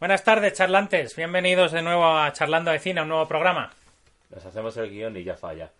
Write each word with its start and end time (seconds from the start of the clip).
Buenas 0.00 0.24
tardes, 0.24 0.52
charlantes. 0.54 1.16
Bienvenidos 1.16 1.72
de 1.72 1.82
nuevo 1.82 2.04
a 2.06 2.32
Charlando 2.32 2.70
de 2.70 2.78
Cine, 2.78 3.02
un 3.02 3.08
nuevo 3.08 3.26
programa. 3.26 3.70
Nos 4.30 4.44
hacemos 4.44 4.76
el 4.76 4.90
guion 4.90 5.16
y 5.16 5.24
ya 5.24 5.36
falla. 5.36 5.70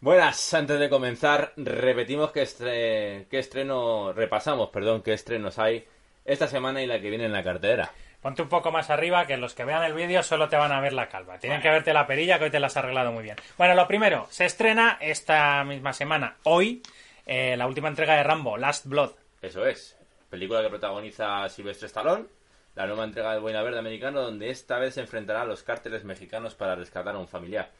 Buenas, 0.00 0.54
antes 0.54 0.78
de 0.80 0.88
comenzar, 0.88 1.52
repetimos 1.56 2.32
qué, 2.32 2.42
estre- 2.42 3.26
qué 3.28 3.38
estreno, 3.38 4.12
repasamos, 4.12 4.70
perdón, 4.70 5.02
qué 5.02 5.12
estrenos 5.12 5.58
hay 5.58 5.86
esta 6.24 6.48
semana 6.48 6.82
y 6.82 6.86
la 6.86 7.00
que 7.00 7.08
viene 7.10 7.26
en 7.26 7.32
la 7.32 7.42
cartera. 7.44 7.90
Ponte 8.20 8.42
un 8.42 8.48
poco 8.48 8.70
más 8.70 8.88
arriba, 8.90 9.26
que 9.26 9.36
los 9.36 9.54
que 9.54 9.64
vean 9.64 9.82
el 9.82 9.94
vídeo 9.94 10.22
solo 10.22 10.48
te 10.48 10.56
van 10.56 10.72
a 10.72 10.80
ver 10.80 10.92
la 10.92 11.08
calva. 11.08 11.38
Tienen 11.38 11.60
que 11.60 11.68
verte 11.70 11.92
la 11.92 12.06
perilla, 12.06 12.38
que 12.38 12.44
hoy 12.44 12.50
te 12.50 12.60
la 12.60 12.68
has 12.68 12.76
arreglado 12.76 13.12
muy 13.12 13.22
bien. 13.24 13.36
Bueno, 13.58 13.74
lo 13.74 13.86
primero, 13.88 14.26
se 14.30 14.44
estrena 14.44 14.98
esta 15.00 15.62
misma 15.64 15.92
semana, 15.92 16.36
hoy, 16.44 16.82
eh, 17.26 17.56
la 17.56 17.66
última 17.66 17.88
entrega 17.88 18.14
de 18.16 18.22
Rambo, 18.22 18.56
Last 18.56 18.86
Blood. 18.86 19.10
Eso 19.40 19.66
es, 19.66 19.96
película 20.30 20.62
que 20.62 20.68
protagoniza 20.68 21.48
Silvestre 21.48 21.86
Stallone, 21.88 22.26
la 22.74 22.86
nueva 22.86 23.04
entrega 23.04 23.32
del 23.32 23.40
Buena 23.40 23.62
Verde 23.62 23.78
americano, 23.78 24.22
donde 24.22 24.50
esta 24.50 24.78
vez 24.78 24.94
se 24.94 25.00
enfrentará 25.00 25.42
a 25.42 25.46
los 25.46 25.62
cárteles 25.62 26.04
mexicanos 26.04 26.54
para 26.54 26.74
rescatar 26.74 27.14
a 27.14 27.18
un 27.18 27.28
familiar. 27.28 27.70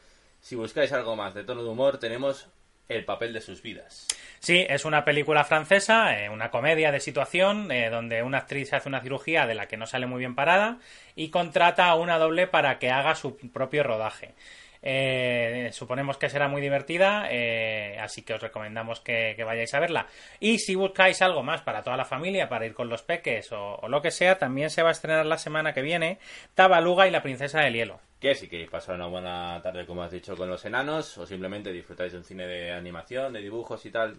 Si 0.41 0.57
buscáis 0.57 0.93
algo 0.93 1.17
más 1.17 1.35
de 1.35 1.45
tono 1.45 1.63
de 1.63 1.71
humor, 1.71 1.99
tenemos 1.99 2.49
el 2.89 3.05
papel 3.05 3.33
de 3.33 3.41
sus 3.41 3.63
vidas. 3.63 4.09
Sí, 4.41 4.67
es 4.69 4.85
una 4.85 5.05
película 5.05 5.45
francesa, 5.45 6.19
eh, 6.19 6.29
una 6.29 6.51
comedia 6.51 6.91
de 6.91 7.01
situación, 7.01 7.71
eh, 7.71 7.91
donde 7.91 8.23
una 8.23 8.39
actriz 8.39 8.73
hace 8.73 8.89
una 8.89 9.01
cirugía 9.01 9.47
de 9.47 9.55
la 9.55 9.69
que 9.69 9.77
no 9.77 9.87
sale 9.87 10.07
muy 10.07 10.19
bien 10.19 10.35
parada 10.35 10.79
y 11.15 11.31
contrata 11.31 11.87
a 11.87 11.95
una 11.95 12.19
doble 12.19 12.47
para 12.47 12.79
que 12.79 12.91
haga 12.91 13.15
su 13.15 13.37
propio 13.37 13.85
rodaje. 13.85 14.35
Eh, 14.83 15.71
suponemos 15.73 16.19
que 16.19 16.29
será 16.29 16.49
muy 16.49 16.61
divertida, 16.61 17.29
eh, 17.31 17.97
así 18.01 18.23
que 18.23 18.35
os 18.35 18.43
recomendamos 18.43 19.01
que, 19.01 19.41
vayáis 19.45 19.73
a 19.75 19.81
verla. 19.81 20.07
Y 20.41 20.59
si 20.59 20.75
buscáis 20.75 21.23
algo 21.23 21.43
más 21.43 21.63
para 21.63 21.83
toda 21.83 21.97
la 21.97 22.05
familia, 22.05 22.49
para 22.49 22.67
ir 22.67 22.75
con 22.75 22.89
los 22.89 23.03
peques 23.03 23.53
o, 23.53 23.77
o 23.77 23.89
lo 23.89 24.03
que 24.03 24.11
sea, 24.11 24.39
también 24.39 24.71
se 24.71 24.83
va 24.83 24.89
a 24.89 24.93
estrenar 24.93 25.25
la 25.27 25.39
semana 25.39 25.73
que 25.73 25.83
viene 25.83 26.19
Tabaluga 26.55 27.07
y 27.07 27.11
la 27.11 27.23
princesa 27.23 27.61
del 27.61 27.75
hielo. 27.75 28.01
Que 28.21 28.35
si 28.35 28.49
queréis 28.49 28.71
pasar 28.71 28.97
una 28.97 29.07
buena 29.07 29.61
tarde, 29.63 29.87
como 29.87 30.03
has 30.03 30.11
dicho, 30.11 30.37
con 30.37 30.49
los 30.49 30.65
enanos, 30.65 31.17
o 31.19 31.27
simplemente 31.27 31.73
disfrutáis 31.73 32.13
de 32.13 32.19
un 32.19 32.25
cine 32.25 32.47
de 32.47 32.73
animación, 32.73 33.33
de 33.33 33.41
dibujos 33.41 33.85
y 33.87 33.91
tal 33.91 34.17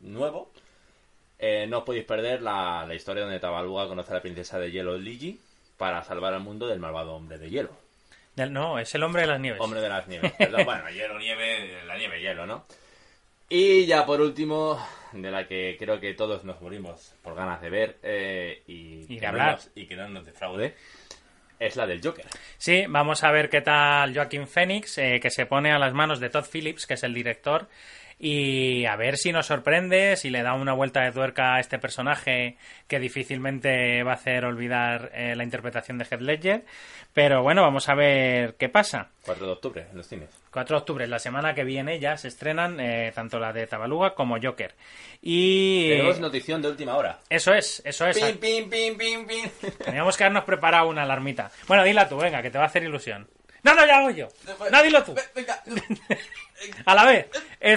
nuevo, 0.00 0.50
eh, 1.38 1.66
no 1.66 1.78
os 1.78 1.84
podéis 1.84 2.04
perder 2.04 2.40
la, 2.42 2.84
la 2.86 2.94
historia 2.94 3.22
donde 3.22 3.40
Tabaluga 3.40 3.88
conoce 3.88 4.12
a 4.12 4.16
la 4.16 4.22
princesa 4.22 4.58
de 4.58 4.70
hielo 4.70 4.96
Ligi 4.96 5.38
para 5.76 6.02
salvar 6.02 6.32
al 6.32 6.40
mundo 6.40 6.66
del 6.66 6.80
malvado 6.80 7.14
hombre 7.14 7.38
de 7.38 7.50
hielo. 7.50 7.85
Del- 8.36 8.52
No, 8.52 8.78
es 8.78 8.94
el 8.94 9.02
hombre 9.02 9.22
de 9.22 9.28
las 9.28 9.40
nieves. 9.40 9.60
Hombre 9.60 9.80
de 9.80 9.88
las 9.88 10.06
nieves. 10.06 10.32
Perdón, 10.38 10.64
bueno, 10.64 10.88
hielo, 10.90 11.18
nieve, 11.18 11.82
la 11.86 11.96
nieve, 11.98 12.20
hielo, 12.20 12.46
¿no? 12.46 12.66
Y 13.48 13.86
ya 13.86 14.04
por 14.06 14.20
último, 14.20 14.78
de 15.12 15.30
la 15.30 15.46
que 15.46 15.76
creo 15.78 16.00
que 16.00 16.14
todos 16.14 16.44
nos 16.44 16.60
morimos 16.60 17.14
por 17.22 17.34
ganas 17.34 17.60
de 17.60 17.70
ver 17.70 17.98
eh, 18.02 18.62
y, 18.66 19.06
Y 19.14 19.18
que 19.18 19.26
hablar. 19.26 19.52
nos- 19.52 19.70
y 19.74 19.86
que 19.86 19.94
no 19.96 20.08
nos 20.08 20.26
defraude, 20.26 20.74
es 21.58 21.76
la 21.76 21.86
del 21.86 22.02
Joker. 22.02 22.26
Sí, 22.58 22.84
vamos 22.88 23.22
a 23.24 23.30
ver 23.30 23.48
qué 23.48 23.60
tal 23.62 24.12
Joaquín 24.14 24.46
Phoenix, 24.48 24.98
eh, 24.98 25.20
que 25.22 25.30
se 25.30 25.46
pone 25.46 25.70
a 25.72 25.78
las 25.78 25.94
manos 25.94 26.18
de 26.20 26.28
Todd 26.28 26.44
Phillips, 26.52 26.86
que 26.86 26.94
es 26.94 27.02
el 27.04 27.14
director, 27.14 27.68
y 28.18 28.86
a 28.86 28.96
ver 28.96 29.18
si 29.18 29.30
nos 29.30 29.46
sorprende, 29.46 30.16
si 30.16 30.30
le 30.30 30.42
da 30.42 30.54
una 30.54 30.72
vuelta 30.72 31.02
de 31.02 31.12
tuerca 31.12 31.56
a 31.56 31.60
este 31.60 31.78
personaje 31.78 32.56
que 32.88 32.98
difícilmente 32.98 34.02
va 34.02 34.12
a 34.12 34.14
hacer 34.14 34.46
olvidar 34.46 35.10
eh, 35.14 35.34
la 35.36 35.44
interpretación 35.44 35.98
de 35.98 36.04
Heath 36.04 36.20
Ledger. 36.22 36.64
Pero 37.12 37.42
bueno, 37.42 37.62
vamos 37.62 37.88
a 37.88 37.94
ver 37.94 38.56
qué 38.56 38.68
pasa. 38.68 39.10
4 39.24 39.46
de 39.46 39.52
octubre 39.52 39.86
en 39.90 39.96
los 39.96 40.06
cines. 40.06 40.30
4 40.50 40.76
de 40.76 40.80
octubre, 40.80 41.06
la 41.06 41.18
semana 41.18 41.54
que 41.54 41.64
viene, 41.64 41.98
ya 41.98 42.16
se 42.16 42.28
estrenan 42.28 42.80
eh, 42.80 43.12
tanto 43.14 43.38
la 43.38 43.52
de 43.52 43.66
Tabaluga 43.66 44.14
como 44.14 44.36
Joker. 44.40 44.74
Y... 45.20 45.90
Tenemos 45.90 46.20
notición 46.20 46.62
de 46.62 46.68
última 46.68 46.96
hora. 46.96 47.20
eso 47.28 47.52
es, 47.52 47.82
eso 47.84 48.06
es. 48.06 48.18
Pim, 48.18 48.38
pim, 48.38 48.70
pim, 48.70 48.96
pim, 48.96 49.26
pim. 49.26 49.50
Teníamos 49.84 50.16
que 50.16 50.24
habernos 50.24 50.44
preparado 50.44 50.88
una 50.88 51.02
alarmita. 51.02 51.50
Bueno, 51.68 51.84
dila 51.84 52.08
tú, 52.08 52.16
venga, 52.16 52.40
que 52.40 52.50
te 52.50 52.58
va 52.58 52.64
a 52.64 52.68
hacer 52.68 52.82
ilusión. 52.82 53.28
No, 53.66 53.74
no, 53.74 53.84
ya 53.84 53.98
hago 53.98 54.10
yo. 54.10 54.28
No, 54.70 54.82
dilo 54.82 55.02
tú. 55.02 55.12
Venga, 55.34 55.60
A 56.86 56.94
la 56.94 57.04
vez. 57.04 57.26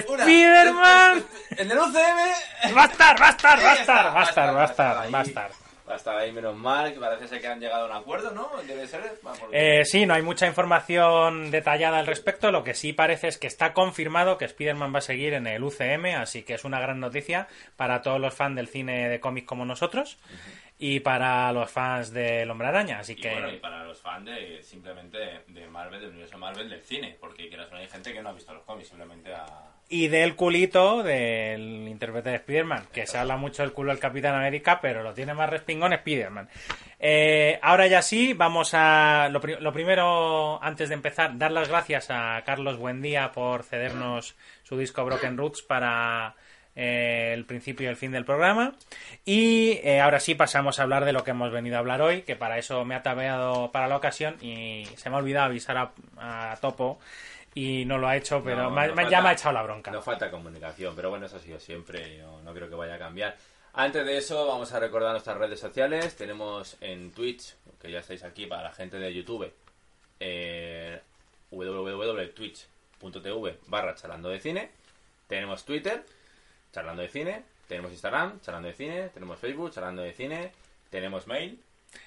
una. 0.08 0.22
Spiderman. 0.22 1.24
En 1.50 1.70
el 1.70 1.78
UCM. 1.78 2.76
Va 2.76 2.84
a 2.84 2.86
estar, 2.86 3.20
va 3.20 3.26
a 3.26 3.30
estar, 3.30 3.58
va 3.58 3.72
a 3.72 3.74
estar, 3.74 4.16
va 4.16 4.20
a 4.20 4.24
estar, 4.24 4.56
va 4.56 4.62
a 4.62 4.64
estar, 4.66 5.14
va 5.14 5.18
a 5.18 5.22
estar. 5.22 5.50
Ahí, 6.16 6.30
menos 6.30 6.54
mal, 6.54 6.92
que 6.92 7.00
parece 7.00 7.26
ser 7.26 7.40
que 7.40 7.48
han 7.48 7.58
llegado 7.58 7.82
a 7.82 7.86
un 7.86 7.96
acuerdo, 7.96 8.30
¿no? 8.30 8.48
Debe 8.68 8.86
ser. 8.86 9.18
Eh, 9.50 9.84
sí, 9.84 10.06
no 10.06 10.14
hay 10.14 10.22
mucha 10.22 10.46
información 10.46 11.50
detallada 11.50 11.98
al 11.98 12.06
respecto. 12.06 12.52
Lo 12.52 12.62
que 12.62 12.74
sí 12.74 12.92
parece 12.92 13.26
es 13.26 13.38
que 13.38 13.48
está 13.48 13.72
confirmado 13.72 14.38
que 14.38 14.44
Spider-Man 14.44 14.94
va 14.94 14.98
a 14.98 15.02
seguir 15.02 15.34
en 15.34 15.48
el 15.48 15.64
UCM, 15.64 16.14
así 16.16 16.44
que 16.44 16.54
es 16.54 16.64
una 16.64 16.78
gran 16.78 17.00
noticia 17.00 17.48
para 17.74 18.02
todos 18.02 18.20
los 18.20 18.32
fans 18.32 18.54
del 18.54 18.68
cine 18.68 19.08
de 19.08 19.18
cómics 19.18 19.48
como 19.48 19.64
nosotros 19.64 20.18
y 20.82 20.98
para 21.00 21.52
los 21.52 21.70
fans 21.70 22.10
del 22.10 22.50
Hombre 22.50 22.68
Araña. 22.68 23.00
Así 23.00 23.12
Y 23.12 23.16
que 23.16 23.30
bueno, 23.30 23.52
y 23.52 23.58
para 23.58 23.84
los 23.84 24.00
fans 24.00 24.24
de 24.24 24.62
simplemente 24.62 25.18
de 25.46 25.68
Marvel, 25.68 26.00
del 26.00 26.10
universo 26.10 26.38
Marvel, 26.38 26.70
del 26.70 26.80
cine, 26.80 27.16
porque 27.20 27.48
quieras 27.48 27.70
hay 27.70 27.86
gente 27.86 28.14
que 28.14 28.22
no 28.22 28.30
ha 28.30 28.32
visto 28.32 28.54
los 28.54 28.64
cómics, 28.64 28.88
simplemente 28.88 29.32
a... 29.34 29.44
y 29.90 30.08
del 30.08 30.34
culito 30.34 31.02
del 31.02 31.86
intérprete 31.86 32.30
de 32.30 32.36
Spider-Man, 32.36 32.86
que 32.92 33.06
se 33.06 33.18
habla 33.18 33.36
mucho 33.36 33.62
del 33.62 33.72
culo 33.72 33.92
del 33.92 34.00
Capitán 34.00 34.34
América, 34.34 34.80
pero 34.80 35.02
lo 35.02 35.12
tiene 35.12 35.34
más 35.34 35.50
respingón 35.50 35.92
Spider-Man. 35.92 36.48
Eh, 36.98 37.58
ahora 37.60 37.86
ya 37.86 38.00
sí, 38.00 38.32
vamos 38.32 38.72
a... 38.72 39.28
Lo, 39.30 39.40
lo 39.40 39.72
primero, 39.74 40.62
antes 40.62 40.88
de 40.88 40.94
empezar, 40.94 41.36
dar 41.36 41.52
las 41.52 41.68
gracias 41.68 42.10
a 42.10 42.42
Carlos 42.46 42.78
Buendía 42.78 43.32
por 43.32 43.64
cedernos 43.64 44.34
su 44.62 44.78
disco 44.78 45.04
Broken 45.04 45.36
Roots 45.36 45.60
para 45.62 46.36
eh, 46.76 47.32
el 47.34 47.44
principio 47.44 47.86
y 47.86 47.90
el 47.90 47.96
fin 47.96 48.12
del 48.12 48.24
programa. 48.24 48.74
Y 49.24 49.72
eh, 49.82 50.00
ahora 50.00 50.20
sí 50.20 50.34
pasamos 50.34 50.78
a 50.78 50.82
hablar 50.84 51.04
de 51.04 51.12
lo 51.12 51.24
que 51.24 51.32
hemos 51.32 51.50
venido 51.52 51.76
a 51.76 51.80
hablar 51.80 52.00
hoy, 52.02 52.22
que 52.22 52.36
para 52.36 52.58
eso 52.58 52.84
me 52.84 52.94
ha 52.94 53.02
tabeado 53.02 53.70
para 53.72 53.88
la 53.88 53.96
ocasión 53.96 54.36
y 54.40 54.86
se 54.96 55.10
me 55.10 55.16
ha 55.16 55.18
olvidado 55.18 55.46
avisar 55.46 55.76
a, 55.76 55.92
a 56.52 56.56
Topo 56.56 56.98
y 57.54 57.84
no 57.84 57.98
lo 57.98 58.06
ha 58.08 58.16
hecho, 58.16 58.42
pero 58.44 58.62
No, 58.64 58.70
me 58.70 58.82
ha- 58.82 58.86
no 58.86 58.94
me- 58.94 59.02
falta- 59.02 59.10
ya 59.10 59.22
me 59.22 59.28
ha 59.30 59.32
echado 59.32 59.52
la 59.52 59.62
bronca. 59.62 59.90
No 59.90 60.02
falta 60.02 60.30
comunicación, 60.30 60.94
pero 60.94 61.10
bueno, 61.10 61.26
eso 61.26 61.36
ha 61.36 61.40
sido 61.40 61.58
siempre, 61.58 62.18
yo 62.18 62.40
no 62.44 62.54
creo 62.54 62.68
que 62.68 62.76
vaya 62.76 62.94
a 62.94 62.98
cambiar. 62.98 63.36
Antes 63.72 64.04
de 64.06 64.18
eso, 64.18 64.46
vamos 64.46 64.72
a 64.72 64.80
recordar 64.80 65.12
nuestras 65.12 65.36
redes 65.36 65.58
sociales. 65.60 66.16
Tenemos 66.16 66.76
en 66.80 67.12
Twitch, 67.12 67.54
que 67.80 67.90
ya 67.90 68.00
estáis 68.00 68.22
aquí 68.24 68.46
para 68.46 68.62
la 68.64 68.72
gente 68.72 68.98
de 68.98 69.12
YouTube, 69.14 69.52
eh, 70.20 71.00
www.twitch.tv 71.50 73.58
barra 73.66 73.94
charlando 73.94 74.28
de 74.28 74.40
cine. 74.40 74.70
Tenemos 75.26 75.64
Twitter, 75.64 76.04
charlando 76.72 77.02
de 77.02 77.08
cine. 77.08 77.42
Tenemos 77.68 77.92
Instagram, 77.92 78.40
charlando 78.40 78.68
de 78.68 78.74
cine. 78.74 79.08
Tenemos 79.10 79.38
Facebook, 79.38 79.72
charlando 79.72 80.02
de 80.02 80.12
cine. 80.12 80.52
Tenemos 80.90 81.26
mail. 81.26 81.60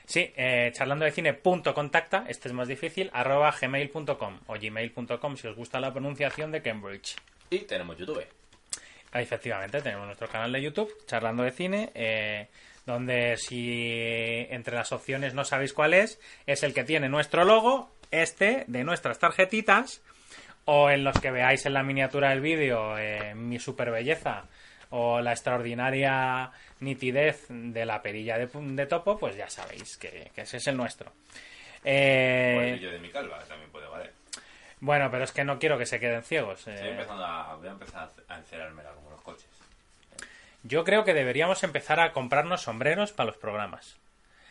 Sí, 0.06 0.31
eh, 0.35 0.72
charlando 0.74 1.06
de 1.06 1.12
cine 1.12 1.34
punto 1.34 1.74
contacta, 1.74 2.25
este 2.28 2.47
es 2.47 2.53
más 2.53 2.68
difícil, 2.68 3.09
arroba 3.13 3.53
gmail.com 3.59 4.40
o 4.47 4.53
gmail.com 4.53 5.38
si 5.38 5.47
os 5.47 5.56
gusta 5.56 5.79
la 5.79 5.91
pronunciación 5.91 6.52
de 6.52 6.62
Cambridge. 6.62 7.16
Y 7.50 7.59
tenemos 7.59 7.97
YouTube. 7.97 8.25
Ah, 9.12 9.22
Efectivamente, 9.22 9.81
tenemos 9.81 10.06
nuestro 10.06 10.28
canal 10.28 10.52
de 10.52 10.62
YouTube, 10.62 10.91
Charlando 11.06 11.44
de 11.44 11.52
Cine, 11.52 11.91
eh, 11.94 12.47
donde 12.85 13.38
si 13.38 14.47
entre 14.50 14.75
las 14.75 14.91
opciones 14.91 15.34
no 15.34 15.46
sabéis 15.46 15.73
cuál 15.73 15.94
es, 15.94 16.19
es 16.47 16.63
el 16.63 16.73
que 16.73 16.84
tiene 16.84 17.09
nuestro 17.09 17.46
logo, 17.46 17.91
este, 18.09 18.66
de 18.68 18.84
nuestras 18.84 19.19
tarjetitas, 19.19 20.02
o 20.66 20.90
en 20.90 21.03
los 21.03 21.19
que 21.19 21.31
veáis 21.31 21.66
en 21.66 21.74
la 21.74 21.84
miniatura 21.84 22.29
del 22.29 22.41
vídeo 22.41 22.97
eh, 22.97 23.34
mi 23.35 23.59
super 23.59 23.91
belleza 23.91 24.46
o 24.91 25.19
la 25.22 25.31
extraordinaria 25.31 26.51
nitidez 26.79 27.46
de 27.50 27.85
la 27.85 28.01
perilla 28.01 28.38
de, 28.38 28.47
de 28.47 28.85
topo, 28.85 29.18
pues 29.18 29.35
ya 29.35 29.50
sabéis 29.50 29.97
que, 29.97 30.31
que 30.35 30.41
ese 30.41 30.57
es 30.57 30.68
el 30.68 30.78
nuestro. 30.78 31.12
Eh, 31.84 32.56
O 32.57 32.62
el 32.62 32.73
vídeo 32.75 32.91
de 32.91 33.00
mi 33.00 33.09
calva, 33.09 33.40
también 33.47 33.69
puede 33.72 33.88
valer. 33.88 34.13
bueno, 34.79 35.09
pero 35.12 35.23
es 35.23 35.31
que 35.31 35.44
no 35.44 35.57
quiero 35.59 35.78
que 35.78 35.85
se 35.85 36.00
queden 36.00 36.23
ciegos. 36.23 36.68
eh. 36.68 36.75
Estoy 36.75 36.90
empezando 36.91 37.25
a, 37.25 37.56
voy 37.56 37.68
a 37.68 37.72
empezar 37.72 38.09
a 38.29 38.38
encerármela 38.38 38.91
como 38.91 39.09
los 39.09 39.22
coches. 39.22 39.47
Yo 40.63 40.84
creo 40.85 41.03
que 41.03 41.13
deberíamos 41.13 41.63
empezar 41.63 41.99
a 41.99 42.11
comprarnos 42.14 42.61
sombreros 42.61 43.11
para 43.11 43.28
los 43.28 43.37
programas. 43.37 43.97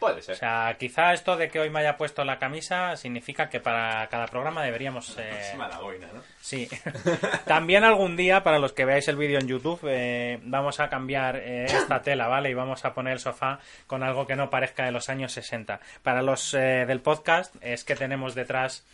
Puede 0.02 0.20
ser. 0.20 0.34
O 0.34 0.38
sea, 0.38 0.74
quizá 0.80 1.12
esto 1.12 1.36
de 1.36 1.48
que 1.48 1.60
hoy 1.60 1.70
me 1.70 1.78
haya 1.78 1.96
puesto 1.96 2.24
la 2.24 2.36
camisa 2.40 2.96
significa 2.96 3.48
que 3.48 3.60
para 3.60 4.04
cada 4.08 4.26
programa 4.26 4.64
deberíamos... 4.64 5.16
eh, 5.16 5.30
Encima 5.46 5.68
la 5.68 5.78
boina, 5.78 6.08
¿no? 6.12 6.20
Sí. 6.40 6.68
También 7.46 7.84
algún 7.84 8.16
día, 8.16 8.42
para 8.42 8.58
los 8.58 8.72
que 8.72 8.84
veáis 8.84 9.06
el 9.06 9.14
vídeo 9.16 9.38
en 9.38 9.46
YouTube, 9.46 9.78
eh, 9.86 10.40
vamos 10.42 10.80
a 10.80 10.88
cambiar 10.88 11.36
eh, 11.36 11.66
esta 11.66 12.02
tela, 12.02 12.26
¿vale? 12.26 12.50
Y 12.50 12.54
vamos 12.54 12.84
a 12.84 12.92
poner 12.92 13.12
el 13.12 13.20
sofá 13.20 13.60
con 13.86 14.02
algo 14.02 14.26
que 14.26 14.34
no 14.34 14.50
parezca 14.50 14.84
de 14.84 14.90
los 14.90 15.08
años 15.08 15.30
60. 15.30 15.78
Para 16.02 16.20
los 16.20 16.52
eh, 16.54 16.84
del 16.84 17.00
podcast, 17.00 17.54
es 17.60 17.84
que 17.84 17.94
tenemos 17.94 18.34
detrás 18.34 18.84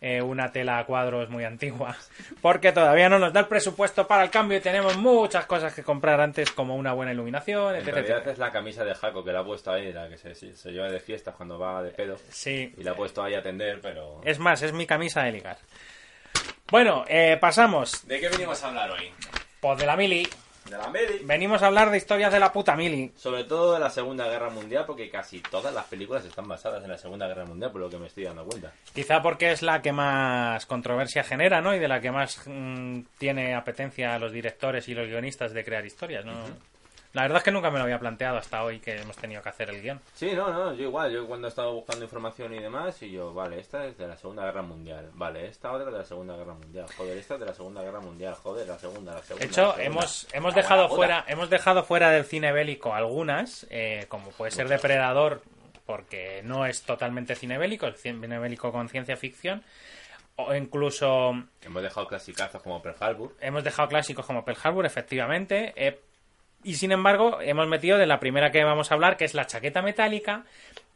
eh, 0.00 0.22
una 0.22 0.52
tela 0.52 0.78
a 0.78 0.84
cuadros 0.86 1.28
muy 1.28 1.44
antigua, 1.44 1.96
porque 2.40 2.72
todavía 2.72 3.08
no 3.08 3.18
nos 3.18 3.32
da 3.32 3.40
el 3.40 3.46
presupuesto 3.46 4.06
para 4.06 4.22
el 4.22 4.30
cambio 4.30 4.58
y 4.58 4.60
tenemos 4.60 4.96
muchas 4.96 5.46
cosas 5.46 5.74
que 5.74 5.82
comprar 5.82 6.20
antes, 6.20 6.50
como 6.52 6.76
una 6.76 6.92
buena 6.92 7.12
iluminación, 7.12 7.74
En 7.74 7.82
etc. 7.82 7.94
realidad 7.94 8.28
es 8.28 8.38
la 8.38 8.50
camisa 8.52 8.84
de 8.84 8.94
Jaco 8.94 9.24
que 9.24 9.32
la 9.32 9.40
ha 9.40 9.44
puesto 9.44 9.72
ahí, 9.72 9.92
la 9.92 10.08
que 10.08 10.16
se, 10.16 10.34
se 10.34 10.70
lleva 10.70 10.88
de 10.88 11.00
fiestas 11.00 11.34
cuando 11.34 11.58
va 11.58 11.82
de 11.82 11.90
pedo. 11.90 12.16
Sí, 12.30 12.72
Y 12.76 12.82
la 12.82 12.92
ha 12.92 12.94
puesto 12.94 13.22
ahí 13.22 13.34
a 13.34 13.40
atender, 13.40 13.80
pero... 13.80 14.20
es 14.24 14.38
más, 14.38 14.62
es 14.62 14.72
mi 14.72 14.86
camisa 14.86 15.22
de 15.22 15.32
ligar. 15.32 15.58
Bueno, 16.70 17.04
eh, 17.08 17.38
pasamos. 17.40 18.06
¿De 18.06 18.20
qué 18.20 18.28
venimos 18.28 18.62
a 18.62 18.68
hablar 18.68 18.90
hoy? 18.90 19.10
Pues 19.60 19.78
de 19.78 19.86
la 19.86 19.96
mili. 19.96 20.28
De 20.70 20.78
la 20.78 20.88
Medi. 20.88 21.24
Venimos 21.24 21.62
a 21.62 21.66
hablar 21.66 21.90
de 21.90 21.96
historias 21.96 22.32
de 22.32 22.40
la 22.40 22.52
puta 22.52 22.76
mili. 22.76 23.12
Sobre 23.16 23.44
todo 23.44 23.74
de 23.74 23.80
la 23.80 23.90
Segunda 23.90 24.28
Guerra 24.28 24.50
Mundial, 24.50 24.84
porque 24.86 25.10
casi 25.10 25.40
todas 25.40 25.74
las 25.74 25.84
películas 25.86 26.24
están 26.24 26.48
basadas 26.48 26.82
en 26.84 26.90
la 26.90 26.98
Segunda 26.98 27.26
Guerra 27.26 27.44
Mundial, 27.44 27.70
por 27.70 27.80
lo 27.80 27.90
que 27.90 27.98
me 27.98 28.06
estoy 28.06 28.24
dando 28.24 28.44
cuenta. 28.44 28.72
Quizá 28.94 29.22
porque 29.22 29.52
es 29.52 29.62
la 29.62 29.80
que 29.82 29.92
más 29.92 30.66
controversia 30.66 31.24
genera, 31.24 31.60
¿no? 31.60 31.74
Y 31.74 31.78
de 31.78 31.88
la 31.88 32.00
que 32.00 32.10
más 32.10 32.42
mm, 32.46 33.00
tiene 33.18 33.54
apetencia 33.54 34.14
a 34.14 34.18
los 34.18 34.32
directores 34.32 34.88
y 34.88 34.94
los 34.94 35.08
guionistas 35.08 35.52
de 35.52 35.64
crear 35.64 35.84
historias, 35.84 36.24
¿no? 36.24 36.32
La 37.14 37.22
verdad 37.22 37.38
es 37.38 37.44
que 37.44 37.50
nunca 37.50 37.70
me 37.70 37.78
lo 37.78 37.84
había 37.84 37.98
planteado 37.98 38.36
hasta 38.36 38.62
hoy 38.62 38.80
que 38.80 38.96
hemos 39.00 39.16
tenido 39.16 39.42
que 39.42 39.48
hacer 39.48 39.70
el 39.70 39.80
guion. 39.82 40.00
Sí, 40.14 40.32
no, 40.34 40.52
no, 40.52 40.74
yo 40.74 40.84
igual, 40.84 41.10
yo 41.10 41.26
cuando 41.26 41.46
he 41.46 41.50
estado 41.50 41.72
buscando 41.72 42.04
información 42.04 42.52
y 42.54 42.58
demás, 42.58 43.02
y 43.02 43.10
yo, 43.10 43.32
vale, 43.32 43.58
esta 43.60 43.86
es 43.86 43.96
de 43.96 44.06
la 44.06 44.16
Segunda 44.16 44.44
Guerra 44.44 44.62
Mundial, 44.62 45.10
vale, 45.14 45.46
esta 45.46 45.72
otra 45.72 45.90
de 45.90 45.98
la 45.98 46.04
Segunda 46.04 46.36
Guerra 46.36 46.54
Mundial, 46.54 46.86
joder, 46.96 47.16
esta 47.16 47.34
es 47.34 47.40
de 47.40 47.46
la 47.46 47.54
Segunda 47.54 47.82
Guerra 47.82 48.00
Mundial, 48.00 48.34
joder, 48.34 48.68
la 48.68 48.78
segunda, 48.78 49.14
la 49.14 49.22
segunda. 49.22 49.44
De 49.44 49.50
hecho, 49.50 49.62
segunda. 49.72 49.82
hemos, 49.84 50.28
hemos 50.32 50.52
Ah, 50.52 50.56
dejado 50.56 50.88
buena 50.88 50.96
fuera, 50.96 51.24
hemos 51.28 51.50
dejado 51.50 51.82
fuera 51.82 52.10
del 52.10 52.24
cine 52.24 52.52
bélico 52.52 52.94
algunas, 52.94 53.66
eh, 53.70 54.04
como 54.08 54.30
puede 54.30 54.50
ser 54.50 54.68
Depredador, 54.68 55.42
porque 55.86 56.42
no 56.44 56.66
es 56.66 56.82
totalmente 56.82 57.34
cine 57.34 57.56
bélico, 57.56 57.86
es 57.86 58.00
cine 58.02 58.38
bélico 58.38 58.70
con 58.70 58.88
ciencia 58.90 59.16
ficción, 59.16 59.64
o 60.36 60.54
incluso 60.54 61.32
Hemos 61.62 61.82
dejado 61.82 62.06
clasicazos 62.06 62.62
como 62.62 62.80
Pearl 62.82 62.96
Harbor. 63.00 63.34
hemos 63.40 63.64
dejado 63.64 63.88
clásicos 63.88 64.26
como 64.26 64.44
Pearl 64.44 64.58
Harbor, 64.62 64.84
efectivamente, 64.86 65.72
eh, 65.74 65.98
y 66.64 66.74
sin 66.74 66.92
embargo 66.92 67.40
hemos 67.40 67.66
metido 67.68 67.98
de 67.98 68.06
la 68.06 68.20
primera 68.20 68.50
que 68.50 68.64
vamos 68.64 68.90
a 68.90 68.94
hablar, 68.94 69.16
que 69.16 69.24
es 69.24 69.34
la 69.34 69.46
chaqueta 69.46 69.82
metálica, 69.82 70.44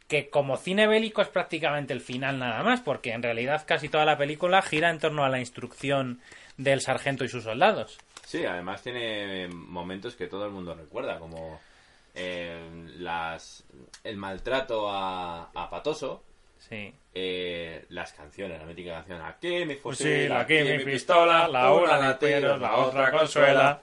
que 0.07 0.29
como 0.29 0.57
cine 0.57 0.85
bélico 0.87 1.21
es 1.21 1.29
prácticamente 1.29 1.93
el 1.93 2.01
final 2.01 2.37
nada 2.37 2.61
más, 2.63 2.81
porque 2.81 3.11
en 3.13 3.23
realidad 3.23 3.63
casi 3.65 3.89
toda 3.89 4.05
la 4.05 4.17
película 4.17 4.61
gira 4.61 4.89
en 4.89 4.99
torno 4.99 5.23
a 5.23 5.29
la 5.29 5.39
instrucción 5.39 6.19
del 6.57 6.81
sargento 6.81 7.23
y 7.23 7.29
sus 7.29 7.43
soldados. 7.45 7.97
Sí, 8.25 8.45
además 8.45 8.81
tiene 8.83 9.47
momentos 9.47 10.15
que 10.15 10.27
todo 10.27 10.45
el 10.45 10.51
mundo 10.51 10.73
recuerda, 10.75 11.17
como 11.19 11.59
eh, 12.15 12.61
las 12.97 13.63
el 14.03 14.17
maltrato 14.17 14.89
a, 14.89 15.49
a 15.53 15.69
Patoso, 15.69 16.23
Sí. 16.59 16.93
eh, 17.13 17.85
las 17.89 18.13
canciones, 18.13 18.57
la 18.59 18.65
mítica 18.65 18.93
canción 18.93 19.21
Aquí 19.21 19.65
mi 19.65 19.75
fusil, 19.75 20.27
Fusil, 20.27 20.31
aquí 20.31 20.61
mi 20.61 20.79
pistola, 20.85 21.47
la 21.47 21.73
una 21.73 22.13
de 22.13 22.13
tiros, 22.15 22.59
la 22.61 22.75
otra 22.77 23.11
consuela. 23.11 23.81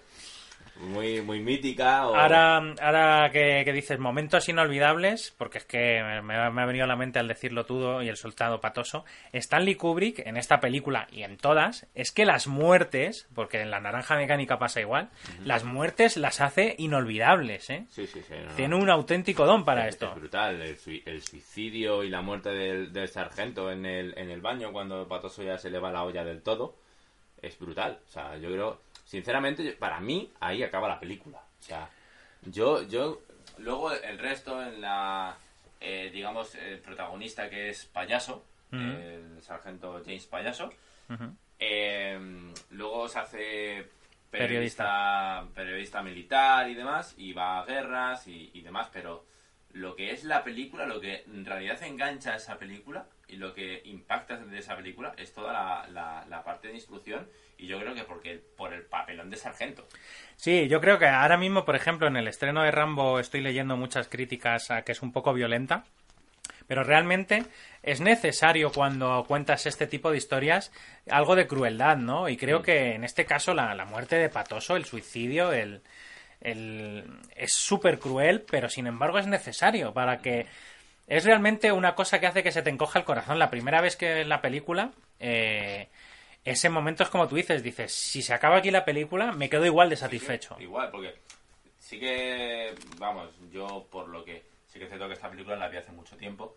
Muy, 0.83 1.21
muy 1.21 1.41
mítica. 1.41 2.09
o- 2.09 2.15
Ahora, 2.17 2.57
ahora 2.81 3.31
que, 3.31 3.63
que 3.65 3.73
dices 3.73 3.99
momentos 3.99 4.49
inolvidables, 4.49 5.35
porque 5.37 5.59
es 5.59 5.65
que 5.65 6.03
me, 6.03 6.23
me 6.51 6.63
ha 6.63 6.67
venido 6.67 6.85
a 6.85 6.89
la 6.89 6.97
mente 6.97 7.19
al 7.19 7.29
decirlo 7.29 7.67
todo 7.67 8.03
y 8.03 8.09
el 8.09 8.17
soltado 8.17 8.61
patoso, 8.61 9.05
Stanley 9.33 9.75
Kubrick 9.75 10.21
en 10.21 10.37
esta 10.37 10.59
película 10.61 11.07
y 11.13 11.23
en 11.23 11.37
todas, 11.37 11.87
es 11.95 12.13
que 12.13 12.25
las 12.25 12.47
muertes, 12.47 13.29
porque 13.35 13.61
en 13.61 13.71
la 13.71 13.81
naranja 13.81 14.17
mecánica 14.17 14.59
pasa 14.59 14.81
igual, 14.81 15.11
las 15.45 15.65
muertes 15.65 16.17
las 16.17 16.41
hace 16.41 16.75
inolvidables, 16.79 17.69
¿eh? 17.71 17.85
Sí, 17.91 18.07
sí, 18.07 18.23
sí. 18.27 18.35
no, 18.43 18.51
no. 18.51 18.57
Tiene 18.57 18.75
un 18.77 18.89
auténtico 18.91 19.45
don 19.47 19.65
para 19.65 19.87
Es- 19.87 19.95
esto. 19.95 20.09
Es 20.11 20.15
brutal. 20.15 20.63
El 20.63 21.23
suicidio 21.23 22.03
y 22.05 22.09
la 22.11 22.23
muerte 22.23 22.51
del, 22.51 22.93
del 22.93 23.09
sargento 23.09 23.71
en 23.71 23.85
el, 23.87 24.15
en 24.17 24.31
el 24.31 24.41
baño 24.41 24.73
cuando 24.73 25.07
Patoso 25.07 25.43
ya 25.43 25.59
se 25.59 25.71
le 25.71 25.79
va 25.79 25.93
la 25.93 26.05
olla 26.05 26.25
del 26.25 26.43
todo. 26.43 26.77
Es 27.43 27.59
brutal. 27.59 27.99
O 28.07 28.11
sea, 28.11 28.37
yo 28.37 28.51
creo. 28.51 28.81
Sinceramente, 29.11 29.73
para 29.73 29.99
mí, 29.99 30.31
ahí 30.39 30.63
acaba 30.63 30.87
la 30.87 31.01
película. 31.01 31.39
O 31.39 31.63
sea, 31.63 31.91
yo. 32.43 32.85
yo 32.85 33.23
Luego 33.59 33.91
el 33.93 34.19
resto 34.21 34.63
en 34.63 34.81
la. 34.81 35.37
eh, 35.81 36.11
digamos, 36.13 36.55
el 36.55 36.79
protagonista 36.79 37.51
que 37.51 37.71
es 37.71 37.87
Payaso. 37.87 38.45
El 38.71 39.43
sargento 39.43 40.01
James 40.07 40.27
Payaso. 40.27 40.73
Eh, 41.59 42.53
luego 42.71 43.09
se 43.09 43.19
hace 43.19 43.89
Periodista. 44.31 45.41
periodista, 45.41 45.45
periodista 45.57 46.03
militar 46.05 46.71
y 46.71 46.75
demás, 46.77 47.15
y 47.19 47.33
va 47.33 47.59
a 47.59 47.65
guerras 47.65 48.29
y, 48.29 48.53
y 48.55 48.61
demás, 48.61 48.91
pero 48.93 49.27
lo 49.73 49.97
que 49.97 50.13
es 50.13 50.23
la 50.23 50.45
película, 50.45 50.87
lo 50.87 51.01
que 51.01 51.25
en 51.27 51.45
realidad 51.45 51.83
engancha 51.83 52.35
a 52.35 52.37
esa 52.37 52.57
película 52.59 53.07
y 53.31 53.37
lo 53.37 53.55
que 53.55 53.81
impacta 53.85 54.37
de 54.37 54.59
esa 54.59 54.77
película 54.77 55.15
es 55.17 55.33
toda 55.33 55.53
la, 55.53 55.87
la- 55.89 56.25
la 56.29 56.43
parte 56.45 56.69
de 56.69 56.75
instrucción 56.75 57.29
y 57.59 57.67
yo 57.67 57.79
creo 57.79 57.95
que 57.95 58.05
porque 58.05 58.41
por 58.57 58.73
el 58.73 58.83
papelón 58.83 59.31
de 59.31 59.37
sargento. 59.37 59.87
Sí, 60.37 60.69
yo 60.69 60.81
creo 60.81 60.99
que 60.99 61.07
ahora 61.07 61.37
mismo, 61.37 61.65
por 61.65 61.77
ejemplo, 61.77 62.07
en 62.07 62.17
el 62.17 62.27
estreno 62.29 62.63
de 62.63 62.71
Rambo 62.71 63.21
estoy 63.21 63.41
leyendo 63.43 63.77
muchas 63.77 64.09
críticas 64.09 64.71
a 64.71 64.83
que 64.83 64.93
es 64.93 65.03
un 65.03 65.13
poco 65.13 65.33
violenta, 65.35 65.85
pero 66.67 66.83
realmente 66.85 67.45
es 67.83 68.01
necesario 68.01 68.71
cuando 68.73 69.25
cuentas 69.27 69.67
este 69.67 69.87
tipo 69.87 70.11
de 70.11 70.17
historias 70.19 70.73
algo 71.11 71.37
de 71.37 71.47
crueldad, 71.47 71.97
¿no? 71.97 72.29
Y 72.29 72.37
creo 72.37 72.63
que 72.63 72.95
en 72.95 73.05
este 73.05 73.25
caso 73.27 73.55
la, 73.55 73.75
la 73.75 73.85
muerte 73.85 74.17
de 74.17 74.29
Patoso, 74.29 74.77
el 74.77 74.85
suicidio, 74.85 75.53
el, 75.53 75.83
el- 76.41 77.05
es 77.37 77.53
súper 77.53 77.99
cruel, 77.99 78.43
pero 78.51 78.69
sin 78.69 78.87
embargo 78.87 79.19
es 79.19 79.27
necesario 79.27 79.93
para 79.93 80.19
que... 80.19 80.47
Es 81.11 81.25
realmente 81.25 81.73
una 81.73 81.97
cosa 81.97 82.21
que 82.21 82.29
hace 82.29 82.45
que 82.45 82.53
se 82.53 82.63
te 82.63 82.71
encoja 82.71 83.01
el 83.01 83.05
corazón. 83.05 83.41
La 83.41 83.51
primera 83.51 83.81
vez 83.81 83.97
que 83.97 84.15
ves 84.15 84.29
la 84.29 84.41
película, 84.41 84.93
eh, 85.19 85.89
ese 86.45 86.71
momento 86.71 87.03
es 87.03 87.09
como 87.09 87.27
tú 87.27 87.35
dices, 87.35 87.65
dices, 87.65 87.93
si 87.93 88.23
se 88.23 88.33
acaba 88.33 88.59
aquí 88.59 88.71
la 88.71 88.85
película, 88.85 89.33
me 89.33 89.51
quedo 89.51 89.67
igual 89.67 89.91
de 89.91 89.97
satisfecho. 89.97 90.57
Igual, 90.61 90.89
porque 90.93 91.17
sí 91.81 91.99
que, 91.99 92.77
vamos, 92.99 93.29
yo 93.51 93.89
por 93.91 94.09
lo 94.09 94.25
que, 94.25 94.45
sí 94.69 94.79
que 94.79 94.87
cierto 94.87 95.09
que 95.09 95.15
esta 95.15 95.29
película 95.29 95.57
la 95.57 95.69
vi 95.69 95.79
hace 95.79 95.91
mucho 95.91 96.17
tiempo, 96.17 96.57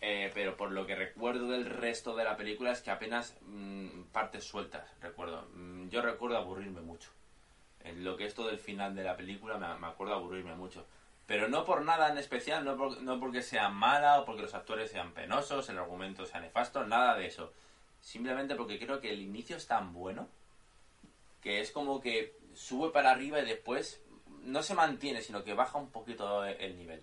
eh, 0.00 0.28
pero 0.34 0.56
por 0.56 0.72
lo 0.72 0.84
que 0.84 0.96
recuerdo 0.96 1.52
del 1.52 1.66
resto 1.66 2.16
de 2.16 2.24
la 2.24 2.36
película 2.36 2.72
es 2.72 2.82
que 2.82 2.90
apenas 2.90 3.36
mm, 3.42 4.06
partes 4.10 4.42
sueltas, 4.42 4.90
recuerdo. 5.02 5.48
Mm, 5.54 5.88
yo 5.90 6.02
recuerdo 6.02 6.36
aburrirme 6.36 6.80
mucho. 6.80 7.10
En 7.84 8.02
lo 8.02 8.16
que 8.16 8.26
es 8.26 8.34
todo 8.34 8.50
el 8.50 8.58
final 8.58 8.96
de 8.96 9.04
la 9.04 9.16
película 9.16 9.56
me 9.56 9.86
acuerdo 9.86 10.14
aburrirme 10.14 10.56
mucho. 10.56 10.84
Pero 11.26 11.48
no 11.48 11.64
por 11.64 11.82
nada 11.82 12.10
en 12.10 12.18
especial, 12.18 12.64
no, 12.64 12.76
por- 12.76 13.00
no 13.02 13.18
porque 13.18 13.40
sea 13.42 13.68
mala 13.70 14.20
o 14.20 14.24
porque 14.24 14.42
los 14.42 14.54
actores 14.54 14.90
sean 14.90 15.12
penosos, 15.12 15.68
el 15.68 15.78
argumento 15.78 16.26
sea 16.26 16.40
nefasto, 16.40 16.84
nada 16.86 17.14
de 17.16 17.26
eso. 17.26 17.52
Simplemente 18.00 18.54
porque 18.54 18.78
creo 18.78 19.00
que 19.00 19.10
el 19.10 19.20
inicio 19.22 19.56
es 19.56 19.66
tan 19.66 19.92
bueno 19.94 20.28
que 21.40 21.60
es 21.60 21.70
como 21.70 22.00
que 22.00 22.36
sube 22.54 22.90
para 22.90 23.10
arriba 23.10 23.40
y 23.40 23.44
después 23.46 24.02
no 24.42 24.62
se 24.62 24.74
mantiene, 24.74 25.22
sino 25.22 25.42
que 25.44 25.54
baja 25.54 25.78
un 25.78 25.90
poquito 25.90 26.44
el 26.44 26.76
nivel. 26.76 27.02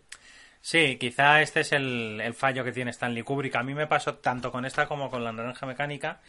Sí, 0.62 0.98
quizá 1.00 1.42
este 1.42 1.62
es 1.62 1.72
el, 1.72 2.22
el 2.22 2.34
fallo 2.36 2.64
que 2.64 2.72
tiene 2.72 2.92
Stanley 2.92 3.24
Kubrick. 3.24 3.56
A 3.56 3.64
mí 3.64 3.74
me 3.74 3.88
pasó 3.88 4.16
tanto 4.16 4.52
con 4.52 4.66
esta 4.66 4.88
como 4.88 5.10
con 5.10 5.24
la 5.24 5.32
naranja 5.32 5.66
mecánica, 5.66 6.22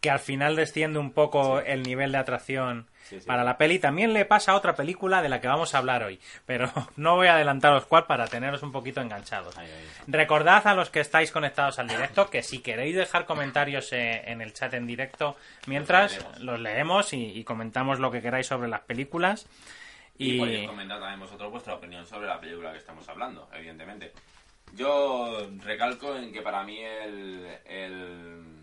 que 0.00 0.10
al 0.10 0.18
final 0.20 0.54
desciende 0.56 0.98
un 0.98 1.12
poco 1.12 1.60
el 1.60 1.82
nivel 1.82 2.12
de 2.12 2.18
atracción 2.18 2.86
Sí, 3.08 3.20
sí. 3.20 3.26
para 3.26 3.42
la 3.42 3.56
peli. 3.56 3.78
También 3.78 4.12
le 4.12 4.26
pasa 4.26 4.52
a 4.52 4.54
otra 4.56 4.74
película 4.76 5.22
de 5.22 5.30
la 5.30 5.40
que 5.40 5.48
vamos 5.48 5.74
a 5.74 5.78
hablar 5.78 6.02
hoy, 6.02 6.20
pero 6.44 6.70
no 6.96 7.16
voy 7.16 7.26
a 7.28 7.34
adelantaros 7.36 7.86
cuál 7.86 8.04
para 8.04 8.26
teneros 8.26 8.62
un 8.62 8.70
poquito 8.70 9.00
enganchados. 9.00 9.54
Recordad 10.06 10.66
a 10.66 10.74
los 10.74 10.90
que 10.90 11.00
estáis 11.00 11.32
conectados 11.32 11.78
al 11.78 11.88
directo 11.88 12.28
que 12.28 12.42
si 12.42 12.58
queréis 12.60 12.94
dejar 12.96 13.24
comentarios 13.24 13.92
eh, 13.94 14.22
en 14.30 14.42
el 14.42 14.52
chat 14.52 14.74
en 14.74 14.86
directo 14.86 15.36
mientras 15.66 16.12
Los 16.16 16.22
leemos. 16.22 16.40
los 16.42 16.60
leemos 16.60 17.12
y, 17.14 17.38
y 17.38 17.44
comentamos 17.44 17.98
lo 17.98 18.10
que 18.10 18.20
queráis 18.20 18.46
sobre 18.46 18.68
las 18.68 18.80
películas. 18.82 19.46
Y, 20.18 20.34
Y, 20.34 20.38
podéis 20.38 20.68
comentar 20.68 20.98
también 21.00 21.20
vosotros 21.20 21.50
vuestra 21.50 21.74
opinión 21.74 22.04
sobre 22.06 22.26
la 22.28 22.38
película 22.38 22.72
que 22.72 22.78
estamos 22.78 23.08
hablando, 23.08 23.48
evidentemente. 23.54 24.12
Yo 24.74 25.48
recalco 25.64 26.14
en 26.14 26.30
que 26.30 26.42
para 26.42 26.62
mí 26.62 26.78
el, 26.78 27.46
el, 27.64 28.57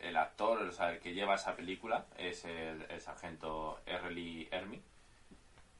el, 0.00 0.08
el 0.08 0.16
actor, 0.16 0.62
o 0.62 0.72
sea, 0.72 0.90
el 0.90 0.98
que 1.00 1.12
lleva 1.14 1.34
esa 1.34 1.54
película 1.56 2.04
es 2.18 2.44
el, 2.44 2.86
el 2.88 3.00
sargento. 3.00 3.80
Lee 4.10 4.48
Ermey, 4.50 4.80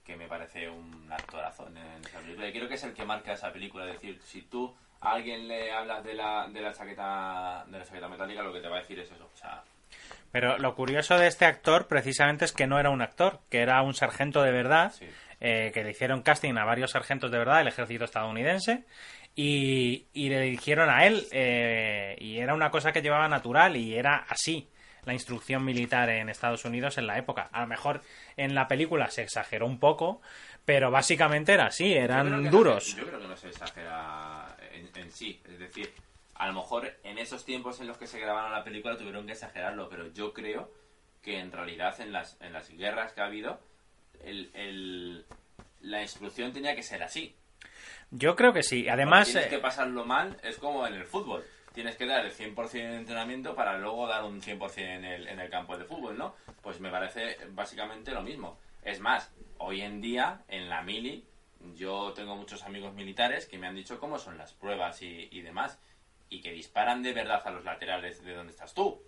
que 0.04 0.16
me 0.16 0.26
parece 0.28 0.68
un 0.68 1.10
actorazo 1.12 1.66
en, 1.68 1.76
en 1.78 2.04
esa 2.04 2.20
película. 2.20 2.48
Y 2.48 2.52
creo 2.52 2.68
que 2.68 2.74
es 2.74 2.84
el 2.84 2.92
que 2.94 3.04
marca 3.04 3.32
esa 3.32 3.52
película. 3.52 3.86
Es 3.86 3.94
decir, 3.94 4.20
si 4.22 4.42
tú 4.42 4.74
a 5.00 5.12
alguien 5.12 5.46
le 5.48 5.72
hablas 5.72 6.04
de 6.04 6.14
la, 6.14 6.46
de 6.48 6.60
la 6.60 6.72
chaqueta 6.72 7.64
de 7.68 7.78
la 7.78 7.84
chaqueta 7.84 8.08
metálica, 8.08 8.42
lo 8.42 8.52
que 8.52 8.60
te 8.60 8.68
va 8.68 8.76
a 8.78 8.80
decir 8.80 8.98
es 8.98 9.10
eso. 9.10 9.28
O 9.32 9.36
sea, 9.36 9.62
Pero 10.32 10.58
lo 10.58 10.74
curioso 10.74 11.18
de 11.18 11.26
este 11.26 11.44
actor 11.44 11.86
precisamente 11.86 12.44
es 12.44 12.52
que 12.52 12.66
no 12.66 12.78
era 12.78 12.90
un 12.90 13.02
actor, 13.02 13.40
que 13.50 13.60
era 13.60 13.82
un 13.82 13.94
sargento 13.94 14.42
de 14.42 14.52
verdad, 14.52 14.92
Sí. 14.92 15.08
eh, 15.40 15.70
que 15.74 15.82
le 15.84 15.90
hicieron 15.90 16.22
casting 16.22 16.56
a 16.56 16.64
varios 16.64 16.92
sargentos 16.92 17.30
de 17.30 17.38
verdad 17.38 17.58
del 17.58 17.68
ejército 17.68 18.04
estadounidense 18.04 18.84
y, 19.36 20.06
y 20.14 20.28
le 20.30 20.40
dirigieron 20.40 20.88
a 20.90 21.06
él 21.06 21.26
eh, 21.30 22.16
y 22.20 22.38
era 22.38 22.54
una 22.54 22.70
cosa 22.70 22.92
que 22.92 23.02
llevaba 23.02 23.28
natural 23.28 23.76
y 23.76 23.94
era 23.94 24.24
así 24.28 24.68
la 25.04 25.12
instrucción 25.12 25.64
militar 25.64 26.08
en 26.10 26.28
Estados 26.28 26.64
Unidos 26.64 26.98
en 26.98 27.06
la 27.06 27.16
época. 27.18 27.48
A 27.52 27.60
lo 27.60 27.66
mejor 27.68 28.02
en 28.36 28.54
la 28.56 28.66
película 28.66 29.08
se 29.10 29.22
exageró 29.22 29.66
un 29.66 29.78
poco, 29.78 30.20
pero 30.64 30.90
básicamente 30.90 31.52
era 31.52 31.66
así, 31.66 31.94
eran 31.94 32.50
duros. 32.50 32.96
yo 32.96 33.06
creo 33.06 33.20
que 33.20 33.28
no 33.28 33.36
se 33.36 33.48
exagera 33.50 34.56
en, 34.72 34.90
en 35.00 35.12
sí. 35.12 35.40
Es 35.48 35.60
decir, 35.60 35.92
a 36.34 36.48
lo 36.48 36.54
mejor 36.54 36.92
en 37.04 37.18
esos 37.18 37.44
tiempos 37.44 37.78
en 37.80 37.86
los 37.86 37.98
que 37.98 38.06
se 38.08 38.18
grabaron 38.18 38.50
la 38.50 38.64
película 38.64 38.96
tuvieron 38.96 39.26
que 39.26 39.32
exagerarlo, 39.32 39.88
pero 39.88 40.12
yo 40.12 40.32
creo 40.32 40.72
que 41.22 41.38
en 41.38 41.52
realidad 41.52 42.00
en 42.00 42.12
las, 42.12 42.36
en 42.40 42.52
las 42.52 42.68
guerras 42.70 43.12
que 43.12 43.20
ha 43.20 43.26
habido, 43.26 43.60
el, 44.24 44.50
el- 44.54 45.24
la 45.82 46.02
instrucción 46.02 46.52
tenía 46.52 46.74
que 46.74 46.82
ser 46.82 47.02
así. 47.04 47.36
Yo 48.10 48.36
creo 48.36 48.52
que 48.52 48.62
sí. 48.62 48.88
Además, 48.88 49.26
Tienes 49.26 49.46
eh, 49.46 49.50
que 49.50 49.58
pasarlo 49.58 50.04
mal, 50.04 50.36
es 50.42 50.58
como 50.58 50.86
en 50.86 50.94
el 50.94 51.04
fútbol. 51.04 51.44
Tienes 51.72 51.96
que 51.96 52.06
dar 52.06 52.24
el 52.24 52.32
100% 52.32 52.74
en 52.74 52.92
entrenamiento 52.94 53.54
para 53.54 53.76
luego 53.78 54.06
dar 54.06 54.24
un 54.24 54.40
100% 54.40 54.78
en 54.78 55.04
el, 55.04 55.28
en 55.28 55.40
el 55.40 55.50
campo 55.50 55.76
de 55.76 55.84
fútbol, 55.84 56.16
¿no? 56.16 56.34
Pues 56.62 56.80
me 56.80 56.90
parece 56.90 57.36
básicamente 57.50 58.12
lo 58.12 58.22
mismo. 58.22 58.58
Es 58.82 59.00
más, 59.00 59.30
hoy 59.58 59.82
en 59.82 60.00
día 60.00 60.42
en 60.48 60.68
la 60.68 60.82
mili 60.82 61.26
yo 61.74 62.12
tengo 62.14 62.36
muchos 62.36 62.62
amigos 62.62 62.94
militares 62.94 63.46
que 63.46 63.58
me 63.58 63.66
han 63.66 63.74
dicho 63.74 63.98
cómo 63.98 64.18
son 64.18 64.38
las 64.38 64.52
pruebas 64.52 65.02
y, 65.02 65.28
y 65.30 65.42
demás 65.42 65.78
y 66.28 66.40
que 66.40 66.52
disparan 66.52 67.02
de 67.02 67.12
verdad 67.12 67.42
a 67.44 67.50
los 67.50 67.64
laterales 67.64 68.24
de 68.24 68.34
donde 68.34 68.52
estás 68.52 68.74
tú. 68.74 69.02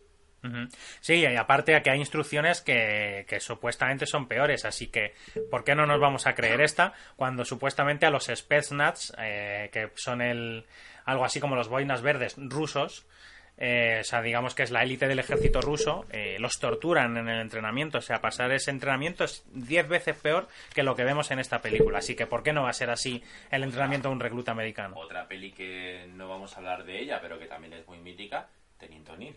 Sí, 1.01 1.15
y 1.15 1.37
aparte 1.37 1.75
aquí 1.75 1.91
hay 1.91 1.99
instrucciones 1.99 2.61
que, 2.61 3.27
que 3.29 3.41
supuestamente 3.41 4.07
son 4.07 4.29
peores, 4.29 4.65
así 4.65 4.87
que 4.87 5.15
¿por 5.51 5.65
qué 5.65 5.75
no 5.75 5.87
nos 5.87 6.01
vamos 6.01 6.27
a 6.27 6.35
creer 6.35 6.61
esta 6.61 6.93
cuando 7.17 7.45
supuestamente 7.45 8.07
a 8.07 8.11
los 8.11 8.31
Spetsnaz, 8.33 9.13
eh, 9.19 9.69
que 9.73 9.91
son 9.97 10.23
el 10.23 10.65
algo 11.05 11.25
así 11.25 11.41
como 11.41 11.57
los 11.57 11.69
boinas 11.69 12.03
verdes 12.03 12.37
rusos, 12.37 13.07
eh, 13.61 13.99
o 14.01 14.05
sea, 14.05 14.23
digamos 14.23 14.55
que 14.55 14.63
es 14.63 14.71
la 14.71 14.85
élite 14.85 15.09
del 15.09 15.19
ejército 15.19 15.61
ruso, 15.61 16.07
eh, 16.11 16.37
los 16.39 16.61
torturan 16.61 17.17
en 17.17 17.29
el 17.29 17.41
entrenamiento, 17.41 17.99
o 17.99 18.01
sea, 18.01 18.21
pasar 18.21 18.53
ese 18.53 18.71
entrenamiento 18.71 19.25
es 19.25 19.45
10 19.53 19.89
veces 19.89 20.17
peor 20.17 20.49
que 20.73 20.85
lo 20.85 20.95
que 20.95 21.03
vemos 21.03 21.31
en 21.33 21.41
esta 21.41 21.61
película, 21.61 21.99
así 21.99 22.15
que 22.15 22.27
¿por 22.27 22.45
qué 22.45 22.53
no 22.53 22.63
va 22.63 22.71
a 22.71 22.75
ser 22.75 22.91
así 22.91 23.23
el 23.51 23.65
entrenamiento 23.65 24.09
de 24.09 24.15
un 24.15 24.21
recluta 24.21 24.53
americano? 24.53 24.95
Otra 24.97 25.27
peli 25.27 25.51
que 25.51 26.07
no 26.15 26.29
vamos 26.29 26.55
a 26.55 26.59
hablar 26.59 26.85
de 26.85 27.01
ella, 27.01 27.19
pero 27.21 27.39
que 27.39 27.47
también 27.47 27.73
es 27.73 27.87
muy 27.89 27.99
mítica, 27.99 28.49
Teniente 28.79 29.11
O'Neill. 29.11 29.37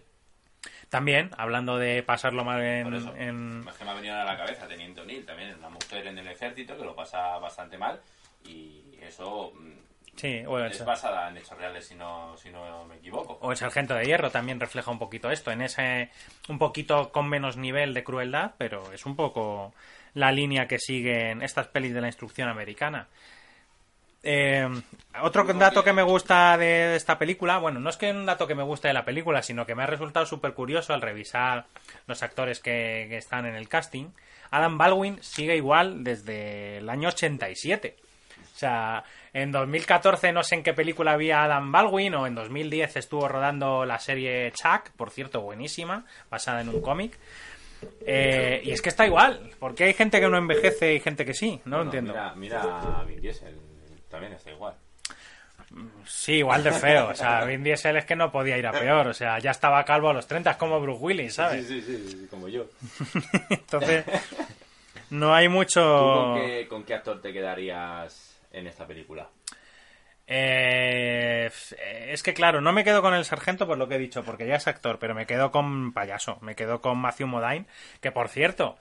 También, 0.92 1.32
hablando 1.38 1.78
de 1.78 2.04
pasarlo 2.04 2.44
mal 2.44 2.62
en, 2.62 2.94
eso, 2.94 3.16
en- 3.16 3.66
es 3.68 3.76
que 3.78 3.86
me 3.86 3.92
ha 3.92 3.94
venido 3.94 4.14
a 4.14 4.26
la 4.26 4.36
cabeza 4.38 4.68
Teniente 4.68 5.00
O'Neill, 5.00 5.26
también 5.26 5.56
una 5.58 5.70
mujer 5.70 6.06
en 6.06 6.18
el 6.18 6.28
ejército 6.28 6.78
que 6.78 6.84
lo 6.84 6.94
pasa 6.94 7.38
bastante 7.40 7.78
mal 7.78 8.00
y 8.46 8.84
eso 9.02 9.54
mm, 9.58 9.72
Sí, 10.18 10.44
o 10.46 10.60
el, 10.60 10.70
es 10.70 10.84
basada 10.84 11.30
en 11.30 11.38
hechos 11.38 11.58
reales 11.58 11.88
si 11.88 11.96
no, 11.96 12.36
si 12.36 12.50
no 12.50 12.84
me 12.84 12.96
equivoco. 12.98 13.38
o 13.42 13.52
el 13.52 13.58
Sargento 13.58 13.94
de 13.96 14.04
Hierro 14.04 14.30
también 14.32 14.60
refleja 14.60 14.92
un 14.92 15.00
poquito 15.00 15.32
esto, 15.32 15.50
en 15.50 15.62
ese 15.62 16.10
un 16.50 16.60
poquito 16.60 17.10
con 17.14 17.30
menos 17.30 17.56
nivel 17.56 17.94
de 17.94 18.04
crueldad, 18.04 18.52
pero 18.58 18.92
es 18.92 19.06
un 19.06 19.16
poco 19.16 19.74
la 20.14 20.34
línea 20.34 20.68
que 20.68 20.78
siguen 20.78 21.42
estas 21.42 21.68
pelis 21.70 21.94
de 21.94 22.02
la 22.02 22.08
instrucción 22.08 22.50
americana. 22.50 23.08
Eh, 24.24 24.68
otro 25.22 25.44
dato 25.46 25.84
que- 25.84 25.94
me 25.94 26.04
gusta 26.04 26.58
de 26.58 26.96
esta 26.96 27.18
película, 27.18 27.58
bueno, 27.58 27.80
no 27.80 27.90
es 27.90 27.98
que 27.98 28.12
un 28.12 28.26
dato 28.26 28.48
que 28.48 28.56
me 28.56 28.64
guste 28.64 28.88
de 28.88 28.94
la 28.94 29.04
película, 29.06 29.42
sino 29.42 29.66
que 29.66 29.76
me 29.76 29.84
ha 29.84 29.88
resultado 29.88 30.26
súper 30.26 30.54
curioso 30.54 30.94
al 30.94 31.02
revisar 31.02 31.66
los 32.08 32.22
actores 32.24 32.60
que, 32.60 33.08
que 33.10 33.18
están 33.18 33.46
en 33.46 33.56
el 33.56 33.68
casting. 33.68 34.08
Adam 34.52 34.78
Baldwin 34.78 35.18
sigue 35.22 35.56
igual 35.56 36.04
desde 36.04 36.78
el 36.78 36.90
año 36.90 37.10
87. 37.10 37.96
O 38.54 38.58
sea, 38.62 39.04
en 39.34 39.52
2014 39.52 40.32
no 40.34 40.44
sé 40.44 40.56
en 40.56 40.64
qué 40.64 40.74
película 40.74 41.14
había 41.14 41.44
Adam 41.44 41.72
Baldwin 41.72 42.14
o 42.16 42.28
en 42.28 42.36
2010 42.36 42.98
estuvo 42.98 43.28
rodando 43.28 43.86
la 43.86 43.98
serie 43.98 44.52
Chuck, 44.52 44.92
por 44.98 45.10
cierto, 45.10 45.42
buenísima, 45.42 46.06
basada 46.30 46.62
en 46.62 46.70
un 46.70 46.82
cómic. 46.82 47.18
Eh, 48.06 48.62
y 48.64 48.72
es 48.72 48.82
que 48.82 48.90
está 48.90 49.08
igual, 49.08 49.50
porque 49.58 49.86
hay 49.86 49.94
gente 49.94 50.20
que 50.20 50.28
no 50.30 50.38
envejece 50.38 50.94
y 50.94 51.00
gente 51.00 51.26
que 51.26 51.34
sí, 51.34 51.60
no 51.66 51.78
lo 51.78 51.84
entiendo. 51.86 52.14
Mira, 52.14 52.34
mira 52.36 53.00
a 53.00 53.04
Vin 53.04 53.20
Diesel, 53.22 53.58
también 54.12 54.34
está 54.34 54.52
igual. 54.52 54.76
Sí, 56.06 56.34
igual 56.34 56.64
de 56.64 56.72
feo. 56.72 57.10
O 57.10 57.16
sea, 57.16 57.46
Vin 57.46 57.64
Diesel 57.64 57.96
es 57.98 58.06
que 58.06 58.16
no 58.16 58.32
podía 58.32 58.58
ir 58.58 58.68
a 58.68 58.72
peor. 58.72 59.08
O 59.08 59.14
sea, 59.14 59.40
ya 59.40 59.52
estaba 59.52 59.84
calvo 59.86 60.10
a 60.10 60.14
los 60.14 60.28
30, 60.28 60.52
es 60.52 60.58
como 60.58 60.80
Bruce 60.82 61.02
Willis, 61.02 61.34
¿sabes? 61.36 61.68
Sí, 61.68 61.82
sí, 61.82 62.06
sí, 62.08 62.28
como 62.30 62.48
yo. 62.48 62.66
Entonces, 63.50 64.06
no 65.10 65.34
hay 65.34 65.48
¿Tú 65.48 65.52
mucho... 65.52 65.82
con 65.82 66.42
qué, 66.42 66.68
con 66.68 66.84
qué 66.84 66.94
actor 66.94 67.22
te 67.22 67.32
quedarías 67.32 68.40
en 68.52 68.68
esta 68.68 68.86
película? 68.86 69.30
Eh, 70.28 71.50
es 72.08 72.24
que 72.24 72.34
claro, 72.34 72.62
no 72.62 72.72
me 72.72 72.86
quedo 72.86 73.02
con 73.02 73.14
el 73.14 73.26
sargento 73.26 73.68
por 73.68 73.78
lo 73.78 73.90
que 73.90 73.96
he 73.96 74.00
dicho, 74.00 74.24
porque 74.24 74.48
ya 74.48 74.56
es 74.56 74.68
actor, 74.68 74.98
pero 74.98 75.14
me 75.14 75.26
quedo 75.26 75.52
con 75.52 75.92
payaso, 75.92 76.38
me 76.42 76.56
quedo 76.56 76.80
con 76.80 76.98
Matthew 77.00 77.28
Modine, 77.28 77.66
que 78.00 78.14
por 78.14 78.30
cierto, 78.30 78.78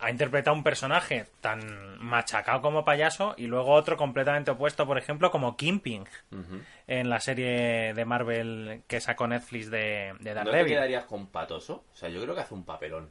ha 0.00 0.10
interpretado 0.10 0.56
un 0.56 0.62
personaje 0.62 1.26
tan 1.40 1.98
machacado 2.02 2.60
como 2.62 2.84
payaso 2.84 3.34
y 3.36 3.46
luego 3.46 3.72
otro 3.72 3.96
completamente 3.96 4.50
opuesto, 4.50 4.86
por 4.86 4.96
ejemplo, 4.98 5.30
como 5.30 5.56
Kingpin 5.56 6.04
Ujú. 6.32 6.60
en 6.86 7.10
la 7.10 7.20
serie 7.20 7.92
de 7.94 8.04
Marvel 8.04 8.82
que 8.88 9.00
sacó 9.00 9.26
Netflix 9.26 9.70
de, 9.70 9.78
de 9.78 10.12
¿No 10.12 10.18
te 10.18 10.34
Daredevil. 10.34 10.72
quedarías 10.72 11.04
con 11.04 11.26
Patoso? 11.26 11.84
O 11.92 11.96
sea, 11.96 12.08
yo 12.08 12.22
creo 12.22 12.34
que 12.34 12.40
hace 12.40 12.54
un 12.54 12.64
papelón. 12.64 13.10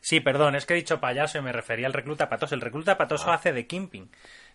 Sí, 0.00 0.20
perdón, 0.20 0.54
es 0.54 0.64
que 0.66 0.74
he 0.74 0.76
dicho 0.76 1.00
payaso 1.00 1.38
y 1.38 1.42
me 1.42 1.52
refería 1.52 1.86
al 1.86 1.92
recluta 1.92 2.28
patoso. 2.28 2.54
El 2.54 2.60
recluta 2.60 2.96
patoso 2.96 3.30
Ah. 3.30 3.34
hace 3.34 3.52
de 3.52 3.66
Kingpin. 3.66 4.04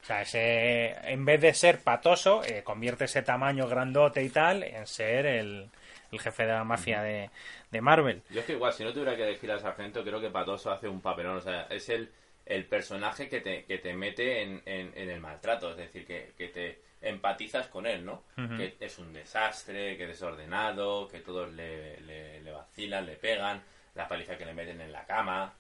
O 0.01 0.05
sea, 0.05 0.22
ese, 0.22 0.96
en 1.12 1.25
vez 1.25 1.41
de 1.41 1.53
ser 1.53 1.79
patoso, 1.81 2.43
eh, 2.43 2.63
convierte 2.63 3.05
ese 3.05 3.22
tamaño 3.22 3.67
grandote 3.67 4.24
y 4.24 4.29
tal 4.29 4.63
en 4.63 4.88
ser 4.88 5.25
el, 5.25 5.70
el 6.12 6.20
jefe 6.20 6.46
de 6.46 6.53
la 6.53 6.63
mafia 6.63 7.01
de, 7.03 7.29
de 7.72 7.82
Marvel. 7.82 8.22
Yo 8.30 8.42
es 8.42 8.46
que 8.46 8.54
igual, 8.54 8.74
si 8.74 8.84
no 8.84 8.92
tuviera 8.94 9.16
que 9.16 9.24
elegir 9.24 9.50
al 9.51 9.60
sargento, 9.60 10.04
creo 10.04 10.20
que 10.22 10.30
Patoso 10.30 10.72
hace 10.72 10.88
un 10.88 11.01
papelón. 11.01 11.38
O 11.38 11.42
sea, 11.42 11.63
es 11.70 11.90
el, 11.90 12.12
el 12.46 12.66
personaje 12.66 13.30
que 13.30 13.40
te, 13.42 13.63
que 13.66 13.78
te 13.78 13.94
mete 13.94 14.42
en, 14.44 14.62
en- 14.66 14.92
en 14.96 15.10
el 15.10 15.20
maltrato. 15.20 15.72
Es 15.72 15.78
decir, 15.78 16.06
que, 16.06 16.34
que 16.38 16.50
te 16.50 16.82
empatizas 17.01 17.68
con 17.68 17.88
él, 17.88 18.06
¿no? 18.06 18.24
Que 18.58 18.75
es 18.80 19.00
un 19.00 19.12
desastre, 19.13 19.98
que 19.98 20.04
es 20.04 20.10
desordenado, 20.10 21.08
que 21.08 21.20
todos 21.20 21.51
le, 21.51 22.00
le, 22.01 22.42
le 22.42 22.51
vacilan, 22.51 23.06
le 23.06 23.16
pegan, 23.16 23.63
la 23.96 24.08
paliza 24.08 24.38
que 24.38 24.46
le 24.46 24.54
meten 24.54 24.80
en 24.82 24.92
la 24.92 25.06
cama. 25.06 25.54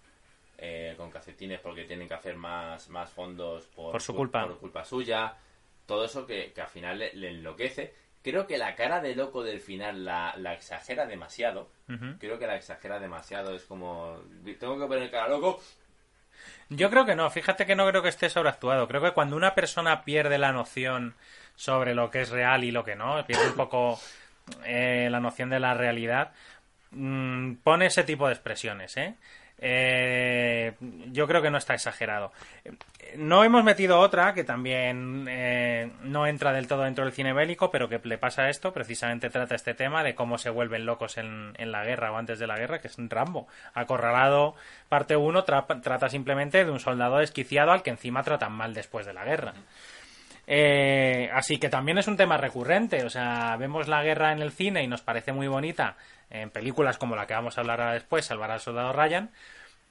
eh, 0.63 0.93
con 0.97 1.09
calcetines 1.09 1.59
porque 1.59 1.85
tienen 1.85 2.07
que 2.07 2.13
hacer 2.13 2.35
más, 2.35 2.87
más 2.89 3.09
fondos 3.09 3.65
por, 3.67 3.93
Por 3.93 4.01
su 4.01 4.13
cul- 4.13 4.17
culpa. 4.17 4.45
por 4.45 4.59
culpa 4.59 4.83
suya. 4.85 5.35
Todo 5.87 6.05
eso 6.05 6.27
que, 6.27 6.51
que 6.53 6.61
al 6.61 6.67
final 6.67 6.99
le, 6.99 7.13
le 7.15 7.29
enloquece. 7.29 7.93
Creo 8.23 8.45
que 8.45 8.57
la 8.57 8.75
cara 8.75 9.01
de 9.01 9.15
loco 9.15 9.43
del 9.43 9.59
final 9.59 10.05
la, 10.05 10.33
la 10.37 10.53
exagera 10.53 11.05
demasiado. 11.05 11.69
Creo 12.19 12.39
que 12.39 12.47
la 12.47 12.55
exagera 12.55 12.99
demasiado. 12.99 13.55
Es 13.55 13.63
como. 13.63 14.19
Tengo 14.59 14.79
que 14.79 14.85
poner 14.85 15.11
cara 15.11 15.27
loco. 15.27 15.59
Yo 16.69 16.89
creo 16.89 17.05
que 17.05 17.15
no, 17.15 17.29
fíjate 17.29 17.65
que 17.65 17.75
no 17.75 17.87
creo 17.87 18.01
que 18.01 18.09
esté 18.09 18.29
sobreactuado. 18.29 18.87
Creo 18.87 19.01
que 19.01 19.11
cuando 19.11 19.35
una 19.35 19.53
persona 19.55 20.03
pierde 20.05 20.37
la 20.37 20.53
noción 20.53 21.15
sobre 21.55 21.93
lo 21.93 22.09
que 22.09 22.21
es 22.21 22.29
real 22.29 22.63
y 22.63 22.71
lo 22.71 22.83
que 22.83 22.95
no, 22.95 23.25
pierde 23.25 23.47
un 23.47 23.55
poco 23.55 23.99
eh, 24.65 25.09
la 25.11 25.19
noción 25.19 25.49
de 25.49 25.59
la 25.59 25.73
realidad, 25.73 26.31
mm, 26.91 27.55
pone 27.55 27.87
ese 27.87 28.03
tipo 28.03 28.27
de 28.27 28.33
expresiones, 28.33 28.95
¿eh? 28.97 29.15
Eh, 29.63 30.73
yo 31.11 31.27
creo 31.27 31.41
que 31.43 31.51
no 31.51 31.59
está 31.59 31.75
exagerado. 31.75 32.31
No 33.15 33.43
hemos 33.43 33.63
metido 33.63 33.99
otra 33.99 34.33
que 34.33 34.43
también 34.43 35.27
eh, 35.29 35.91
no 36.03 36.25
entra 36.25 36.51
del 36.51 36.67
todo 36.67 36.81
dentro 36.81 37.03
del 37.05 37.13
cine 37.13 37.31
bélico, 37.31 37.69
pero 37.69 37.87
que 37.87 38.01
le 38.03 38.17
pasa 38.17 38.49
esto, 38.49 38.73
precisamente 38.73 39.29
trata 39.29 39.53
este 39.53 39.75
tema 39.75 40.03
de 40.03 40.15
cómo 40.15 40.39
se 40.39 40.49
vuelven 40.49 40.85
locos 40.85 41.17
en, 41.17 41.53
en 41.57 41.71
la 41.71 41.83
guerra 41.83 42.11
o 42.11 42.17
antes 42.17 42.39
de 42.39 42.47
la 42.47 42.57
guerra, 42.57 42.79
que 42.79 42.87
es 42.87 42.97
un 42.97 43.09
Rambo. 43.09 43.47
Acorralado, 43.75 44.55
parte 44.89 45.15
1, 45.15 45.43
trata 45.43 46.09
simplemente 46.09 46.65
de 46.65 46.71
un 46.71 46.79
soldado 46.79 47.17
desquiciado 47.17 47.71
al 47.71 47.83
que 47.83 47.91
encima 47.91 48.23
tratan 48.23 48.53
mal 48.53 48.73
después 48.73 49.05
de 49.05 49.13
la 49.13 49.25
guerra. 49.25 49.53
Eh, 50.47 51.29
así 51.33 51.59
que 51.59 51.69
también 51.69 51.99
es 51.99 52.07
un 52.07 52.17
tema 52.17 52.37
recurrente, 52.37 53.05
o 53.05 53.09
sea, 53.09 53.55
vemos 53.57 53.87
la 53.87 54.03
guerra 54.03 54.31
en 54.31 54.41
el 54.41 54.51
cine 54.51 54.83
y 54.83 54.87
nos 54.87 55.01
parece 55.01 55.31
muy 55.31 55.47
bonita 55.47 55.95
en 56.31 56.49
películas 56.49 56.97
como 56.97 57.15
la 57.15 57.27
que 57.27 57.33
vamos 57.33 57.57
a 57.57 57.61
hablar 57.61 57.81
ahora 57.81 57.93
después, 57.93 58.25
Salvar 58.25 58.51
al 58.51 58.59
Soldado 58.59 58.93
Ryan, 58.93 59.29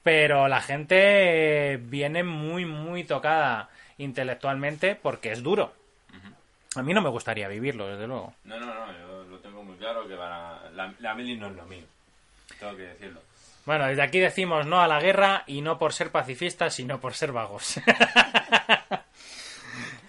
pero 0.03 0.47
la 0.47 0.61
gente 0.61 1.73
eh, 1.73 1.77
viene 1.77 2.23
muy, 2.23 2.65
muy 2.65 3.03
tocada 3.03 3.69
intelectualmente 3.97 4.95
porque 4.95 5.31
es 5.31 5.43
duro. 5.43 5.73
A 6.75 6.83
mí 6.83 6.93
no 6.93 7.01
me 7.01 7.09
gustaría 7.09 7.49
vivirlo, 7.49 7.87
desde 7.87 8.07
luego. 8.07 8.33
No, 8.45 8.57
no, 8.57 8.65
no. 8.65 8.93
Yo 8.93 9.23
lo 9.29 9.39
tengo 9.39 9.61
muy 9.61 9.75
claro 9.75 10.07
que 10.07 10.15
para. 10.15 10.69
La, 10.71 10.93
la 10.99 11.13
mili 11.13 11.37
no 11.37 11.47
es 11.47 11.55
lo 11.55 11.65
mío. 11.65 11.83
Tengo 12.57 12.77
que 12.77 12.83
decirlo. 12.83 13.19
Bueno, 13.65 13.87
desde 13.87 14.01
aquí 14.01 14.19
decimos 14.19 14.65
no 14.65 14.81
a 14.81 14.87
la 14.87 15.01
guerra 15.01 15.43
y 15.47 15.61
no 15.61 15.77
por 15.77 15.91
ser 15.93 16.11
pacifistas, 16.11 16.73
sino 16.73 16.99
por 16.99 17.13
ser 17.13 17.31
vagos. 17.31 17.79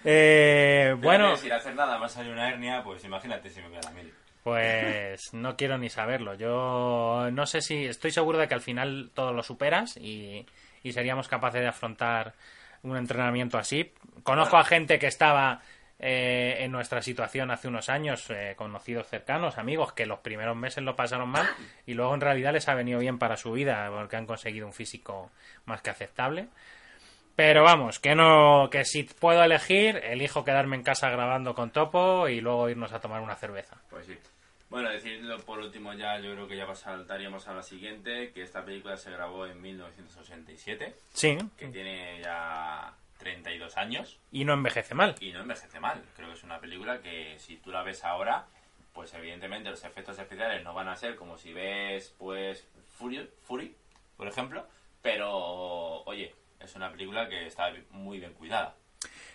Eh, 0.05 0.97
bueno, 0.99 1.37
sin 1.37 1.53
hacer 1.53 1.75
nada 1.75 1.97
más 1.97 2.17
hay 2.17 2.27
una 2.27 2.49
hernia, 2.49 2.83
pues 2.83 3.05
imagínate 3.05 3.49
si 3.49 3.61
me 3.61 3.69
voy 3.69 3.77
a 3.77 3.81
la 3.83 3.91
mili. 3.91 4.11
Pues 4.43 5.33
no 5.33 5.55
quiero 5.55 5.77
ni 5.77 5.89
saberlo. 5.89 6.35
Yo 6.35 7.29
no 7.31 7.45
sé 7.45 7.61
si 7.61 7.85
estoy 7.85 8.11
seguro 8.11 8.37
de 8.37 8.47
que 8.47 8.53
al 8.53 8.61
final 8.61 9.11
todo 9.13 9.33
lo 9.33 9.43
superas 9.43 9.97
y, 9.97 10.45
y 10.83 10.91
seríamos 10.91 11.27
capaces 11.27 11.61
de 11.61 11.67
afrontar 11.67 12.33
un 12.83 12.97
entrenamiento 12.97 13.57
así. 13.57 13.93
Conozco 14.23 14.57
a 14.57 14.65
gente 14.65 14.99
que 14.99 15.07
estaba 15.07 15.61
eh, 15.99 16.57
en 16.59 16.71
nuestra 16.71 17.01
situación 17.01 17.49
hace 17.49 17.69
unos 17.69 17.87
años, 17.87 18.29
eh, 18.29 18.55
conocidos 18.57 19.07
cercanos, 19.07 19.57
amigos, 19.57 19.93
que 19.93 20.05
los 20.05 20.19
primeros 20.19 20.57
meses 20.57 20.83
lo 20.83 20.97
pasaron 20.97 21.29
mal 21.29 21.47
y 21.85 21.93
luego 21.93 22.13
en 22.13 22.21
realidad 22.21 22.51
les 22.51 22.67
ha 22.67 22.75
venido 22.75 22.99
bien 22.99 23.17
para 23.17 23.37
su 23.37 23.53
vida 23.53 23.89
porque 23.89 24.17
han 24.17 24.25
conseguido 24.25 24.67
un 24.67 24.73
físico 24.73 25.31
más 25.65 25.81
que 25.81 25.91
aceptable. 25.91 26.49
Pero 27.35 27.63
vamos, 27.63 27.99
que 27.99 28.15
no, 28.15 28.69
que 28.69 28.85
si 28.85 29.03
puedo 29.03 29.43
elegir, 29.43 29.95
elijo 30.03 30.43
quedarme 30.43 30.75
en 30.75 30.83
casa 30.83 31.09
grabando 31.09 31.55
con 31.55 31.71
Topo 31.71 32.27
y 32.27 32.41
luego 32.41 32.69
irnos 32.69 32.91
a 32.91 32.99
tomar 32.99 33.21
una 33.21 33.35
cerveza. 33.35 33.77
Pues 33.89 34.05
sí. 34.05 34.17
Bueno, 34.73 34.89
decirlo 34.89 35.37
por 35.41 35.59
último 35.59 35.93
ya, 35.93 36.17
yo 36.17 36.31
creo 36.33 36.47
que 36.47 36.57
ya 36.57 36.73
saltaríamos 36.73 37.47
a 37.47 37.53
la 37.53 37.61
siguiente, 37.61 38.31
que 38.31 38.41
esta 38.41 38.65
película 38.65 38.97
se 38.97 39.11
grabó 39.11 39.45
en 39.45 39.61
1987, 39.61 40.95
Sí, 41.13 41.37
que 41.55 41.67
tiene 41.67 42.19
ya 42.23 42.91
32 43.19 43.77
años 43.77 44.17
y 44.31 44.45
no 44.45 44.53
envejece 44.53 44.95
mal. 44.95 45.13
y 45.19 45.31
no 45.31 45.41
envejece 45.41 45.79
mal. 45.79 46.01
Creo 46.15 46.29
que 46.29 46.33
es 46.33 46.43
una 46.43 46.59
película 46.59 47.03
que 47.03 47.37
si 47.37 47.57
tú 47.57 47.69
la 47.69 47.83
ves 47.83 48.03
ahora, 48.03 48.47
pues 48.93 49.13
evidentemente 49.13 49.69
los 49.69 49.83
efectos 49.83 50.17
especiales 50.17 50.63
no 50.63 50.73
van 50.73 50.87
a 50.87 50.95
ser 50.95 51.17
como 51.17 51.37
si 51.37 51.53
ves, 51.53 52.15
pues, 52.17 52.67
Fury, 52.97 53.29
Fury 53.43 53.75
por 54.17 54.27
ejemplo, 54.27 54.65
Pero, 55.03 56.01
oye, 56.05 56.33
es 56.59 56.75
una 56.75 56.91
película 56.91 57.29
que 57.29 57.45
está 57.45 57.71
muy 57.91 58.17
bien 58.17 58.33
cuidada. 58.33 58.73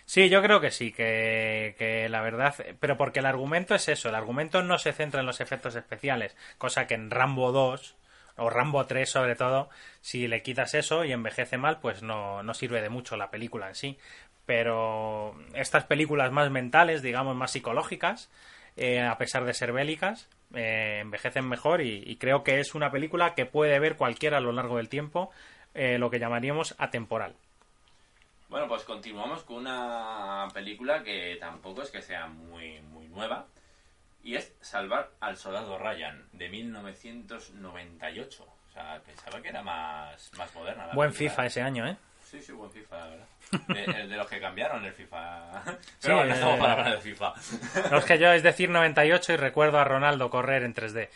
Sí, 0.09 0.27
yo 0.27 0.41
creo 0.41 0.59
que 0.59 0.71
sí, 0.71 0.91
que, 0.91 1.75
que, 1.77 2.09
la 2.09 2.21
verdad, 2.21 2.55
pero 2.79 2.97
porque 2.97 3.19
el 3.19 3.27
argumento 3.27 3.75
es 3.75 3.87
eso, 3.89 4.09
el 4.09 4.15
argumento 4.15 4.63
no 4.63 4.79
se 4.79 4.91
centra 4.91 5.19
en 5.19 5.27
los 5.27 5.39
efectos 5.39 5.75
especiales, 5.75 6.35
cosa 6.57 6.87
que 6.87 6.95
en 6.95 7.11
Rambo 7.11 7.51
2 7.51 7.95
o 8.37 8.49
Rambo 8.49 8.83
3 8.87 9.07
sobre 9.07 9.35
todo, 9.35 9.69
si 10.01 10.27
le 10.27 10.41
quitas 10.41 10.73
eso 10.73 11.05
y 11.05 11.11
envejece 11.11 11.59
mal, 11.59 11.79
pues 11.79 12.01
no, 12.01 12.41
no 12.41 12.55
sirve 12.55 12.81
de 12.81 12.89
mucho 12.89 13.17
la 13.17 13.29
película 13.29 13.67
en 13.67 13.75
sí. 13.75 13.99
Pero 14.47 15.35
estas 15.53 15.83
películas 15.85 16.31
más 16.31 16.49
mentales, 16.49 17.03
digamos, 17.03 17.35
más 17.35 17.51
psicológicas, 17.51 18.31
eh, 18.77 19.01
a 19.01 19.15
pesar 19.19 19.45
de 19.45 19.53
ser 19.53 19.73
bélicas, 19.73 20.27
eh, 20.55 21.01
envejecen 21.01 21.47
mejor 21.47 21.81
y, 21.81 22.01
y, 22.03 22.15
creo 22.15 22.43
que 22.43 22.59
es 22.59 22.73
una 22.73 22.89
película 22.91 23.35
que 23.35 23.45
puede 23.45 23.77
ver 23.77 23.95
cualquiera 23.95 24.37
a 24.37 24.41
lo 24.41 24.53
largo 24.53 24.77
del 24.77 24.89
tiempo, 24.89 25.29
eh, 25.75 25.99
lo 25.99 26.09
que 26.09 26.17
llamaríamos 26.17 26.73
atemporal. 26.79 27.35
Bueno, 28.49 28.67
pues 28.67 28.83
continuamos 28.83 29.43
con 29.43 29.57
una 29.57 30.47
película 30.53 31.03
que 31.03 31.37
tampoco 31.39 31.83
es 31.83 31.91
que 31.91 32.01
sea 32.01 32.27
muy, 32.27 32.81
muy 32.81 33.07
nueva. 33.07 33.45
Y 34.23 34.35
es 34.35 34.51
Salvar 34.59 35.11
al 35.19 35.37
Soldado 35.37 35.77
Ryan, 35.77 36.25
de 36.33 36.49
1998. 36.49 38.43
O 38.43 38.71
sea, 38.73 38.99
pensaba 39.05 39.41
que 39.41 39.49
era 39.49 39.61
más, 39.61 40.31
más 40.37 40.53
moderna. 40.55 40.87
La 40.87 40.93
Buen 40.95 41.11
película. 41.11 41.29
FIFA 41.29 41.45
ese 41.45 41.61
año, 41.61 41.87
¿eh? 41.87 41.95
Sí, 42.23 42.41
sí, 42.41 42.51
buen 42.51 42.69
FIFA, 42.71 42.97
la 42.97 43.07
verdad. 43.07 43.25
De, 43.67 44.07
de 44.07 44.17
los 44.17 44.27
que 44.27 44.39
cambiaron 44.39 44.83
el 44.85 44.93
FIFA. 44.93 45.63
Pero 46.01 46.15
bueno, 46.15 46.29
no 46.29 46.33
estamos 46.35 46.55
eh, 46.55 46.59
para 46.59 46.73
hablar 46.73 46.91
de 46.95 47.01
FIFA. 47.01 47.33
No 47.89 47.97
es 47.97 48.05
que 48.05 48.19
yo 48.19 48.31
es 48.31 48.43
decir 48.43 48.69
98 48.69 49.33
y 49.33 49.37
recuerdo 49.37 49.79
a 49.79 49.83
Ronaldo 49.83 50.29
correr 50.29 50.63
en 50.63 50.75
3D. 50.75 51.09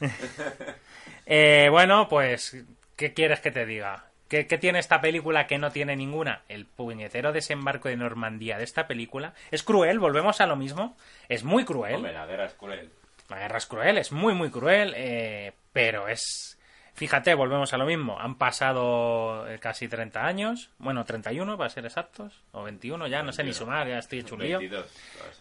eh, 1.26 1.68
bueno, 1.70 2.08
pues, 2.08 2.56
¿qué 2.96 3.14
quieres 3.14 3.40
que 3.40 3.50
te 3.50 3.66
diga? 3.66 4.04
¿Qué, 4.30 4.46
¿Qué, 4.46 4.58
tiene 4.58 4.78
esta 4.78 5.00
película 5.00 5.48
que 5.48 5.58
no 5.58 5.72
tiene 5.72 5.96
ninguna? 5.96 6.42
El 6.48 6.64
puñetero 6.64 7.32
desembarco 7.32 7.88
de 7.88 7.96
Normandía 7.96 8.58
de 8.58 8.62
esta 8.62 8.86
película. 8.86 9.34
Es 9.50 9.64
cruel, 9.64 9.98
volvemos 9.98 10.40
a 10.40 10.46
lo 10.46 10.54
mismo. 10.54 10.96
Es 11.28 11.42
muy 11.42 11.64
cruel. 11.64 11.96
Hombre, 11.96 12.12
la 12.12 12.26
guerra 12.26 12.44
es 12.44 12.54
cruel. 12.54 12.90
La 13.28 13.38
guerra 13.40 13.58
es 13.58 13.66
cruel, 13.66 13.98
es 13.98 14.12
muy, 14.12 14.32
muy 14.34 14.48
cruel, 14.50 14.94
eh, 14.96 15.52
pero 15.72 16.06
es... 16.06 16.56
Fíjate, 16.94 17.34
volvemos 17.34 17.72
a 17.72 17.76
lo 17.76 17.86
mismo. 17.86 18.20
Han 18.20 18.36
pasado 18.36 19.48
eh, 19.48 19.58
casi 19.58 19.88
30 19.88 20.24
años. 20.24 20.70
Bueno, 20.78 21.04
31 21.04 21.56
para 21.58 21.70
ser 21.70 21.84
exactos. 21.86 22.40
O 22.52 22.62
21, 22.62 23.08
ya 23.08 23.22
21. 23.22 23.24
no 23.24 23.32
sé 23.32 23.42
ni 23.42 23.52
sumar, 23.52 23.88
ya 23.88 23.98
estoy 23.98 24.20
hecho 24.20 24.36
un 24.36 24.42
lío. 24.42 24.58
22. 24.58 24.86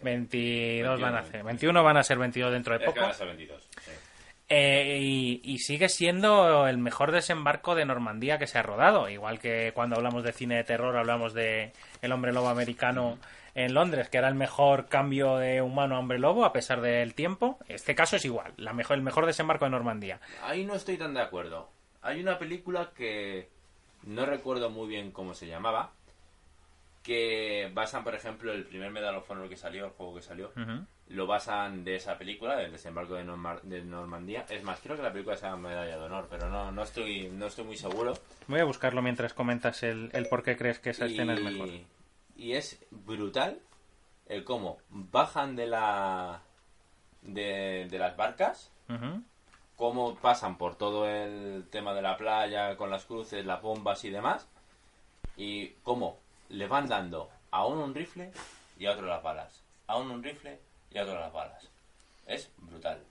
22 0.02 1.00
van 1.00 1.16
a 1.16 1.24
ser. 1.24 1.44
21 1.44 1.84
van 1.84 1.98
a 1.98 2.04
ser 2.04 2.18
22 2.18 2.54
dentro 2.54 2.74
de 2.74 2.80
Es 2.80 2.86
poco. 2.86 2.96
que 2.96 3.02
van 3.02 3.12
a 3.12 3.14
ser 3.14 3.28
22. 3.28 3.70
Sí. 3.86 3.92
Eh, 4.52 4.98
y, 5.00 5.42
y, 5.44 5.60
sigue 5.60 5.90
siendo 5.90 6.68
el 6.68 6.80
mejor 6.80 7.12
desembarco 7.12 7.76
de 7.76 7.86
Normandía 7.86 8.40
que 8.40 8.48
se 8.48 8.58
ha 8.58 8.64
rodado. 8.64 9.08
Igual 9.08 9.40
que 9.40 9.72
cuando 9.76 9.96
hablamos 9.96 10.24
de 10.24 10.34
cine 10.34 10.56
de 10.58 10.64
terror, 10.64 10.98
hablamos 10.98 11.36
de 11.36 11.72
El 12.02 12.12
hombre 12.12 12.34
lobo 12.34 12.50
americano 12.50 13.20
en 13.54 13.74
Londres, 13.74 14.10
que 14.10 14.18
era 14.18 14.28
el 14.28 14.36
mejor 14.36 14.88
cambio 14.88 15.38
de 15.38 15.62
humano 15.62 15.96
a 15.96 16.00
hombre 16.00 16.18
lobo 16.18 16.46
a 16.46 16.54
pesar 16.54 16.82
del 16.82 17.14
tiempo. 17.14 17.60
Este 17.68 17.94
caso 17.94 18.16
es 18.16 18.26
igual, 18.26 18.54
la 18.58 18.74
mejor, 18.74 18.96
el 18.98 19.04
mejor 19.04 19.26
desembarco 19.26 19.66
de 19.66 19.72
Normandía. 19.72 20.20
Ahí 20.44 20.66
no 20.66 20.76
estoy 20.76 20.98
tan 20.98 21.14
de 21.14 21.22
acuerdo. 21.22 21.70
Hay 22.02 22.22
una 22.22 22.40
película 22.40 22.92
que 22.96 23.50
no 24.04 24.26
recuerdo 24.26 24.70
muy 24.70 24.88
bien 24.88 25.12
cómo 25.12 25.34
se 25.34 25.48
llamaba, 25.48 25.92
que 27.04 27.70
basan, 27.74 28.04
por 28.04 28.16
ejemplo, 28.16 28.52
el 28.52 28.66
primer 28.66 28.92
Medal 28.92 29.16
of 29.16 29.30
Honor 29.30 29.50
que 29.50 29.58
salió, 29.58 29.86
el 29.86 29.92
juego 29.92 30.16
que 30.16 30.22
salió, 30.22 30.52
uh 30.56 30.60
-huh. 30.60 30.86
Lo 31.10 31.26
basan 31.26 31.84
de 31.84 31.96
esa 31.96 32.18
película, 32.18 32.56
del 32.56 32.72
desembarco 32.72 33.16
de, 33.16 33.24
Norma 33.24 33.60
de, 33.64 33.82
Normandía. 33.82 34.46
Es 34.48 34.64
más, 34.64 34.80
creo 34.80 34.96
que 34.96 35.02
la 35.02 35.12
película 35.12 35.36
se 35.36 35.48
llama 35.48 35.70
Medalla 35.70 35.98
de 35.98 36.04
Honor, 36.04 36.28
pero 36.30 36.50
no, 36.50 36.72
no, 36.72 36.84
estoy, 36.84 37.30
no 37.30 37.48
estoy 37.48 37.66
muy 37.66 37.78
seguro. 37.78 38.14
Voy 38.48 38.60
a 38.60 38.66
buscarlo 38.66 39.02
mientras 39.02 39.34
comentas 39.34 39.82
el, 39.84 40.12
el 40.14 40.28
por 40.28 40.44
qué 40.44 40.56
crees 40.56 40.80
que 40.80 40.92
esa 40.92 41.08
y, 41.08 41.14
escena 41.14 41.34
es 41.34 41.42
mejor. 41.42 41.70
Y 42.36 42.54
es 42.54 42.80
brutal 42.92 43.60
el 44.28 44.44
cómo 44.44 44.78
bajan 44.90 45.56
de 45.56 45.66
la 45.66 46.42
de, 47.24 47.88
de 47.90 47.98
las 47.98 48.16
barcas, 48.16 48.72
uh 48.88 48.94
-huh. 48.94 49.24
cómo 49.76 50.16
pasan 50.16 50.58
por 50.58 50.76
todo 50.76 51.10
el 51.10 51.68
tema 51.72 51.96
de 51.96 52.04
la 52.04 52.18
playa 52.18 52.78
con 52.78 52.92
las 52.92 53.06
cruces, 53.06 53.46
las 53.46 53.62
bombas 53.64 54.06
y 54.06 54.12
demás, 54.12 54.48
y 55.36 55.70
cómo 55.84 56.20
le 56.50 56.68
van 56.68 56.88
dando 56.88 57.30
a 57.50 57.66
uno 57.66 57.84
un 57.84 57.96
rifle 57.96 58.32
y 58.78 58.86
a 58.86 58.92
otro 58.92 59.08
las 59.08 59.24
balas, 59.24 59.64
a 59.88 59.98
uno 59.98 60.14
un 60.14 60.24
rifle 60.24 60.60
y 60.92 60.98
a 60.98 61.04
otro 61.04 61.20
las 61.20 61.32
balas. 61.32 61.70
Es 62.26 62.52
brutal. 62.58 63.04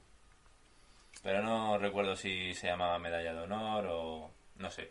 Pero 1.22 1.42
no 1.42 1.78
recuerdo 1.78 2.16
si 2.16 2.54
se 2.54 2.68
llamaba 2.68 2.98
medalla 2.98 3.32
de 3.32 3.40
honor 3.40 3.86
o 3.90 4.30
no 4.56 4.70
sé. 4.70 4.90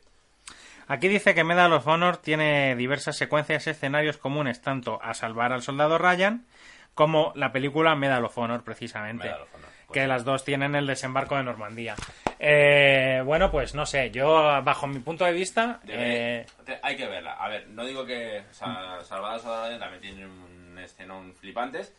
Aquí 0.88 1.08
dice 1.10 1.36
que 1.36 1.44
Medal 1.44 1.74
of 1.74 1.88
Honor 1.88 2.18
tiene 2.18 2.76
diversas 2.76 3.18
secuencias 3.18 3.68
y 3.68 3.72
escenarios 3.72 4.18
comunes 4.18 4.62
tanto 4.62 5.02
a 5.04 5.14
salvar 5.14 5.52
al 5.52 5.62
soldado 5.62 5.98
Ryan 5.98 6.46
como 6.94 7.34
la 7.36 7.52
película 7.52 7.96
Medal 7.96 8.26
of 8.26 8.38
Honor, 8.38 8.64
precisamente. 8.64 9.26
Medal 9.26 9.42
of 9.42 9.56
Honor. 9.56 9.70
Pues 9.88 9.94
que 9.94 10.02
sí. 10.02 10.08
las 10.08 10.24
dos 10.24 10.44
tienen 10.44 10.76
el 10.76 10.88
desembarco 10.88 11.36
de 11.36 11.44
Normandía. 11.44 11.96
Eh, 12.40 13.22
bueno, 13.26 13.52
pues 13.52 13.76
no 13.76 13.86
sé, 13.86 14.12
yo 14.12 14.62
bajo 14.64 14.88
mi 14.88 15.00
punto 15.00 15.26
de 15.26 15.32
vista... 15.32 15.80
Debe, 15.84 16.40
eh... 16.40 16.46
hay 16.82 16.96
que 16.96 17.08
verla. 17.08 17.34
A 17.34 17.50
ver, 17.50 17.68
no 17.70 17.86
digo 17.86 18.06
que 18.06 18.44
o 18.50 18.54
sea, 18.54 19.00
Salvar 19.04 19.34
al 19.34 19.40
soldado 19.40 19.80
también 19.80 20.02
tiene 20.02 20.26
un 20.26 20.78
escenón 20.80 21.34
flipantes, 21.36 21.94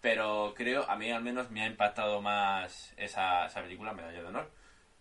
pero 0.00 0.54
creo, 0.56 0.88
a 0.88 0.96
mí 0.96 1.10
al 1.10 1.22
menos 1.22 1.50
me 1.50 1.62
ha 1.62 1.66
impactado 1.66 2.20
más 2.20 2.92
esa, 2.96 3.46
esa 3.46 3.62
película, 3.62 3.92
Medalla 3.92 4.20
de 4.20 4.26
Honor, 4.26 4.50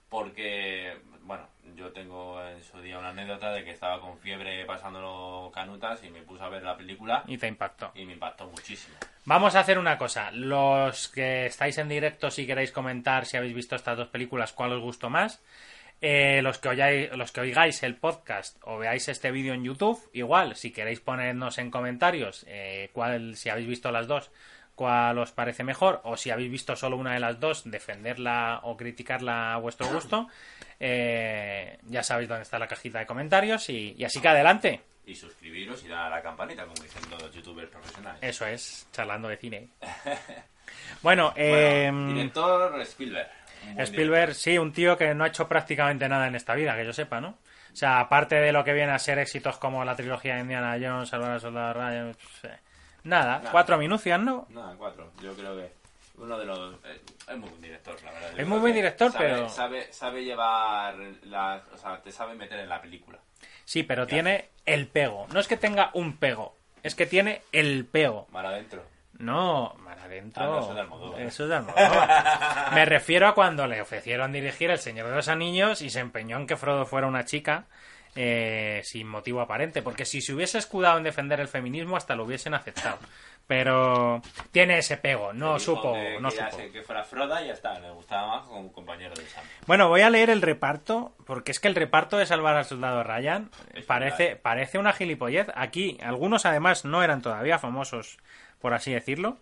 porque, 0.09 0.97
bueno, 1.21 1.47
yo 1.75 1.91
tengo 1.91 2.41
en 2.41 2.63
su 2.63 2.81
día 2.81 2.97
una 2.97 3.09
anécdota 3.09 3.51
de 3.51 3.63
que 3.63 3.71
estaba 3.71 3.99
con 3.99 4.17
fiebre 4.19 4.65
pasándolo 4.65 5.51
canutas 5.53 6.03
y 6.03 6.09
me 6.09 6.21
puse 6.21 6.43
a 6.43 6.49
ver 6.49 6.63
la 6.63 6.77
película. 6.77 7.23
Y 7.27 7.37
te 7.37 7.47
impactó. 7.47 7.91
Y 7.93 8.05
me 8.05 8.13
impactó 8.13 8.47
muchísimo. 8.47 8.95
Vamos 9.25 9.55
a 9.55 9.59
hacer 9.59 9.77
una 9.77 9.97
cosa. 9.97 10.31
Los 10.31 11.09
que 11.09 11.45
estáis 11.47 11.77
en 11.77 11.89
directo, 11.89 12.31
si 12.31 12.47
queréis 12.47 12.71
comentar 12.71 13.25
si 13.25 13.35
habéis 13.35 13.53
visto 13.53 13.75
estas 13.75 13.97
dos 13.97 14.07
películas, 14.07 14.53
cuál 14.53 14.71
os 14.71 14.81
gustó 14.81 15.09
más. 15.09 15.43
Eh, 15.99 16.41
los, 16.43 16.59
que 16.59 16.69
oyáis, 16.69 17.11
los 17.17 17.31
que 17.31 17.41
oigáis 17.41 17.81
el 17.81 17.95
podcast 17.95 18.57
o 18.61 18.77
veáis 18.77 19.09
este 19.09 19.31
vídeo 19.31 19.55
en 19.55 19.63
YouTube, 19.63 19.99
igual, 20.13 20.55
si 20.55 20.71
queréis 20.71 20.99
ponernos 20.99 21.57
en 21.57 21.71
comentarios 21.71 22.45
eh, 22.47 22.91
cuál, 22.93 23.35
si 23.35 23.49
habéis 23.49 23.67
visto 23.67 23.91
las 23.91 24.05
dos, 24.05 24.29
cuál 24.77 25.17
os 25.17 25.31
parece 25.31 25.63
mejor, 25.63 26.01
o 26.03 26.15
si 26.15 26.29
habéis 26.29 26.51
visto 26.51 26.75
solo 26.75 26.97
una 26.97 27.15
de 27.15 27.19
las 27.19 27.39
dos, 27.39 27.63
defenderla 27.65 28.59
o 28.61 28.77
criticarla 28.77 29.55
a 29.55 29.57
vuestro 29.57 29.87
gusto. 29.91 30.29
Eh, 30.79 31.79
ya 31.87 32.03
sabéis 32.03 32.29
dónde 32.29 32.43
está 32.43 32.59
la 32.59 32.67
cajita 32.67 32.99
de 32.99 33.07
comentarios 33.07 33.69
y, 33.69 33.95
y 33.97 34.03
así 34.05 34.21
que 34.21 34.27
adelante. 34.27 34.81
Y 35.07 35.15
suscribiros 35.15 35.83
y 35.83 35.87
dar 35.87 36.05
a 36.05 36.17
la 36.17 36.21
campanita, 36.21 36.63
como 36.63 36.75
dicen 36.75 37.01
los 37.09 37.33
youtubers 37.33 37.69
profesionales. 37.69 38.19
Eso 38.21 38.45
es, 38.45 38.87
charlando 38.91 39.27
de 39.27 39.37
cine. 39.37 39.69
bueno, 41.01 41.33
eh, 41.35 41.89
bueno, 41.91 42.13
director 42.13 42.81
Spielberg. 42.81 43.29
Spielberg, 43.79 44.35
sí, 44.35 44.59
un 44.59 44.71
tío 44.71 44.95
que 44.95 45.15
no 45.15 45.23
ha 45.23 45.27
hecho 45.27 45.47
prácticamente 45.47 46.07
nada 46.07 46.27
en 46.27 46.35
esta 46.35 46.53
vida, 46.53 46.75
que 46.75 46.85
yo 46.85 46.93
sepa, 46.93 47.19
¿no? 47.19 47.29
O 47.29 47.75
sea, 47.75 47.99
aparte 47.99 48.35
de 48.35 48.51
lo 48.51 48.63
que 48.63 48.73
viene 48.73 48.91
a 48.91 48.99
ser 48.99 49.17
éxitos 49.17 49.57
como 49.57 49.83
la 49.83 49.95
trilogía 49.95 50.35
de 50.35 50.41
Indiana 50.41 50.77
Jones, 50.79 51.09
Salvar 51.09 51.31
al 51.31 51.41
Soldado 51.41 51.73
Ryan, 51.73 52.13
pues, 52.13 52.53
eh, 52.53 52.59
nada, 53.07 53.39
nada, 53.39 53.51
cuatro 53.51 53.77
minucias, 53.77 54.19
¿no? 54.19 54.45
Nada, 54.49 54.75
cuatro. 54.77 55.11
Yo 55.21 55.33
creo 55.33 55.55
que 55.55 55.71
uno 56.17 56.37
de 56.37 56.45
los... 56.45 56.73
Eh, 56.85 57.01
es 57.29 57.37
muy 57.37 57.49
buen 57.49 57.61
director, 57.61 57.95
la 58.03 58.11
verdad. 58.11 58.39
Es 58.39 58.47
muy 58.47 58.59
buen 58.59 58.73
director, 58.73 59.11
sabe, 59.11 59.25
pero... 59.25 59.49
Sabe, 59.49 59.93
sabe 59.93 60.23
llevar... 60.23 60.95
La, 61.23 61.63
o 61.73 61.77
sea, 61.77 62.01
te 62.01 62.11
sabe 62.11 62.35
meter 62.35 62.59
en 62.59 62.69
la 62.69 62.81
película. 62.81 63.19
Sí, 63.65 63.83
pero 63.83 64.07
tiene 64.07 64.49
el 64.65 64.87
pego. 64.87 65.27
No 65.33 65.39
es 65.39 65.47
que 65.47 65.57
tenga 65.57 65.91
un 65.93 66.17
pego, 66.17 66.55
es 66.83 66.95
que 66.95 67.05
tiene 67.05 67.41
el 67.51 67.85
pego. 67.85 68.27
Mar 68.31 68.45
adentro. 68.45 68.83
No, 69.19 69.75
mar 69.79 69.99
adentro. 69.99 70.43
Ah, 70.43 70.47
no, 70.47 70.59
eso 70.59 70.69
es 70.69 70.75
de 70.75 70.81
Almodóvar. 70.81 71.21
Eso 71.21 71.43
es 71.43 71.49
de 71.49 71.55
Almodóvar. 71.55 72.71
Me 72.73 72.85
refiero 72.85 73.27
a 73.27 73.33
cuando 73.33 73.67
le 73.67 73.81
ofrecieron 73.81 74.31
dirigir 74.31 74.69
El 74.69 74.79
Señor 74.79 75.09
de 75.09 75.15
los 75.15 75.27
Anillos 75.27 75.81
y 75.81 75.89
se 75.89 75.99
empeñó 75.99 76.37
en 76.37 76.47
que 76.47 76.55
Frodo 76.55 76.85
fuera 76.85 77.07
una 77.07 77.25
chica 77.25 77.65
eh, 78.19 78.81
sin 78.83 79.07
motivo 79.07 79.41
aparente. 79.41 79.83
Porque 79.83 80.03
si 80.03 80.21
se 80.21 80.33
hubiese 80.33 80.57
escudado 80.57 80.97
en 80.97 81.03
defender 81.03 81.39
el 81.39 81.47
feminismo, 81.47 81.95
hasta 81.95 82.15
lo 82.15 82.23
hubiesen 82.23 82.55
aceptado. 82.55 82.97
Pero 83.45 84.21
tiene 84.51 84.79
ese 84.79 84.97
pego, 84.97 85.31
no 85.31 85.59
supo. 85.59 85.93
Que, 85.93 86.19
no 86.19 86.29
que 86.29 86.35
supo. 86.35 86.57
que 86.73 86.81
fuera 86.81 87.03
Froda 87.03 87.41
y 87.41 87.47
ya 87.47 87.53
está, 87.53 87.79
le 87.79 87.91
gustaba 87.91 88.27
más 88.39 88.47
como 88.47 88.73
compañero 88.73 89.13
de 89.13 89.25
Sam. 89.25 89.43
Bueno, 89.67 89.87
voy 89.87 90.01
a 90.01 90.09
leer 90.09 90.31
el 90.31 90.41
reparto, 90.41 91.15
porque 91.25 91.51
es 91.51 91.59
que 91.59 91.69
el 91.69 91.75
reparto 91.75 92.17
de 92.17 92.25
Salvar 92.25 92.57
al 92.57 92.65
Soldado 92.65 93.03
Ryan 93.03 93.49
parece, 93.85 94.35
parece 94.35 94.79
una 94.79 94.91
gilipollez. 94.91 95.47
Aquí, 95.55 95.97
algunos 96.03 96.45
además 96.45 96.83
no 96.83 97.03
eran 97.03 97.21
todavía 97.21 97.59
famosos, 97.59 98.17
por 98.59 98.73
así 98.73 98.91
decirlo. 98.91 99.37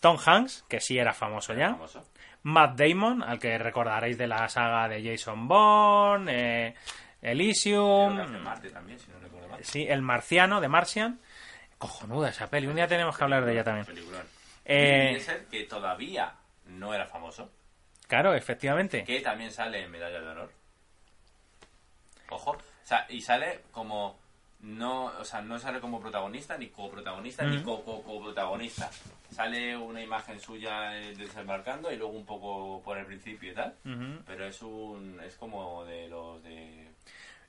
Tom 0.00 0.18
Hanks, 0.24 0.64
que 0.68 0.80
sí 0.80 0.98
era 0.98 1.12
famoso 1.12 1.52
¿Era 1.52 1.68
ya. 1.68 1.74
Famoso? 1.74 2.04
Matt 2.42 2.78
Damon, 2.78 3.22
al 3.24 3.40
que 3.40 3.58
recordaréis 3.58 4.16
de 4.18 4.28
la 4.28 4.48
saga 4.48 4.88
de 4.88 5.02
Jason 5.02 5.48
Bourne, 5.48 6.30
eh, 6.32 6.74
Elysium. 7.22 8.16
Marte 8.42 8.70
también, 8.70 8.98
si 8.98 9.10
no 9.10 9.18
recuerdo 9.20 9.48
mal. 9.48 9.64
Sí, 9.64 9.86
El 9.88 10.02
Marciano, 10.02 10.60
de 10.60 10.68
Martian. 10.68 11.20
Cojonuda 11.78 12.30
esa 12.30 12.48
peli, 12.48 12.66
un 12.66 12.76
día 12.76 12.86
tenemos 12.88 13.16
que 13.16 13.24
hablar 13.24 13.44
de 13.44 13.52
ella 13.52 13.64
también. 13.64 13.86
Eh, 14.64 15.20
ser 15.20 15.44
que 15.46 15.64
todavía 15.64 16.32
no 16.66 16.92
era 16.94 17.06
famoso, 17.06 17.50
Claro, 18.08 18.34
efectivamente. 18.34 19.04
que 19.04 19.20
también 19.20 19.50
sale 19.52 19.82
en 19.82 19.90
Medalla 19.90 20.20
de 20.20 20.28
Honor. 20.28 20.50
Ojo. 22.30 22.52
O 22.52 22.58
sea, 22.86 23.06
y 23.08 23.20
sale 23.20 23.60
como... 23.72 24.18
No, 24.60 25.04
o 25.20 25.24
sea, 25.24 25.42
no 25.42 25.58
sale 25.58 25.80
como 25.80 26.00
protagonista, 26.00 26.56
ni 26.56 26.68
coprotagonista, 26.70 27.44
ni 27.44 27.58
Mm. 27.58 27.62
co-co-coprotagonista. 27.62 28.90
Sale 29.30 29.76
una 29.76 30.00
imagen 30.02 30.40
suya 30.40 30.96
eh, 30.96 31.14
desembarcando 31.14 31.92
y 31.92 31.96
luego 31.96 32.14
un 32.14 32.24
poco 32.24 32.80
por 32.82 32.96
el 32.96 33.04
principio 33.06 33.52
y 33.52 33.54
tal. 33.54 33.74
Pero 34.26 34.46
es 34.46 34.62
un... 34.62 35.20
es 35.24 35.36
como 35.36 35.84
de 35.84 36.08
los 36.08 36.42
de... 36.42 36.85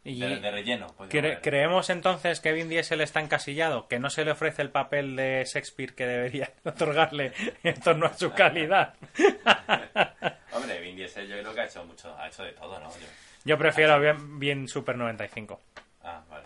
Y 0.09 0.19
De, 0.21 0.39
de 0.39 0.51
relleno. 0.51 0.87
pues, 0.95 1.09
cre- 1.09 1.39
creemos 1.41 1.89
entonces 1.89 2.39
que 2.39 2.53
Vin 2.53 2.69
Diesel 2.69 3.01
está 3.01 3.19
encasillado, 3.19 3.87
que 3.87 3.99
no 3.99 4.09
se 4.09 4.23
le 4.23 4.31
ofrece 4.31 4.61
el 4.61 4.69
papel 4.69 5.15
de 5.17 5.43
Shakespeare 5.45 5.93
que 5.95 6.05
debería 6.07 6.53
otorgarle 6.63 7.33
en 7.63 7.79
torno 7.81 8.05
a 8.05 8.13
su 8.13 8.31
calidad. 8.31 8.93
Hombre, 10.53 10.79
Vin 10.81 10.95
Diesel 10.95 11.27
yo 11.27 11.37
creo 11.39 11.53
que 11.53 11.61
ha 11.61 11.65
hecho 11.65 11.83
mucho, 11.85 12.17
ha 12.17 12.27
hecho 12.27 12.43
de 12.43 12.53
todo, 12.53 12.79
¿no? 12.79 12.89
Yo- 12.89 13.07
Yo 13.45 13.57
prefiero 13.57 13.99
bien, 13.99 14.39
bien 14.39 14.67
Super 14.67 14.95
95. 14.97 15.59
Ah, 16.03 16.23
vale. 16.29 16.45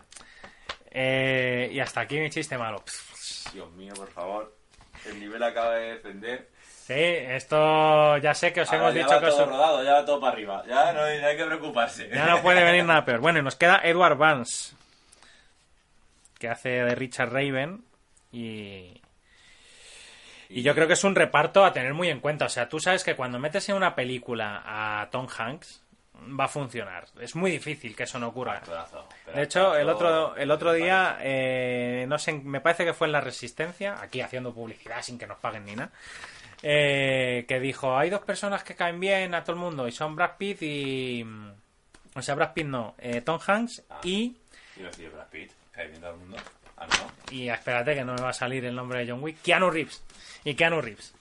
Eh, 0.89 1.69
y 1.71 1.79
hasta 1.79 2.01
aquí 2.01 2.19
mi 2.19 2.29
chiste 2.29 2.57
malo. 2.57 2.83
Dios 3.53 3.71
mío, 3.73 3.93
por 3.95 4.09
favor. 4.11 4.57
El 5.05 5.19
nivel 5.19 5.41
acaba 5.43 5.75
de 5.75 5.93
descender. 5.95 6.49
Sí, 6.85 6.93
esto 6.95 8.17
ya 8.17 8.33
sé 8.33 8.51
que 8.51 8.61
os 8.61 8.69
Ahora 8.69 8.79
hemos 8.89 8.93
ya 8.95 8.99
dicho 9.03 9.13
va 9.15 9.19
que 9.21 9.25
os- 9.27 9.35
todo 9.37 9.45
rodado, 9.45 9.83
ya 9.83 9.93
va 9.93 10.05
todo 10.05 10.19
para 10.19 10.33
arriba. 10.33 10.63
Ya 10.67 10.91
no 10.93 11.03
hay, 11.03 11.21
no 11.21 11.27
hay 11.27 11.37
que 11.37 11.45
preocuparse. 11.45 12.09
ya 12.09 12.25
no 12.25 12.41
puede 12.41 12.63
venir 12.63 12.83
nada 12.85 13.05
peor. 13.05 13.19
Bueno, 13.19 13.39
y 13.39 13.43
nos 13.43 13.55
queda 13.55 13.79
Edward 13.83 14.17
Vance, 14.17 14.75
que 16.39 16.49
hace 16.49 16.69
de 16.69 16.95
Richard 16.95 17.31
Raven 17.31 17.83
y... 18.31 18.99
Y 20.53 20.63
yo 20.63 20.75
creo 20.75 20.85
que 20.85 20.93
es 20.93 21.03
un 21.05 21.15
reparto 21.15 21.63
a 21.63 21.71
tener 21.71 21.93
muy 21.93 22.09
en 22.09 22.19
cuenta. 22.19 22.43
O 22.45 22.49
sea, 22.49 22.67
tú 22.67 22.77
sabes 22.77 23.05
que 23.05 23.15
cuando 23.15 23.39
metes 23.39 23.69
en 23.69 23.75
una 23.77 23.95
película 23.95 24.61
a 24.65 25.09
Tom 25.09 25.25
Hanks, 25.37 25.81
va 26.37 26.43
a 26.43 26.47
funcionar. 26.49 27.05
Es 27.21 27.37
muy 27.37 27.51
difícil 27.51 27.95
que 27.95 28.03
eso 28.03 28.19
no 28.19 28.27
ocurra. 28.27 28.59
Pedazo, 28.59 29.07
De 29.33 29.43
hecho, 29.43 29.77
el 29.77 29.87
otro, 29.87 30.35
el 30.35 30.51
otro 30.51 30.73
día, 30.73 31.19
eh, 31.21 32.03
no 32.09 32.19
sé, 32.19 32.33
me 32.33 32.59
parece 32.59 32.83
que 32.83 32.93
fue 32.93 33.07
en 33.07 33.13
La 33.13 33.21
Resistencia, 33.21 33.95
aquí 34.01 34.19
haciendo 34.19 34.53
publicidad 34.53 35.01
sin 35.01 35.17
que 35.17 35.25
nos 35.25 35.37
paguen 35.39 35.63
ni 35.63 35.73
nada, 35.77 35.89
eh, 36.63 37.45
que 37.47 37.59
dijo, 37.59 37.97
hay 37.97 38.09
dos 38.09 38.21
personas 38.21 38.63
que 38.63 38.75
caen 38.75 38.99
bien 38.99 39.33
a 39.33 39.43
todo 39.43 39.55
el 39.55 39.61
mundo 39.61 39.87
y 39.87 39.91
son 39.91 40.15
Brad 40.15 40.37
Pitt 40.37 40.61
y... 40.61 41.25
O 42.13 42.21
sea, 42.21 42.35
Brad 42.35 42.53
Pitt 42.53 42.65
no, 42.67 42.95
eh, 42.97 43.21
Tom 43.21 43.39
Hanks 43.45 43.83
Ah. 43.89 43.99
y... 44.03 44.35
Iba 44.77 44.87
a 44.87 44.91
decir 44.91 45.09
Brad 45.09 45.27
Pitt, 45.29 45.51
cae 45.71 45.87
bien 45.87 46.01
todo 46.01 46.11
el 46.11 46.17
mundo. 46.17 46.37
Ah, 46.77 46.87
no. 46.87 47.33
Y 47.35 47.47
espérate 47.49 47.93
que 47.95 48.03
no 48.03 48.13
me 48.15 48.21
va 48.21 48.29
a 48.29 48.33
salir 48.33 48.65
el 48.65 48.75
nombre 48.75 48.99
de 49.05 49.11
John 49.11 49.21
Wick, 49.23 49.41
Keanu 49.41 49.69
Reeves. 49.69 50.03
Y 50.43 50.55
Keanu 50.55 50.81
Reeves. 50.81 51.13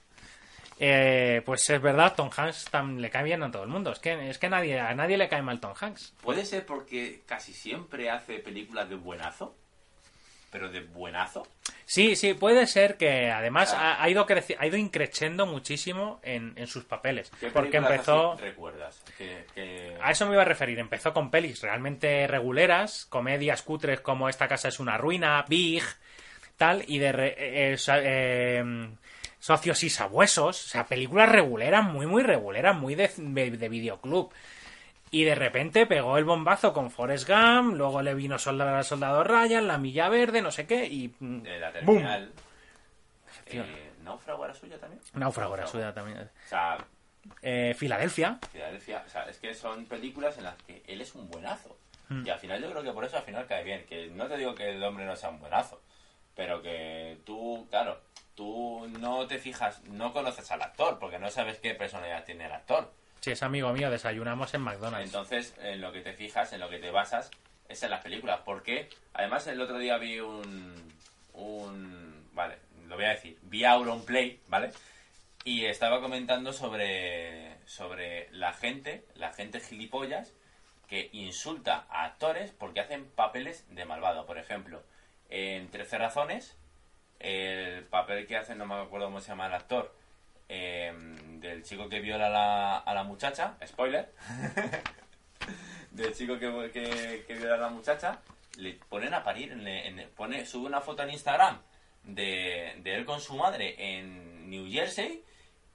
Eh, 0.82 1.42
pues 1.44 1.68
es 1.68 1.80
verdad, 1.82 2.14
Tom 2.16 2.30
Hanks 2.34 2.72
tam- 2.72 2.98
le 2.98 3.10
cae 3.10 3.22
bien 3.24 3.42
a 3.42 3.50
todo 3.50 3.62
el 3.64 3.68
mundo. 3.68 3.92
Es 3.92 3.98
que, 3.98 4.30
es 4.30 4.38
que 4.38 4.48
nadie, 4.48 4.80
a 4.80 4.94
nadie 4.94 5.18
le 5.18 5.28
cae 5.28 5.42
mal 5.42 5.60
Tom 5.60 5.74
Hanks. 5.78 6.14
Puede 6.22 6.46
ser 6.46 6.64
porque 6.64 7.20
casi 7.26 7.52
siempre 7.52 8.08
hace 8.10 8.38
películas 8.38 8.88
de 8.88 8.96
buenazo. 8.96 9.54
Pero 10.50 10.68
de 10.68 10.80
buenazo. 10.80 11.46
Sí, 11.84 12.16
sí, 12.16 12.34
puede 12.34 12.66
ser 12.66 12.96
que 12.96 13.30
además 13.30 13.72
Ah. 13.72 13.94
ha, 13.94 14.02
ha 14.02 14.08
ido 14.10 14.26
creci- 14.26 14.56
ha 14.58 14.66
ido 14.66 14.76
increciendo 14.76 15.46
muchísimo 15.46 16.20
en, 16.24 16.52
en 16.56 16.66
sus 16.66 16.84
papeles. 16.84 17.30
¿Qué 17.38 17.50
Porque 17.50 17.76
empezó. 17.76 18.34
recuerdas? 18.36 19.00
Que, 19.16 19.44
que- 19.54 19.96
A 20.02 20.10
eso 20.10 20.26
me 20.26 20.32
iba 20.32 20.42
a 20.42 20.44
referir. 20.46 20.78
Empezó 20.80 21.12
con 21.12 21.30
pelis 21.30 21.62
realmente 21.62 22.26
reguleras, 22.26 23.06
comedias 23.06 23.62
cutres 23.62 24.00
como 24.00 24.28
Esta 24.28 24.48
casa 24.48 24.68
es 24.68 24.80
una 24.80 24.98
ruina, 24.98 25.44
Big, 25.48 25.82
tal, 26.56 26.84
y 26.88 26.98
de 26.98 27.12
re- 27.12 27.34
eh, 27.38 27.72
eh, 27.74 27.76
eh, 27.88 28.88
socios 29.38 29.82
y 29.84 29.90
sabuesos. 29.90 30.66
O 30.66 30.68
sea, 30.68 30.84
películas 30.86 31.28
reguleras, 31.28 31.84
muy, 31.84 32.06
muy 32.06 32.22
reguleras, 32.24 32.76
muy 32.76 32.94
de, 32.96 33.08
de- 33.16 33.50
de 33.52 33.68
videoclub. 33.68 34.32
Y 35.12 35.24
de 35.24 35.34
repente 35.34 35.86
pegó 35.86 36.18
el 36.18 36.24
bombazo 36.24 36.72
con 36.72 36.90
Forrest 36.90 37.28
Gump, 37.28 37.74
luego 37.74 38.00
le 38.00 38.14
vino 38.14 38.38
Soldado, 38.38 38.82
Soldado 38.84 39.24
Ryan, 39.24 39.66
La 39.66 39.76
Milla 39.78 40.08
Verde, 40.08 40.40
no 40.40 40.50
sé 40.52 40.66
qué, 40.66 40.86
y. 40.86 41.14
mm, 41.18 41.42
la 41.44 41.70
¡Bum! 41.82 41.96
terminal. 41.96 42.32
Efectivamente. 43.28 43.80
Eh, 43.80 43.90
¿Náufrago 44.04 44.44
era 44.44 44.54
suya 44.54 44.78
también? 44.78 45.00
Náufrago 45.14 45.54
era 45.54 45.66
suya 45.66 45.92
también. 45.92 46.18
O 46.18 46.48
sea, 46.48 46.78
Eh, 47.42 47.74
Filadelfia. 47.76 48.38
Filadelfia, 48.50 49.02
o 49.06 49.08
sea, 49.10 49.24
es 49.24 49.38
que 49.38 49.52
son 49.54 49.84
películas 49.86 50.38
en 50.38 50.44
las 50.44 50.54
que 50.62 50.82
él 50.86 51.00
es 51.00 51.14
un 51.14 51.28
buenazo. 51.28 51.76
Hmm. 52.08 52.24
Y 52.26 52.30
al 52.30 52.38
final 52.38 52.62
yo 52.62 52.70
creo 52.70 52.82
que 52.82 52.92
por 52.92 53.04
eso 53.04 53.16
al 53.18 53.22
final 53.24 53.46
cae 53.46 53.62
bien. 53.62 53.84
Que 53.86 54.08
no 54.08 54.26
te 54.26 54.36
digo 54.38 54.54
que 54.54 54.70
el 54.70 54.82
hombre 54.82 55.04
no 55.04 55.14
sea 55.16 55.28
un 55.28 55.38
buenazo, 55.38 55.82
pero 56.34 56.62
que 56.62 57.18
tú, 57.26 57.66
claro, 57.68 58.00
tú 58.34 58.86
no 59.00 59.26
te 59.26 59.38
fijas, 59.38 59.82
no 59.84 60.12
conoces 60.12 60.50
al 60.50 60.62
actor, 60.62 60.98
porque 60.98 61.18
no 61.18 61.30
sabes 61.30 61.58
qué 61.58 61.74
personalidad 61.74 62.24
tiene 62.24 62.46
el 62.46 62.52
actor. 62.52 62.90
Si 63.20 63.30
es 63.30 63.42
amigo 63.42 63.72
mío, 63.72 63.90
desayunamos 63.90 64.54
en 64.54 64.62
McDonald's. 64.62 65.06
Entonces, 65.06 65.54
en 65.60 65.80
lo 65.80 65.92
que 65.92 66.00
te 66.00 66.14
fijas, 66.14 66.52
en 66.52 66.60
lo 66.60 66.70
que 66.70 66.78
te 66.78 66.90
basas, 66.90 67.30
es 67.68 67.82
en 67.82 67.90
las 67.90 68.02
películas. 68.02 68.40
Porque, 68.44 68.88
además, 69.12 69.46
el 69.46 69.60
otro 69.60 69.78
día 69.78 69.98
vi 69.98 70.20
un. 70.20 70.74
un 71.34 72.28
vale, 72.32 72.56
lo 72.88 72.96
voy 72.96 73.04
a 73.04 73.10
decir. 73.10 73.38
Vi 73.42 73.64
Auronplay, 73.64 74.40
¿vale? 74.48 74.72
Y 75.44 75.66
estaba 75.66 76.00
comentando 76.00 76.52
sobre. 76.54 77.58
sobre 77.66 78.30
la 78.32 78.54
gente, 78.54 79.04
la 79.14 79.32
gente 79.34 79.60
gilipollas, 79.60 80.32
que 80.88 81.10
insulta 81.12 81.86
a 81.90 82.06
actores 82.06 82.52
porque 82.52 82.80
hacen 82.80 83.04
papeles 83.04 83.66
de 83.68 83.84
malvado. 83.84 84.24
Por 84.24 84.38
ejemplo, 84.38 84.82
en 85.28 85.68
13 85.68 85.98
razones, 85.98 86.56
el 87.18 87.84
papel 87.84 88.26
que 88.26 88.38
hace, 88.38 88.54
no 88.54 88.64
me 88.64 88.76
acuerdo 88.76 89.08
cómo 89.08 89.20
se 89.20 89.28
llama 89.28 89.46
el 89.46 89.54
actor, 89.54 89.94
eh, 90.52 90.92
del 91.40 91.62
chico 91.62 91.88
que 91.88 92.00
viola 92.00 92.26
a 92.26 92.30
la, 92.30 92.78
a 92.78 92.92
la 92.94 93.04
muchacha, 93.04 93.56
spoiler, 93.66 94.12
del 95.90 96.14
chico 96.14 96.38
que, 96.38 96.70
que, 96.72 97.24
que 97.26 97.34
viola 97.34 97.54
a 97.54 97.58
la 97.58 97.68
muchacha, 97.68 98.18
le 98.56 98.74
ponen 98.88 99.14
a 99.14 99.22
parir, 99.24 99.52
en- 99.52 99.66
en- 99.66 100.08
pone, 100.10 100.44
sube 100.46 100.66
una 100.66 100.80
foto 100.80 101.02
en 101.02 101.10
Instagram 101.10 101.60
de, 102.04 102.74
de 102.82 102.94
él 102.94 103.04
con 103.04 103.20
su 103.20 103.36
madre 103.36 103.74
en 103.78 104.50
New 104.50 104.70
Jersey 104.70 105.22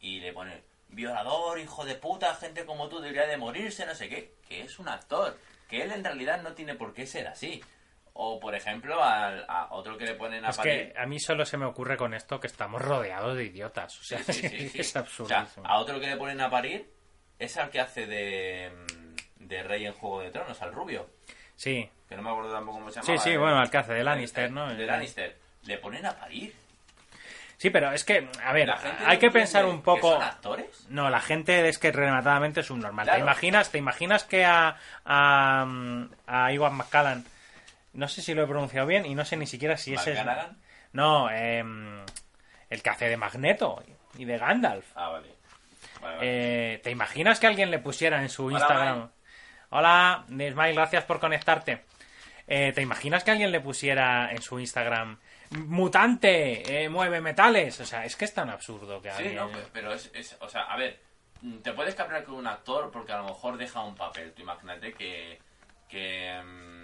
y 0.01 0.19
le 0.19 0.33
pone 0.33 0.63
violador, 0.89 1.59
hijo 1.59 1.83
de 1.85 1.95
puta, 1.95 2.35
gente 2.35 2.65
como 2.65 2.87
tú 2.89 2.99
debería 2.99 3.25
de 3.27 3.37
morirse, 3.37 3.85
no 3.85 3.95
sé 3.95 4.07
qué, 4.09 4.33
que 4.47 4.61
es 4.61 4.79
un 4.79 4.87
actor, 4.87 5.37
que 5.69 5.81
él 5.83 5.91
en 5.91 6.03
realidad 6.03 6.41
no 6.41 6.53
tiene 6.53 6.75
por 6.75 6.93
qué 6.93 7.07
ser 7.07 7.27
así. 7.27 7.63
O, 8.17 8.39
por 8.39 8.55
ejemplo, 8.55 9.03
al- 9.03 9.45
a 9.49 9.67
otro 9.71 9.97
que 9.97 10.05
le 10.05 10.15
ponen 10.15 10.45
a 10.45 10.49
Es 10.49 10.57
parir... 10.57 10.93
que 10.93 10.99
a 10.99 11.05
mí 11.05 11.19
solo 11.19 11.45
se 11.45 11.57
me 11.57 11.65
ocurre 11.65 11.97
con 11.97 12.13
esto 12.13 12.39
que 12.39 12.47
estamos 12.47 12.81
rodeados 12.81 13.35
de 13.35 13.43
idiotas. 13.43 13.99
O 13.99 14.03
sea, 14.03 14.19
Sí, 14.23 14.31
sí, 14.33 14.47
sí, 14.49 14.69
sí. 14.69 14.79
es 14.79 14.87
O 14.87 14.91
sea, 14.91 15.01
absurdísimo. 15.01 15.67
a 15.67 15.77
otro 15.79 15.99
que 15.99 16.07
le 16.07 16.15
ponen 16.17 16.39
a 16.39 16.49
parir 16.49 16.89
es 17.37 17.57
al 17.57 17.69
que 17.69 17.81
hace 17.81 18.05
de, 18.07 18.71
mm, 18.71 19.45
de 19.47 19.63
rey 19.63 19.85
en 19.85 19.93
Juego 19.93 20.21
de 20.21 20.31
Tronos, 20.31 20.61
al 20.61 20.71
rubio. 20.73 21.09
Sí, 21.57 21.89
Que 22.07 22.15
no 22.15 22.21
me 22.21 22.29
acuerdo 22.29 22.51
tampoco 22.53 22.77
cómo 22.79 22.91
se 22.91 23.01
sí, 23.01 23.07
llama. 23.07 23.21
sí, 23.21 23.35
bueno, 23.37 23.59
al 23.59 23.69
que 23.69 23.77
hace 23.77 23.93
de 23.93 24.03
Lannister, 24.03 24.49
¿no? 24.51 24.73
De 24.73 24.85
Lannister. 24.85 25.37
Le 25.63 25.77
ponen 25.79 26.05
a 26.05 26.11
parir. 26.13 26.53
Sí, 27.57 27.69
pero 27.69 27.91
es 27.91 28.03
que, 28.03 28.29
a 28.43 28.51
ver, 28.53 28.69
hay 29.05 29.17
que 29.17 29.31
pensar 29.31 29.65
un 29.65 29.81
poco... 29.81 30.09
¿Que 30.11 30.15
son 30.15 30.23
actores? 30.23 30.85
No, 30.89 31.09
la 31.09 31.21
gente 31.21 31.67
es 31.69 31.77
que 31.79 31.91
rematadamente 31.91 32.59
es 32.61 32.69
un 32.69 32.79
normal. 32.81 33.09
¿Te 33.09 33.17
imaginas, 33.19 33.71
te 33.71 33.77
imaginas 33.77 34.23
que 34.25 34.43
a, 34.45 34.75
a, 35.05 35.65
a 36.27 36.51
Iwan 36.53 36.75
McCallan, 36.75 37.25
no 37.95 38.07
sé 38.07 38.21
si 38.21 38.33
lo 38.33 38.43
he 38.43 38.47
pronunciado 38.47 38.85
bien 38.87 39.05
y 39.05 39.15
no 39.15 39.25
sé 39.25 39.37
ni 39.37 39.47
siquiera 39.47 39.75
si 39.77 39.93
ese 39.93 40.13
es... 40.13 40.19
No, 40.93 41.29
em, 41.29 42.03
el 42.69 42.81
que 42.81 42.89
hace 42.89 43.09
de 43.09 43.17
Magneto 43.17 43.83
y 44.17 44.25
de 44.25 44.37
Gandalf. 44.37 44.85
Ah, 44.95 45.09
vale. 45.09 45.27
Vale, 46.01 46.15
vale. 46.17 46.19
Eh, 46.73 46.77
¿Te 46.83 46.91
imaginas 46.91 47.39
que 47.39 47.47
alguien 47.47 47.71
le 47.71 47.79
pusiera 47.79 48.21
en 48.21 48.29
su 48.29 48.45
Hola, 48.45 48.59
Instagram? 48.59 49.09
Hola, 49.71 50.25
Ismail, 50.29 50.75
gracias 50.75 51.03
por 51.03 51.19
conectarte. 51.19 51.83
Eh, 52.47 52.71
¿Te 52.73 52.81
imaginas 52.81 53.23
que 53.23 53.31
alguien 53.31 53.51
le 53.51 53.59
pusiera 53.59 54.31
en 54.31 54.41
su 54.41 54.59
Instagram 54.59 55.17
mutante, 55.51 56.83
eh, 56.83 56.89
mueve 56.89 57.21
metales? 57.21 57.79
O 57.81 57.85
sea, 57.85 58.05
es 58.05 58.15
que 58.15 58.25
es 58.25 58.33
tan 58.33 58.49
absurdo 58.49 59.01
que 59.01 59.09
Sí, 59.11 59.17
alguien... 59.17 59.35
no, 59.35 59.49
pe- 59.49 59.67
pero 59.73 59.93
es, 59.93 60.09
es- 60.13 60.37
O 60.41 60.49
sea, 60.49 60.61
a 60.63 60.77
ver. 60.77 60.99
Te 61.61 61.73
puedes 61.73 61.93
cabrear 61.93 62.23
con 62.23 62.35
un 62.35 62.47
actor 62.47 62.89
porque 62.91 63.11
a 63.11 63.17
lo 63.17 63.25
mejor 63.25 63.57
deja 63.57 63.83
un 63.83 63.95
papel. 63.95 64.31
Tú 64.33 64.41
imagínate 64.41 64.93
que. 64.93 65.39
que 65.89 66.41
mm, 66.43 66.74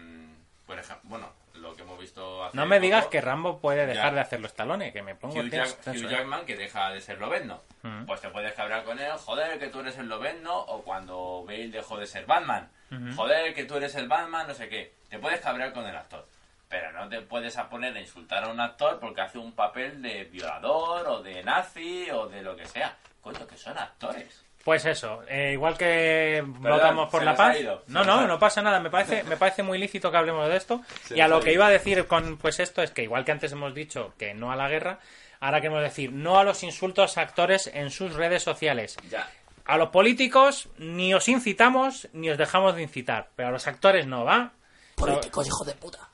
por 0.71 0.79
ejemplo. 0.79 1.09
Bueno, 1.09 1.29
lo 1.55 1.75
que 1.75 1.81
hemos 1.81 1.99
visto 1.99 2.45
hace 2.45 2.55
No 2.55 2.65
me 2.65 2.79
digas 2.79 3.07
que 3.07 3.19
Rambo 3.19 3.59
puede 3.59 3.85
dejar 3.85 4.11
Ya. 4.11 4.15
de 4.15 4.19
hacer 4.21 4.39
los 4.39 4.53
talones, 4.53 4.93
que 4.93 5.01
me 5.01 5.15
pongo 5.15 5.35
Hugh, 5.37 5.49
Jack- 5.49 5.79
Hugh 5.85 5.95
¿eh? 5.95 6.07
Jackman 6.09 6.45
que 6.45 6.55
deja 6.55 6.91
de 6.91 7.01
ser 7.01 7.19
Lobezno. 7.19 7.61
Mm. 7.81 8.05
Pues 8.05 8.21
te 8.21 8.29
puedes 8.29 8.53
cabrear 8.53 8.85
con 8.85 8.97
él, 8.97 9.11
joder, 9.17 9.59
que 9.59 9.67
tú 9.67 9.81
eres 9.81 9.97
el 9.97 10.07
Lobezno, 10.07 10.57
o 10.57 10.81
cuando 10.81 11.43
Bale 11.45 11.67
dejó 11.67 11.97
de 11.97 12.07
ser 12.07 12.25
Batman. 12.25 12.71
Ujú. 12.89 13.15
Joder, 13.17 13.53
que 13.53 13.65
tú 13.65 13.75
eres 13.75 13.93
el 13.95 14.07
Batman, 14.07 14.47
no 14.47 14.53
sé 14.53 14.69
qué. 14.69 14.93
Te 15.09 15.19
puedes 15.19 15.41
cabrear 15.41 15.73
con 15.73 15.85
el 15.85 15.95
actor. 15.97 16.25
Pero 16.69 16.93
no 16.93 17.09
te 17.09 17.19
puedes 17.19 17.57
a 17.57 17.67
poner 17.69 17.93
a 17.97 17.99
insultar 17.99 18.45
a 18.45 18.47
un 18.47 18.61
actor 18.61 18.97
porque 19.01 19.19
hace 19.19 19.37
un 19.37 19.51
papel 19.51 20.01
de 20.01 20.23
violador, 20.23 21.05
o 21.09 21.21
de 21.21 21.43
nazi, 21.43 22.09
o 22.11 22.27
de 22.29 22.41
lo 22.41 22.55
que 22.55 22.65
sea. 22.65 22.95
Coño, 23.19 23.45
que 23.45 23.57
son 23.57 23.77
actores. 23.77 24.45
Pues 24.63 24.85
eso, 24.85 25.23
eh, 25.27 25.51
igual 25.53 25.77
que 25.77 26.43
votamos 26.45 27.09
por 27.09 27.23
la 27.23 27.35
paz. 27.35 27.59
ido, 27.59 27.83
No, 27.87 28.03
no, 28.03 28.27
no 28.27 28.37
pasa 28.37 28.61
nada. 28.61 28.79
Me 28.79 28.89
parece, 28.89 29.23
me 29.29 29.37
parece 29.37 29.63
muy 29.63 29.77
lícito 29.77 30.11
que 30.11 30.17
hablemos 30.17 30.47
de 30.47 30.57
esto. 30.57 30.81
Se 31.05 31.17
y 31.17 31.21
a 31.21 31.27
lo 31.27 31.39
que 31.39 31.53
iba 31.53 31.65
a 31.65 31.69
decir 31.69 32.05
con 32.05 32.37
pues 32.37 32.59
esto 32.59 32.81
es 32.81 32.91
que 32.91 33.03
igual 33.03 33.25
que 33.25 33.31
antes 33.31 33.51
hemos 33.51 33.73
dicho 33.73 34.13
que 34.17 34.33
no 34.33 34.51
a 34.51 34.55
la 34.55 34.69
guerra, 34.69 34.99
ahora 35.39 35.61
queremos 35.61 35.81
decir 35.81 36.11
no 36.11 36.37
a 36.37 36.43
los 36.43 36.63
insultos 36.63 37.17
a 37.17 37.21
actores 37.21 37.71
en 37.73 37.89
sus 37.89 38.13
redes 38.13 38.43
sociales. 38.43 38.97
Ya. 39.09 39.27
a 39.65 39.77
los 39.77 39.89
políticos 39.89 40.69
ni 40.77 41.13
os 41.13 41.27
incitamos 41.27 42.07
ni 42.13 42.29
os 42.29 42.37
dejamos 42.37 42.75
de 42.75 42.83
incitar, 42.83 43.29
pero 43.35 43.49
a 43.49 43.51
los 43.51 43.67
actores 43.67 44.05
no, 44.05 44.25
¿va? 44.25 44.51
Políticos, 44.95 45.47
hijo 45.47 45.63
de 45.65 45.73
puta. 45.73 46.10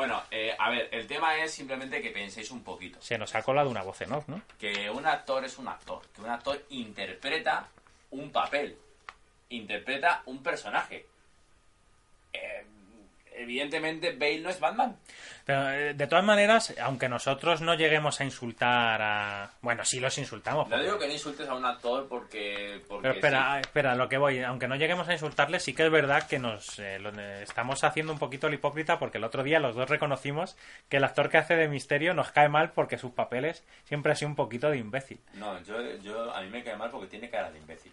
Bueno, 0.00 0.22
eh, 0.30 0.56
a 0.58 0.70
ver, 0.70 0.88
el 0.92 1.06
tema 1.06 1.36
es 1.36 1.52
simplemente 1.52 2.00
que 2.00 2.08
penséis 2.08 2.50
un 2.50 2.62
poquito. 2.62 3.02
Se 3.02 3.18
nos 3.18 3.34
ha 3.34 3.42
colado 3.42 3.68
una 3.68 3.82
voz 3.82 4.00
en 4.00 4.10
off, 4.14 4.26
¿no? 4.28 4.40
Que 4.58 4.88
un 4.88 5.04
actor 5.04 5.44
es 5.44 5.58
un 5.58 5.68
actor. 5.68 6.00
Que 6.14 6.22
un 6.22 6.30
actor 6.30 6.64
interpreta 6.70 7.68
un 8.10 8.32
papel. 8.32 8.78
Interpreta 9.50 10.22
un 10.24 10.42
personaje. 10.42 11.04
Eh, 12.32 12.64
evidentemente 13.42 14.12
Bale 14.12 14.40
no 14.40 14.50
es 14.50 14.60
Batman. 14.60 14.96
Pero 15.44 15.70
eh, 15.70 15.94
de 15.94 16.06
todas 16.06 16.24
maneras, 16.24 16.74
aunque 16.82 17.08
nosotros 17.08 17.60
no 17.60 17.74
lleguemos 17.74 18.20
a 18.20 18.24
insultar 18.24 19.00
a... 19.02 19.50
Bueno, 19.62 19.84
sí 19.84 19.98
los 20.00 20.16
insultamos. 20.18 20.66
No 20.68 20.70
porque- 20.70 20.84
digo 20.84 20.98
que 20.98 21.06
no 21.06 21.12
insultes 21.12 21.48
a 21.48 21.54
un 21.54 21.64
actor 21.64 22.06
porque... 22.08 22.82
porque 22.88 23.02
Pero 23.02 23.14
espera, 23.14 23.54
sí. 23.54 23.60
espera, 23.62 23.94
lo 23.94 24.08
que 24.08 24.18
voy, 24.18 24.42
aunque 24.42 24.68
no 24.68 24.76
lleguemos 24.76 25.08
a 25.08 25.12
insultarle, 25.12 25.58
sí 25.60 25.74
que 25.74 25.86
es 25.86 25.90
verdad 25.90 26.26
que 26.28 26.38
nos 26.38 26.78
eh, 26.78 26.98
lo- 27.00 27.10
eh, 27.18 27.42
estamos 27.42 27.82
haciendo 27.84 28.12
un 28.12 28.18
poquito 28.18 28.46
el 28.46 28.54
hipócrita 28.54 28.98
porque 28.98 29.18
el 29.18 29.24
otro 29.24 29.42
día 29.42 29.58
los 29.60 29.74
dos 29.74 29.88
reconocimos 29.88 30.56
que 30.88 30.98
el 30.98 31.04
actor 31.04 31.28
que 31.30 31.38
hace 31.38 31.56
de 31.56 31.68
misterio 31.68 32.14
nos 32.14 32.30
cae 32.32 32.48
mal 32.48 32.70
porque 32.72 32.98
sus 32.98 33.12
papeles 33.12 33.64
siempre 33.84 34.12
ha 34.12 34.14
sido 34.16 34.28
un 34.28 34.36
poquito 34.36 34.70
de 34.70 34.78
imbécil. 34.78 35.20
No, 35.34 35.60
yo, 35.64 35.80
yo 36.02 36.32
a 36.34 36.40
mí 36.42 36.48
me 36.50 36.62
cae 36.62 36.76
mal 36.76 36.90
porque 36.90 37.08
tiene 37.08 37.28
cara 37.30 37.50
de 37.50 37.58
imbécil. 37.58 37.92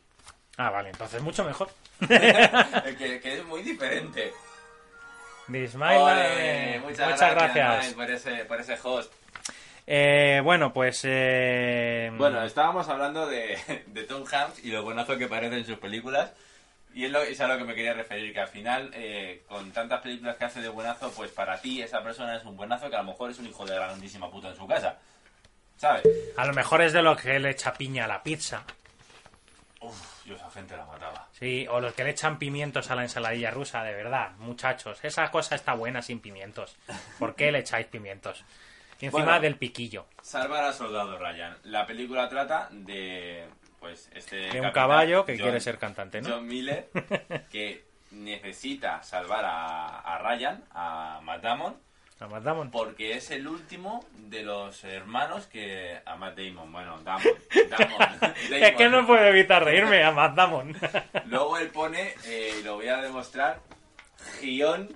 Ah, 0.59 0.71
vale, 0.71 0.89
entonces 0.89 1.21
mucho 1.21 1.43
mejor. 1.43 1.69
que, 2.07 3.19
que 3.21 3.33
es 3.37 3.45
muy 3.45 3.61
diferente. 3.61 4.33
Ole, 6.01 6.79
muchas, 6.81 7.19
gracias. 7.19 7.93
Por, 7.93 8.09
ese, 8.11 8.45
por 8.45 8.59
ese 8.59 8.77
host. 8.83 9.11
Eh, 9.85 10.41
bueno, 10.43 10.73
pues... 10.73 11.01
eh, 11.05 12.11
Bueno, 12.17 12.43
estábamos 12.43 12.89
hablando 12.89 13.25
de, 13.27 13.57
de 13.87 14.03
Tom 14.03 14.25
Hanks 14.29 14.63
y 14.65 14.71
lo 14.71 14.83
buenazo 14.83 15.17
que 15.17 15.27
parece 15.27 15.57
en 15.57 15.65
sus 15.65 15.77
películas. 15.77 16.31
Y 16.93 17.05
es, 17.05 17.11
lo, 17.11 17.21
es 17.21 17.39
a 17.41 17.47
lo 17.47 17.57
que 17.57 17.63
me 17.63 17.75
quería 17.75 17.93
referir, 17.93 18.33
que 18.33 18.39
al 18.39 18.47
final, 18.47 18.89
eh, 18.93 19.43
con 19.47 19.71
tantas 19.71 20.01
películas 20.01 20.35
que 20.35 20.45
hace 20.45 20.61
de 20.61 20.69
buenazo, 20.69 21.11
pues 21.11 21.31
para 21.31 21.61
ti 21.61 21.81
esa 21.81 22.01
persona 22.01 22.35
es 22.35 22.43
un 22.43 22.57
buenazo 22.57 22.89
que 22.89 22.95
a 22.95 23.03
lo 23.03 23.11
mejor 23.11 23.29
es 23.29 23.37
un 23.39 23.45
hijo 23.45 23.65
de 23.65 23.75
la 23.75 23.85
grandísima 23.85 24.31
puta 24.31 24.49
en 24.49 24.55
su 24.55 24.67
casa. 24.67 24.97
¿Sabes? 25.77 26.01
a 26.35 26.43
lo 26.45 26.53
mejor 26.53 26.81
es 26.81 26.91
de 26.91 27.03
lo 27.03 27.15
que 27.15 27.37
le 27.39 27.51
echa 27.51 27.71
piña 27.71 28.05
a 28.05 28.07
la 28.07 28.23
pizza. 28.23 28.63
Uf, 29.79 30.25
yo 30.25 30.35
esa 30.35 30.49
gente 30.49 30.75
la 30.75 30.85
mataba. 30.85 31.26
Sí, 31.39 31.67
o 31.69 31.79
los 31.79 31.93
que 31.93 32.03
le 32.03 32.09
echan 32.11 32.39
pimientos 32.39 32.89
a 32.89 32.95
la 32.95 33.03
ensaladilla 33.03 33.51
rusa, 33.51 33.83
de 33.83 33.93
verdad, 33.93 34.31
muchachos. 34.39 34.99
Esa 35.03 35.29
cosa 35.29 35.55
está 35.55 35.73
buena 35.75 36.01
sin 36.01 36.19
pimientos. 36.19 36.75
¿Por 37.19 37.35
qué 37.35 37.51
le 37.51 37.59
echáis 37.59 37.85
pimientos? 37.87 38.43
Y 38.99 39.05
encima 39.05 39.23
Bueno. 39.25 39.39
del 39.41 39.55
piquillo. 39.57 40.07
Salvar 40.23 40.63
al 40.63 40.73
soldado 40.73 41.19
Ryan. 41.19 41.55
La 41.65 41.85
película 41.85 42.27
trata 42.27 42.69
de, 42.71 43.45
pues, 43.79 44.09
este... 44.15 44.35
De 44.37 44.43
un 44.45 44.49
capitán, 44.49 44.71
caballo 44.73 45.25
que 45.25 45.33
John- 45.33 45.43
quiere 45.43 45.59
ser 45.59 45.77
cantante, 45.77 46.21
¿no? 46.21 46.29
John 46.29 46.47
Miller, 46.47 46.89
que 47.51 47.85
necesita 48.09 49.03
salvar 49.03 49.45
a, 49.45 49.99
a 49.99 50.17
Ryan, 50.17 50.63
a 50.71 51.19
Matt 51.21 51.43
Damon, 51.43 51.77
A 52.19 52.27
Matt 52.27 52.43
Damon. 52.43 52.71
porque 52.71 53.13
es 53.15 53.29
el 53.29 53.47
último 53.47 54.03
de 54.17 54.41
los 54.41 54.83
hermanos 54.83 55.45
que... 55.45 56.01
A 56.03 56.15
Matt 56.15 56.35
Damon, 56.37 56.71
bueno, 56.71 56.99
Damon. 57.03 57.23
Damon, 57.69 58.33
Es 58.51 58.75
que 58.75 58.89
no 58.89 59.05
puedo 59.05 59.23
evitar 59.23 59.63
reírme 59.63 60.03
a 60.03 60.11
Matt 60.11 60.35
Damon. 60.35 60.75
Luego 61.25 61.59
él 61.59 61.69
pone, 61.69 62.15
eh, 62.25 62.55
y 62.59 62.63
lo 62.63 62.75
voy 62.75 62.87
a 62.87 62.97
demostrar, 62.97 63.59
guion 64.41 64.89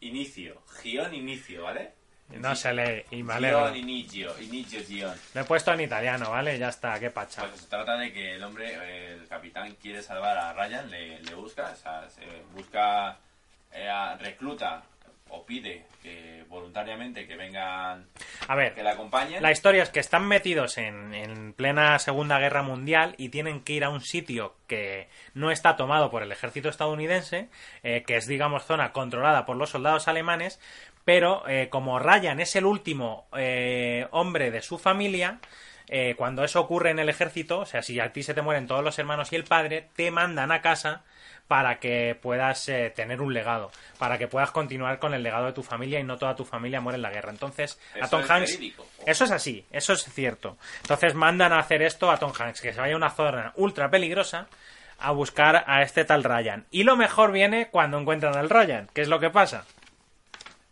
inicio. 0.00 0.60
Guión 0.82 1.14
inicio, 1.14 1.62
¿vale? 1.62 1.92
No 2.30 2.56
se 2.56 2.72
lee 2.72 3.04
y 3.12 3.22
me 3.22 3.34
alegro. 3.34 3.62
Guión 3.62 3.76
inicio, 3.76 4.42
inicio 4.42 4.80
guion. 4.84 5.16
Lo 5.32 5.42
he 5.42 5.44
puesto 5.44 5.72
en 5.74 5.82
italiano, 5.82 6.30
¿vale? 6.32 6.58
Ya 6.58 6.70
está, 6.70 6.98
qué 6.98 7.10
pacha. 7.10 7.42
Pues 7.42 7.60
se 7.60 7.68
trata 7.68 7.96
de 7.96 8.12
que 8.12 8.34
el 8.34 8.42
hombre, 8.42 9.12
el 9.14 9.28
capitán, 9.28 9.76
quiere 9.80 10.02
salvar 10.02 10.36
a 10.36 10.52
Ryan, 10.54 10.90
le, 10.90 11.22
le 11.22 11.34
busca, 11.36 11.70
o 11.72 11.76
sea, 11.76 12.10
se 12.10 12.24
busca, 12.52 13.16
eh, 13.70 13.88
recluta 14.18 14.82
o 15.28 15.44
pide 15.44 15.84
que 16.02 16.44
voluntariamente 16.48 17.26
que 17.26 17.36
vengan, 17.36 18.06
A 18.48 18.54
ver, 18.54 18.74
que 18.74 18.82
la 18.82 18.92
acompañen. 18.92 19.42
La 19.42 19.50
historia 19.50 19.82
es 19.82 19.90
que 19.90 20.00
están 20.00 20.26
metidos 20.26 20.78
en, 20.78 21.14
en 21.14 21.52
plena 21.52 21.98
Segunda 21.98 22.38
Guerra 22.38 22.62
Mundial 22.62 23.14
y 23.18 23.28
tienen 23.28 23.60
que 23.62 23.72
ir 23.72 23.84
a 23.84 23.90
un 23.90 24.00
sitio 24.00 24.54
que 24.66 25.08
no 25.34 25.50
está 25.50 25.76
tomado 25.76 26.10
por 26.10 26.22
el 26.22 26.32
ejército 26.32 26.68
estadounidense, 26.68 27.48
eh, 27.82 28.04
que 28.06 28.16
es, 28.16 28.26
digamos, 28.26 28.64
zona 28.64 28.92
controlada 28.92 29.44
por 29.44 29.56
los 29.56 29.70
soldados 29.70 30.08
alemanes, 30.08 30.60
pero 31.04 31.48
eh, 31.48 31.68
como 31.70 31.98
Ryan 31.98 32.40
es 32.40 32.56
el 32.56 32.66
último 32.66 33.28
eh, 33.36 34.06
hombre 34.10 34.50
de 34.50 34.62
su 34.62 34.78
familia, 34.78 35.40
eh, 35.88 36.14
cuando 36.16 36.42
eso 36.42 36.60
ocurre 36.60 36.90
en 36.90 36.98
el 36.98 37.08
ejército, 37.08 37.60
o 37.60 37.66
sea, 37.66 37.82
si 37.82 38.00
a 38.00 38.12
ti 38.12 38.22
se 38.22 38.34
te 38.34 38.42
mueren 38.42 38.66
todos 38.66 38.82
los 38.82 38.98
hermanos 38.98 39.32
y 39.32 39.36
el 39.36 39.44
padre, 39.44 39.88
te 39.94 40.10
mandan 40.10 40.50
a 40.50 40.60
casa 40.60 41.04
para 41.48 41.78
que 41.78 42.18
puedas 42.20 42.68
eh, 42.68 42.92
tener 42.94 43.20
un 43.20 43.32
legado, 43.32 43.70
para 43.98 44.18
que 44.18 44.28
puedas 44.28 44.50
continuar 44.50 44.98
con 44.98 45.14
el 45.14 45.22
legado 45.22 45.46
de 45.46 45.52
tu 45.52 45.62
familia 45.62 46.00
y 46.00 46.04
no 46.04 46.18
toda 46.18 46.34
tu 46.34 46.44
familia 46.44 46.80
muere 46.80 46.96
en 46.96 47.02
la 47.02 47.10
guerra. 47.10 47.30
Entonces, 47.30 47.78
a 47.94 48.00
Eso 48.00 48.10
Tom 48.10 48.20
es 48.22 48.30
Hanks... 48.30 48.50
verídico. 48.52 48.86
Eso 49.06 49.24
es 49.24 49.30
así, 49.30 49.64
eso 49.70 49.92
es 49.92 50.04
cierto. 50.04 50.56
Entonces 50.82 51.14
mandan 51.14 51.52
a 51.52 51.58
hacer 51.58 51.82
esto 51.82 52.10
a 52.10 52.16
Tom 52.18 52.32
Hanks, 52.36 52.60
que 52.60 52.72
se 52.72 52.80
vaya 52.80 52.94
a 52.94 52.96
una 52.96 53.10
zona 53.10 53.52
ultra 53.56 53.90
peligrosa 53.90 54.48
a 54.98 55.10
buscar 55.12 55.64
a 55.66 55.82
este 55.82 56.04
tal 56.04 56.24
Ryan. 56.24 56.66
Y 56.70 56.84
lo 56.84 56.96
mejor 56.96 57.30
viene 57.32 57.68
cuando 57.68 57.98
encuentran 57.98 58.36
al 58.36 58.50
Ryan. 58.50 58.88
¿Qué 58.94 59.02
es 59.02 59.08
lo 59.08 59.20
que 59.20 59.30
pasa? 59.30 59.64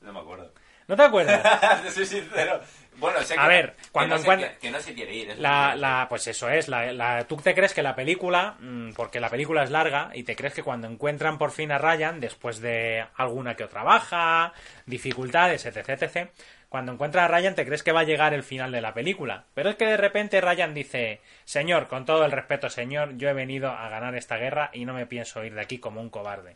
No 0.00 0.12
me 0.12 0.20
acuerdo. 0.20 0.52
¿No 0.86 0.96
te 0.96 1.02
acuerdas? 1.02 1.82
Te 1.82 1.90
soy 1.90 2.06
sincero. 2.06 2.60
Bueno, 2.98 3.20
sé 3.22 3.34
que, 3.34 3.40
A 3.40 3.48
ver, 3.48 3.72
que 3.76 3.90
cuando 3.90 4.14
no 4.16 4.20
encuentra- 4.22 4.56
que 4.58 4.70
no 4.70 4.80
se 4.80 4.94
quiere 4.94 5.14
ir. 5.14 5.30
eso 5.30 5.40
La, 5.42 5.74
la, 5.76 6.06
pues 6.08 6.26
eso 6.26 6.48
es, 6.48 6.68
la, 6.68 6.92
la- 6.92 7.24
tú 7.24 7.36
te 7.36 7.54
crees 7.54 7.74
que 7.74 7.82
la 7.82 7.94
película, 7.94 8.56
mm, 8.60 8.92
porque 8.92 9.20
la 9.20 9.28
película 9.30 9.62
es 9.64 9.70
larga, 9.70 10.10
y 10.14 10.22
te 10.22 10.36
crees 10.36 10.54
que 10.54 10.62
cuando 10.62 10.86
encuentran 10.88 11.38
por 11.38 11.50
fin 11.50 11.72
a 11.72 11.78
Ryan, 11.78 12.20
después 12.20 12.60
de 12.60 13.04
alguna 13.16 13.54
que 13.56 13.64
otra 13.64 13.82
baja, 13.82 14.52
dificultades, 14.86 15.66
etc, 15.66 15.88
etc, 15.90 16.28
cuando 16.68 16.92
encuentran 16.92 17.24
a 17.24 17.28
Ryan 17.28 17.54
te 17.54 17.64
crees 17.64 17.82
que 17.82 17.92
va 17.92 18.00
a 18.00 18.04
llegar 18.04 18.34
el 18.34 18.42
final 18.42 18.72
de 18.72 18.80
la 18.80 18.94
película. 18.94 19.44
Pero 19.54 19.70
es 19.70 19.76
que 19.76 19.86
de 19.86 19.96
repente 19.96 20.40
Ryan 20.40 20.74
dice, 20.74 21.20
señor, 21.44 21.86
con 21.88 22.04
todo 22.04 22.24
el 22.24 22.32
respeto, 22.32 22.68
señor, 22.68 23.16
yo 23.16 23.28
he 23.28 23.32
venido 23.32 23.70
a 23.70 23.88
ganar 23.88 24.14
esta 24.16 24.36
guerra 24.38 24.70
y 24.72 24.84
no 24.84 24.92
me 24.92 25.06
pienso 25.06 25.44
ir 25.44 25.54
de 25.54 25.60
aquí 25.60 25.78
como 25.78 26.00
un 26.00 26.10
cobarde. 26.10 26.54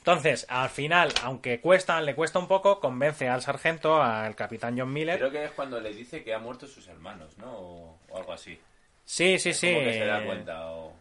Entonces, 0.00 0.46
al 0.48 0.70
final, 0.70 1.12
aunque 1.22 1.60
cuesta, 1.60 2.00
le 2.00 2.14
cuesta 2.14 2.38
un 2.38 2.48
poco, 2.48 2.80
convence 2.80 3.28
al 3.28 3.42
sargento, 3.42 4.02
al 4.02 4.34
capitán 4.34 4.78
John 4.78 4.92
Miller. 4.92 5.18
Creo 5.18 5.30
que 5.30 5.44
es 5.44 5.50
cuando 5.52 5.78
le 5.80 5.92
dice 5.94 6.24
que 6.24 6.32
ha 6.34 6.38
muerto 6.38 6.66
sus 6.66 6.88
hermanos, 6.88 7.36
¿no? 7.38 7.52
O, 7.52 7.98
o 8.08 8.16
algo 8.16 8.32
así. 8.32 8.58
Sí, 9.04 9.38
sí, 9.38 9.52
sí. 9.52 9.72
Como 9.72 9.84
que 9.84 9.92
se 9.92 10.06
da 10.06 10.24
cuenta 10.24 10.66
o... 10.70 10.94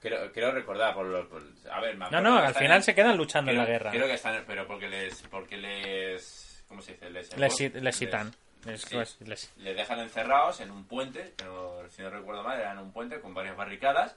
Creo, 0.00 0.30
creo 0.32 0.52
recordar 0.52 0.94
por 0.94 1.06
los... 1.06 1.26
por- 1.26 1.42
A 1.70 1.80
ver, 1.80 1.96
No, 1.96 2.20
no, 2.20 2.38
al 2.38 2.54
final 2.54 2.76
en- 2.76 2.82
se 2.82 2.94
quedan 2.94 3.16
luchando 3.16 3.50
en 3.50 3.56
creo- 3.56 3.64
la 3.66 3.70
guerra. 3.72 3.90
Creo 3.90 4.06
que 4.06 4.14
están... 4.14 4.44
Pero 4.46 4.66
porque 4.66 4.88
les... 4.88 5.22
Porque 5.28 5.56
les... 5.56 6.64
¿Cómo 6.68 6.80
se 6.82 6.92
dice? 6.92 7.10
Les, 7.10 7.36
Les, 7.36 7.74
les 7.74 7.96
citan. 7.96 8.32
Les- 8.66 8.82
sí. 8.82 8.96
les- 8.96 9.20
les- 9.22 9.52
les 9.56 9.76
dejan 9.76 9.98
encerrados 9.98 10.60
en 10.60 10.70
un 10.70 10.84
puente, 10.84 11.32
pero 11.36 11.88
si 11.90 12.02
no 12.02 12.10
recuerdo 12.10 12.42
mal, 12.42 12.58
eran 12.60 12.78
un 12.78 12.92
puente 12.92 13.20
con 13.20 13.34
varias 13.34 13.56
barricadas 13.56 14.14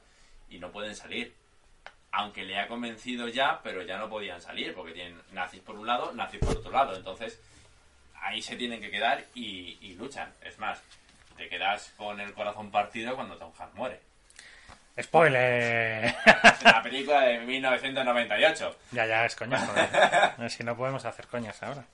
y 0.50 0.60
no 0.60 0.72
pueden 0.72 0.96
salir. 0.96 1.34
Aunque 2.20 2.44
le 2.44 2.58
ha 2.58 2.68
convencido 2.68 3.28
ya, 3.28 3.60
pero 3.62 3.84
ya 3.84 4.00
no 4.00 4.10
podían 4.10 4.42
salir 4.42 4.74
porque 4.74 4.92
tienen 4.92 5.22
nazis 5.34 5.62
por 5.62 5.76
un 5.76 5.86
lado, 5.86 6.12
nazis 6.14 6.40
por 6.40 6.58
otro 6.58 6.72
lado. 6.72 6.96
Entonces, 6.96 7.40
ahí 8.16 8.42
se 8.42 8.56
tienen 8.56 8.82
que 8.82 8.90
quedar 8.90 9.24
y, 9.36 9.78
y 9.82 9.94
luchan. 9.94 10.34
Es 10.42 10.58
más, 10.58 10.82
te 11.38 11.48
quedas 11.48 11.94
con 11.96 12.20
el 12.20 12.34
corazón 12.34 12.72
partido 12.72 13.16
cuando 13.16 13.38
Tom 13.38 13.52
Hanks 13.56 13.76
muere. 13.76 14.00
¡Spoiler! 15.00 16.06
Es 16.06 16.62
una 16.64 16.82
película 16.82 17.22
de 17.22 17.38
1998. 17.42 18.78
ya, 18.94 19.06
ya, 19.06 19.26
es 19.26 19.36
coña, 19.36 19.60
joder. 19.60 20.50
Si 20.50 20.64
no 20.64 20.76
podemos 20.76 21.06
hacer 21.06 21.28
coñas 21.28 21.62
ahora. 21.62 21.86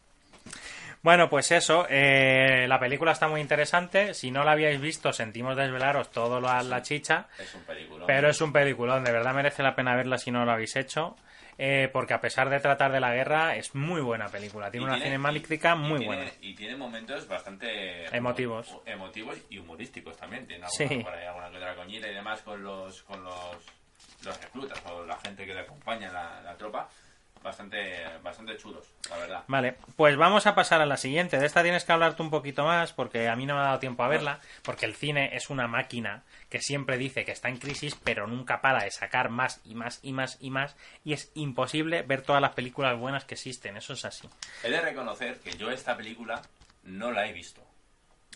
Bueno, 1.03 1.29
pues 1.29 1.51
eso, 1.51 1.85
eh, 1.89 2.65
la 2.67 2.79
película 2.79 3.11
está 3.11 3.27
muy 3.27 3.41
interesante. 3.41 4.13
Si 4.13 4.31
no 4.31 4.43
la 4.45 4.53
habíais 4.53 4.79
visto, 4.79 5.11
sentimos 5.11 5.55
desvelaros 5.57 6.09
todo 6.11 6.39
lo 6.39 6.47
a 6.49 6.63
la 6.63 6.81
chicha. 6.81 7.27
Es 7.37 7.53
un 7.53 7.63
película. 7.63 8.05
Pero 8.07 8.29
es 8.29 8.39
un 8.39 8.53
peliculón, 8.53 9.03
de 9.03 9.11
verdad 9.11 9.33
merece 9.33 9.63
la 9.63 9.75
pena 9.75 9.95
verla 9.97 10.17
si 10.17 10.31
no 10.31 10.45
lo 10.45 10.51
habéis 10.51 10.75
hecho. 10.77 11.15
eh, 11.59 11.87
porque 11.93 12.15
a 12.15 12.19
pesar 12.19 12.49
de 12.49 12.59
tratar 12.59 12.91
de 12.91 12.99
la 12.99 13.13
guerra, 13.13 13.55
es 13.55 13.75
muy 13.75 14.01
buena 14.01 14.27
película. 14.27 14.71
Tiene 14.71 14.87
Y 14.87 14.89
una 14.89 14.97
cinemática 14.99 15.75
muy 15.75 15.99
tiene- 15.99 16.05
buena. 16.15 16.31
Y 16.41 16.55
tiene 16.55 16.75
momentos 16.75 17.27
bastante 17.27 18.05
Emotivos. 18.17 18.75
emotivos 18.87 19.37
y 19.51 19.59
humorísticos 19.59 20.17
también. 20.17 20.47
Tiene 20.47 20.65
Sí. 20.69 20.83
alguna, 20.85 21.03
por 21.03 21.13
ahí 21.13 21.25
alguna 21.27 21.51
que 21.51 21.57
otra 21.57 21.75
coñita 21.75 22.07
y 22.07 22.13
demás 22.15 22.41
con 22.41 22.63
los 22.63 23.03
con 23.03 23.23
los, 23.23 23.55
los 24.25 24.41
reclutas 24.41 24.81
o 24.89 25.05
la 25.05 25.15
gente 25.19 25.45
que 25.45 25.53
le 25.53 25.59
acompaña 25.59 26.11
la, 26.11 26.41
la 26.41 26.55
tropa. 26.57 26.89
Bastante, 27.43 28.05
bastante 28.23 28.55
chulos, 28.55 28.85
la 29.09 29.17
verdad. 29.17 29.43
Vale, 29.47 29.75
pues 29.97 30.15
vamos 30.15 30.47
a 30.47 30.55
pasar 30.55 30.79
a 30.79 30.85
la 30.85 30.95
siguiente. 30.95 31.37
De 31.37 31.45
esta 31.45 31.61
tienes 31.61 31.83
que 31.83 31.91
hablar 31.91 32.15
tú 32.15 32.23
un 32.23 32.29
poquito 32.29 32.63
más 32.63 32.93
porque 32.93 33.27
a 33.27 33.35
mí 33.35 33.45
no 33.45 33.55
me 33.55 33.59
ha 33.59 33.65
dado 33.65 33.79
tiempo 33.79 34.03
a 34.03 34.07
verla, 34.07 34.39
porque 34.63 34.85
el 34.85 34.95
cine 34.95 35.35
es 35.35 35.49
una 35.49 35.67
máquina 35.67 36.23
que 36.49 36.61
siempre 36.61 36.97
dice 36.97 37.25
que 37.25 37.33
está 37.33 37.49
en 37.49 37.57
crisis, 37.57 37.95
pero 38.01 38.27
nunca 38.27 38.61
para 38.61 38.83
de 38.83 38.91
sacar 38.91 39.29
más 39.29 39.59
y 39.65 39.75
más 39.75 39.99
y 40.03 40.13
más 40.13 40.37
y 40.39 40.51
más, 40.51 40.77
y 41.03 41.11
es 41.11 41.31
imposible 41.35 42.03
ver 42.03 42.21
todas 42.21 42.41
las 42.41 42.53
películas 42.53 42.97
buenas 42.97 43.25
que 43.25 43.33
existen, 43.33 43.75
eso 43.75 43.93
es 43.93 44.05
así. 44.05 44.29
He 44.63 44.69
de 44.69 44.79
reconocer 44.79 45.39
que 45.39 45.51
yo 45.57 45.69
esta 45.69 45.97
película 45.97 46.41
no 46.83 47.11
la 47.11 47.27
he 47.27 47.33
visto. 47.33 47.61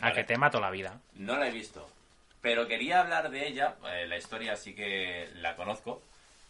A 0.02 0.12
que 0.12 0.24
te 0.24 0.38
mato 0.38 0.60
la 0.60 0.70
vida. 0.70 1.00
No 1.14 1.38
la 1.38 1.48
he 1.48 1.52
visto. 1.52 1.90
Pero 2.42 2.68
quería 2.68 3.02
hablar 3.02 3.30
de 3.30 3.48
ella, 3.48 3.76
eh, 3.90 4.06
la 4.08 4.18
historia 4.18 4.56
sí 4.56 4.76
que 4.76 5.30
la 5.36 5.56
conozco. 5.56 6.04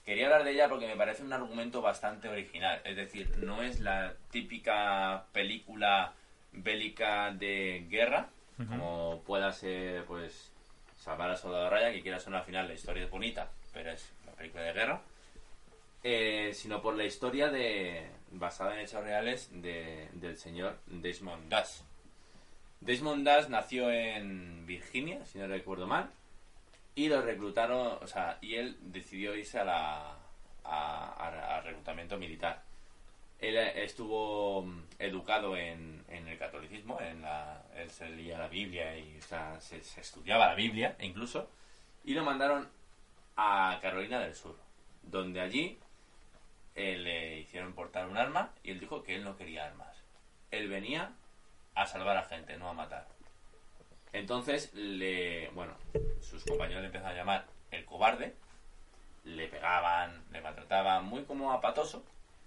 Quería 0.07 0.27
hablar 0.27 0.45
de 0.45 0.51
ella 0.51 0.69
porque 0.69 0.87
me 0.87 0.95
parece 0.95 1.21
un 1.21 1.33
argumento 1.33 1.81
bastante 1.81 2.29
original. 2.29 2.79
Es 2.85 2.95
decir, 2.95 3.39
no 3.39 3.61
es 3.61 3.81
la 3.81 4.13
típica 4.31 5.25
película 5.33 6.13
bélica 6.53 7.33
de 7.33 7.85
guerra, 7.89 8.29
como 8.55 9.21
pueda 9.25 9.51
ser, 9.51 10.05
pues, 10.05 10.53
Salvar 10.95 11.31
a 11.31 11.35
Soldado 11.35 11.69
Raya, 11.69 11.91
que 11.91 12.01
quiera 12.01 12.21
ser 12.21 12.33
al 12.33 12.45
final 12.45 12.69
la 12.69 12.73
historia 12.75 13.03
es 13.03 13.11
bonita, 13.11 13.51
pero 13.73 13.91
es 13.91 14.13
una 14.23 14.31
película 14.31 14.63
de 14.63 14.71
guerra. 14.71 15.01
Eh, 16.05 16.51
sino 16.53 16.81
por 16.81 16.95
la 16.95 17.03
historia 17.03 17.49
de 17.49 18.07
basada 18.31 18.75
en 18.75 18.79
hechos 18.79 19.03
reales 19.03 19.49
de, 19.51 20.07
del 20.13 20.37
señor 20.37 20.77
Desmond 20.85 21.49
Dash. 21.49 21.81
Desmond 22.79 23.25
Dash 23.25 23.49
nació 23.49 23.91
en 23.91 24.65
Virginia, 24.65 25.25
si 25.25 25.37
no 25.37 25.47
recuerdo 25.47 25.85
mal, 25.85 26.09
y 26.97 27.09
lo 27.09 27.21
reclutaron, 27.21 27.99
o 28.01 28.07
sea, 28.07 28.39
y 28.41 28.55
él 28.55 28.75
decidió 28.81 29.35
irse 29.35 29.59
a 29.59 29.63
la 29.63 30.17
a, 30.63 31.57
a 31.57 31.61
reclutamiento 31.61 32.17
militar. 32.17 32.63
Él 33.39 33.55
estuvo 33.55 34.65
educado 34.97 35.55
en, 35.55 36.03
en 36.07 36.27
el 36.27 36.39
catolicismo, 36.39 36.99
en 36.99 37.21
la, 37.21 37.63
él 37.75 37.91
se 37.91 38.09
leía 38.09 38.39
la 38.39 38.47
Biblia 38.47 38.97
y 38.97 39.19
o 39.19 39.21
sea, 39.21 39.61
se, 39.61 39.83
se 39.83 40.01
estudiaba 40.01 40.47
la 40.47 40.55
Biblia 40.55 40.95
incluso, 40.99 41.47
y 42.03 42.15
lo 42.15 42.23
mandaron 42.23 42.67
a 43.35 43.77
Carolina 43.79 44.19
del 44.19 44.33
Sur, 44.33 44.57
donde 45.03 45.39
allí 45.39 45.77
eh, 46.73 46.97
le 46.97 47.41
hicieron 47.41 47.73
portar 47.73 48.07
un 48.07 48.17
arma 48.17 48.53
y 48.63 48.71
él 48.71 48.79
dijo 48.79 49.03
que 49.03 49.13
él 49.13 49.23
no 49.23 49.37
quería 49.37 49.67
armas. 49.67 49.95
Él 50.49 50.67
venía 50.67 51.13
a 51.75 51.85
salvar 51.85 52.17
a 52.17 52.23
gente, 52.23 52.57
no 52.57 52.69
a 52.69 52.73
matar. 52.73 53.07
Entonces, 54.13 54.73
le, 54.73 55.49
bueno, 55.49 55.73
sus 56.21 56.43
compañeros 56.45 56.81
le 56.81 56.87
empezaron 56.87 57.13
a 57.13 57.19
llamar 57.19 57.45
el 57.71 57.85
cobarde, 57.85 58.35
le 59.25 59.47
pegaban, 59.47 60.23
le 60.31 60.41
maltrataban, 60.41 61.05
muy 61.05 61.23
como 61.23 61.51
apatoso, 61.51 62.03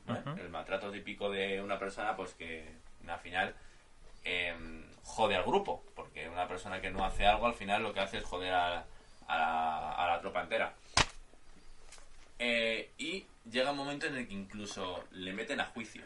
¿no? 0.06 0.14
el 0.38 0.48
maltrato 0.48 0.90
típico 0.90 1.30
de 1.30 1.60
una 1.62 1.78
persona, 1.78 2.16
pues 2.16 2.34
que 2.34 2.66
al 3.06 3.18
final 3.20 3.54
eh, 4.24 4.54
jode 5.04 5.36
al 5.36 5.44
grupo, 5.44 5.84
porque 5.94 6.28
una 6.28 6.48
persona 6.48 6.80
que 6.80 6.90
no 6.90 7.04
hace 7.04 7.26
algo, 7.26 7.46
al 7.46 7.54
final 7.54 7.82
lo 7.82 7.92
que 7.92 8.00
hace 8.00 8.18
es 8.18 8.24
joder 8.24 8.54
a, 8.54 8.86
a 9.28 9.38
la, 9.38 9.92
a 9.92 10.06
la 10.08 10.20
tropa 10.20 10.42
entera. 10.42 10.74
Eh, 12.38 12.90
y 12.96 13.26
llega 13.50 13.70
un 13.70 13.76
momento 13.76 14.06
en 14.06 14.16
el 14.16 14.26
que 14.26 14.34
incluso 14.34 15.04
le 15.12 15.32
meten 15.34 15.60
a 15.60 15.66
juicio. 15.66 16.02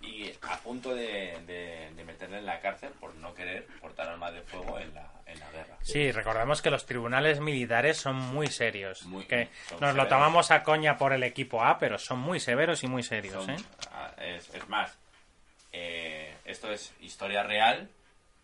Y 0.00 0.32
a 0.42 0.56
punto 0.58 0.94
de, 0.94 1.36
de- 1.46 1.90
de 1.94 2.04
meterle 2.04 2.38
en 2.38 2.46
la 2.46 2.60
cárcel 2.60 2.90
por 3.00 3.14
no 3.16 3.34
querer 3.34 3.66
portar 3.80 4.08
armas 4.08 4.32
de 4.32 4.42
fuego 4.42 4.78
en 4.78 4.94
la, 4.94 5.10
en 5.26 5.38
la 5.40 5.50
guerra. 5.50 5.76
Sí, 5.82 6.12
recordemos 6.12 6.62
que 6.62 6.70
los 6.70 6.86
tribunales 6.86 7.40
militares 7.40 7.96
son 7.98 8.14
muy 8.16 8.46
serios. 8.46 9.02
Muy- 9.06 9.24
que 9.24 9.48
nos 9.80 9.94
lo 9.96 10.06
tomamos 10.06 10.50
a 10.52 10.62
coña 10.62 10.96
por 10.96 11.12
el 11.12 11.24
equipo 11.24 11.64
A, 11.64 11.78
pero 11.78 11.98
son 11.98 12.20
muy 12.20 12.38
severos 12.38 12.84
y 12.84 12.86
muy 12.86 13.02
serios, 13.02 13.44
Son- 13.44 13.54
¿eh? 13.54 13.58
ah, 13.92 14.12
es, 14.18 14.54
es 14.54 14.68
más, 14.68 14.96
eh, 15.72 16.32
esto 16.44 16.70
es 16.72 16.92
historia 17.00 17.42
real, 17.42 17.88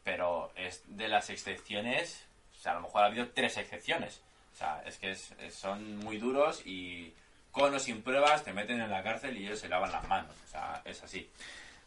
pero 0.03 0.51
es 0.57 0.83
de 0.87 1.09
las 1.09 1.31
excepciones, 1.31 2.27
o 2.59 2.62
sea, 2.62 2.73
a 2.73 2.75
lo 2.77 2.81
mejor 2.83 3.03
ha 3.03 3.07
habido 3.07 3.29
tres 3.29 3.57
excepciones. 3.59 4.21
O 4.55 4.57
sea, 4.57 4.83
es 4.87 4.99
que 4.99 5.12
es- 5.12 5.33
son 5.51 5.97
muy 5.99 6.19
duros 6.19 6.64
y 6.67 7.12
con 7.55 7.73
o 7.75 7.79
sin 7.79 8.03
pruebas 8.03 8.43
te 8.45 8.53
meten 8.53 8.81
en 8.81 8.90
la 8.90 9.03
cárcel 9.03 9.37
y 9.38 9.47
ellos 9.47 9.61
se 9.61 9.69
lavan 9.69 9.90
las 9.93 10.07
manos. 10.09 10.33
O 10.45 10.49
sea, 10.49 10.83
es 10.85 11.03
así. 11.03 11.31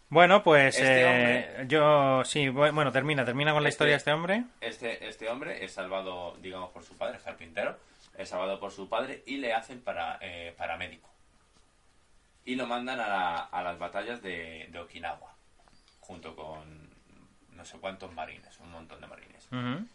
Bueno, 0.09 0.41
pues 0.41 0.75
Este 0.77 1.01
eh, 1.01 1.05
hombre- 1.05 1.67
yo 1.67 2.23
sí, 2.23 2.45
bu- 2.47 2.73
bueno, 2.73 2.91
termina, 2.93 3.25
termina 3.25 3.51
con 3.51 3.61
la 3.61 3.67
Este- 3.69 3.75
historia 3.75 3.91
de 3.93 3.97
este 3.97 4.13
hombre. 4.13 4.43
Este, 4.61 5.07
este 5.09 5.29
hombre 5.29 5.65
es 5.65 5.73
salvado, 5.73 6.37
digamos, 6.41 6.71
por 6.71 6.83
su 6.83 6.97
padre, 6.97 7.17
es 7.17 7.23
carpintero, 7.23 7.77
es 8.17 8.29
salvado 8.29 8.57
por 8.59 8.71
su 8.71 8.87
padre 8.87 9.21
y 9.25 9.37
le 9.37 9.53
hacen 9.53 9.81
para, 9.81 10.17
eh, 10.21 10.55
paramédico. 10.57 11.09
Y 12.45 12.55
lo 12.55 12.65
mandan 12.65 13.01
a, 13.01 13.07
la- 13.09 13.35
a 13.51 13.61
las 13.61 13.77
batallas 13.77 14.21
de, 14.21 14.69
de 14.71 14.79
Okinawa, 14.79 15.33
junto 15.99 16.33
con 16.35 16.87
no 17.51 17.65
sé 17.65 17.77
cuántos 17.79 18.13
marines, 18.13 18.57
un 18.61 18.71
montón 18.71 19.01
de 19.01 19.07
marines. 19.07 19.47
En, 19.51 19.89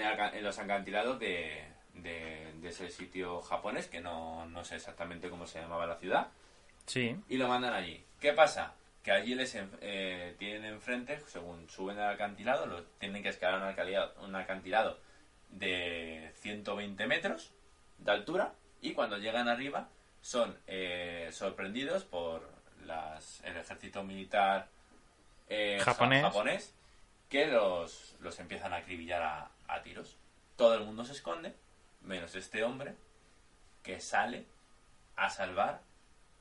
el 0.00 0.20
en 0.34 0.42
los 0.44 0.58
acantilados 0.58 1.18
de, 1.18 1.64
de- 2.02 2.52
de 2.60 2.68
ese 2.68 2.88
sitio 2.90 3.40
japonés, 3.42 3.86
que 3.88 4.00
no, 4.00 4.46
no 4.46 4.64
sé 4.64 4.76
exactamente 4.76 5.28
cómo 5.30 5.46
se 5.46 5.60
llamaba 5.60 5.86
la 5.86 5.96
ciudad, 5.96 6.28
Sí. 6.86 7.16
y 7.28 7.36
lo 7.36 7.48
mandan 7.48 7.72
allí. 7.74 8.04
¿Qué 8.20 8.32
pasa? 8.32 8.74
Que 9.02 9.12
allí 9.12 9.34
les 9.34 9.54
eh, 9.56 10.34
tienen 10.38 10.64
enfrente, 10.64 11.20
según 11.28 11.68
suben 11.68 11.98
al 11.98 12.14
acantilado, 12.14 12.66
lo, 12.66 12.82
tienen 12.98 13.22
que 13.22 13.30
escalar 13.30 13.60
un 13.62 13.68
acantilado, 13.68 14.14
un 14.22 14.34
acantilado 14.36 14.98
de 15.50 16.30
120 16.36 17.06
metros 17.06 17.52
de 17.98 18.12
altura 18.12 18.52
y 18.80 18.92
cuando 18.92 19.18
llegan 19.18 19.48
arriba 19.48 19.88
son 20.20 20.56
eh, 20.66 21.28
sorprendidos 21.32 22.04
por 22.04 22.48
las, 22.84 23.42
el 23.44 23.56
ejército 23.56 24.02
militar 24.04 24.68
eh, 25.48 25.78
ja- 25.80 25.92
Japonés. 25.92 26.22
japonés 26.22 26.74
que 27.28 27.46
los, 27.46 28.16
los 28.20 28.38
empiezan 28.38 28.72
a 28.72 28.76
acribillar 28.76 29.22
a, 29.22 29.50
a 29.68 29.82
tiros. 29.82 30.16
Todo 30.56 30.74
el 30.74 30.84
mundo 30.84 31.04
se 31.04 31.12
esconde, 31.12 31.54
menos 32.02 32.34
este 32.34 32.62
hombre 32.64 32.94
que 33.82 34.00
sale 34.00 34.44
a 35.16 35.30
salvar 35.30 35.80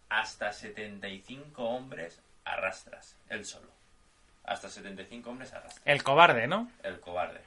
hasta 0.09 0.51
75 0.51 1.63
hombres 1.63 2.21
arrastras, 2.45 3.15
él 3.29 3.45
solo. 3.45 3.67
Hasta 4.43 4.69
75 4.69 5.29
hombres 5.29 5.53
arrastras, 5.53 5.81
El 5.85 6.01
cobarde, 6.03 6.47
¿no? 6.47 6.71
el 6.83 6.99
cobarde. 6.99 7.41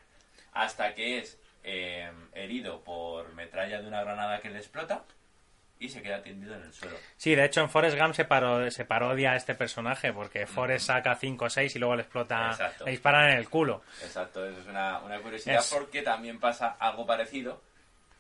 Hasta 0.53 0.95
que 0.95 1.19
es 1.19 1.39
eh, 1.65 2.11
herido 2.35 2.83
por 2.83 3.33
metralla 3.35 3.81
de 3.81 3.89
una 3.89 4.03
granada 4.05 4.39
que 4.41 4.51
le 4.51 4.59
explota 4.59 5.03
y 5.81 5.89
se 5.89 6.01
queda 6.03 6.23
tendido 6.23 6.55
en 6.55 6.63
el 6.63 6.73
suelo. 6.73 6.97
Sí, 7.17 7.35
de 7.35 7.45
hecho 7.45 7.61
en 7.61 7.69
Forrest 7.71 7.99
Gump 7.99 8.15
se, 8.15 8.25
paro- 8.29 8.71
se 8.71 8.85
parodia 8.85 9.33
a 9.33 9.37
este 9.37 9.55
personaje 9.57 10.13
porque 10.13 10.47
Forrest 10.47 10.87
saca 10.87 11.17
5 11.17 11.45
o 11.47 11.51
6 11.51 11.75
y 11.75 11.79
luego 11.81 11.97
le 11.97 12.03
explota, 12.03 12.51
Exacto. 12.51 12.85
le 12.85 12.93
disparan 12.93 13.31
en 13.31 13.39
el 13.39 13.49
culo. 13.49 13.83
Exacto, 14.03 14.47
eso 14.47 14.61
es 14.61 14.67
una, 14.67 15.01
una 15.01 15.19
curiosidad 15.21 15.59
Es- 15.61 15.73
porque 15.75 16.03
también 16.03 16.39
pasa 16.39 16.77
algo 16.79 17.05
parecido 17.05 17.61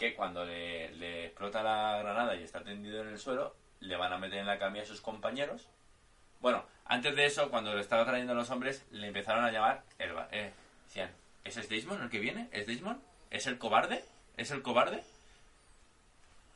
que 0.02 0.16
cuando 0.16 0.44
le, 0.44 1.26
explota 1.26 1.62
la 1.62 1.98
granada 1.98 2.34
y 2.34 2.42
está 2.42 2.64
tendido 2.64 3.02
en 3.02 3.08
el 3.10 3.18
suelo, 3.20 3.54
le 3.78 3.96
van 3.96 4.12
a 4.12 4.18
meter 4.18 4.40
en 4.40 4.46
la 4.46 4.58
camilla 4.58 4.82
a 4.82 4.86
sus 4.86 5.00
compañeros. 5.00 5.68
Bueno, 6.40 6.64
antes 6.86 7.14
de 7.14 7.24
eso, 7.24 7.50
cuando 7.50 7.72
le 7.72 7.80
estaba 7.80 8.04
trayendo 8.04 8.34
los 8.34 8.50
hombres, 8.50 8.84
le 8.90 9.06
empezaron 9.06 9.44
a 9.44 9.52
llamar 9.52 9.84
el 10.00 10.10
eh, 10.32 10.52
decían, 10.86 11.12
¿ese 11.44 11.60
es 11.60 11.68
Desmond 11.68 12.02
el 12.02 12.10
que 12.10 12.18
viene? 12.18 12.48
¿Es 12.50 12.66
Desmond? 12.66 13.00
¿Es 13.30 13.46
el 13.46 13.58
cobarde? 13.58 14.04
¿Es 14.36 14.50
el 14.50 14.62
cobarde? 14.62 15.04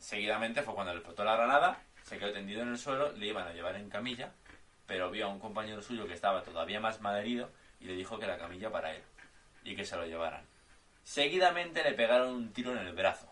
Seguidamente 0.01 0.63
fue 0.63 0.75
cuando 0.75 0.93
le 0.93 0.99
explotó 0.99 1.23
la 1.23 1.37
granada, 1.37 1.81
se 2.03 2.19
quedó 2.19 2.33
tendido 2.33 2.63
en 2.63 2.71
el 2.71 2.79
suelo, 2.79 3.13
le 3.13 3.27
iban 3.27 3.47
a 3.47 3.53
llevar 3.53 3.77
en 3.77 3.89
camilla, 3.89 4.33
pero 4.89 5.09
vio 5.09 5.27
a 5.27 5.29
un 5.29 5.39
compañero 5.39 5.83
suyo 5.83 6.09
que 6.09 6.15
estaba 6.15 6.43
todavía 6.43 6.81
más 6.81 7.01
malherido 7.01 7.49
y 7.79 7.85
le 7.85 7.95
dijo 7.95 8.19
que 8.19 8.27
la 8.27 8.39
camilla 8.39 8.73
para 8.73 8.93
él 8.93 9.03
y 9.63 9.77
que 9.77 9.85
se 9.85 9.95
lo 9.95 10.05
llevaran. 10.05 10.45
Seguidamente 11.05 11.85
le 11.85 11.93
pegaron 11.93 12.35
un 12.35 12.53
tiro 12.53 12.73
en 12.73 12.79
el 12.79 12.93
brazo, 12.93 13.31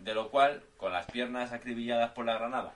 de 0.00 0.14
lo 0.14 0.30
cual, 0.30 0.62
con 0.76 0.92
las 0.92 1.06
piernas 1.06 1.52
acribilladas 1.52 2.10
por 2.12 2.24
la 2.26 2.34
granada 2.34 2.74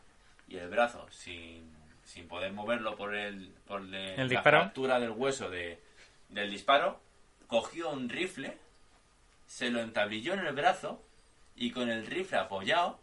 y 0.49 0.57
el 0.59 0.69
brazo 0.69 1.07
sin, 1.11 1.71
sin 2.05 2.29
poder 2.29 2.53
moverlo 2.53 2.97
por 2.97 3.15
el, 3.15 3.53
por 3.67 3.81
le- 3.83 4.13
¿El 4.15 4.19
la 4.21 4.25
disparo? 4.29 4.61
fractura 4.61 5.01
del 5.01 5.11
hueso 5.11 5.49
de, 5.51 5.81
del 6.29 6.51
disparo, 6.51 7.01
cogió 7.47 7.91
un 7.91 8.09
rifle, 8.09 8.57
se 9.47 9.71
lo 9.71 9.81
entablilló 9.81 10.35
en 10.35 10.41
el 10.41 10.55
brazo 10.55 11.03
y 11.57 11.71
con 11.71 11.89
el 11.91 12.07
rifle 12.07 12.39
apoyado 12.39 12.99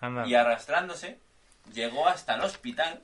Anda. 0.00 0.26
y 0.26 0.34
arrastrándose 0.34 1.18
llegó 1.72 2.06
hasta 2.08 2.34
el 2.34 2.42
hospital 2.42 3.00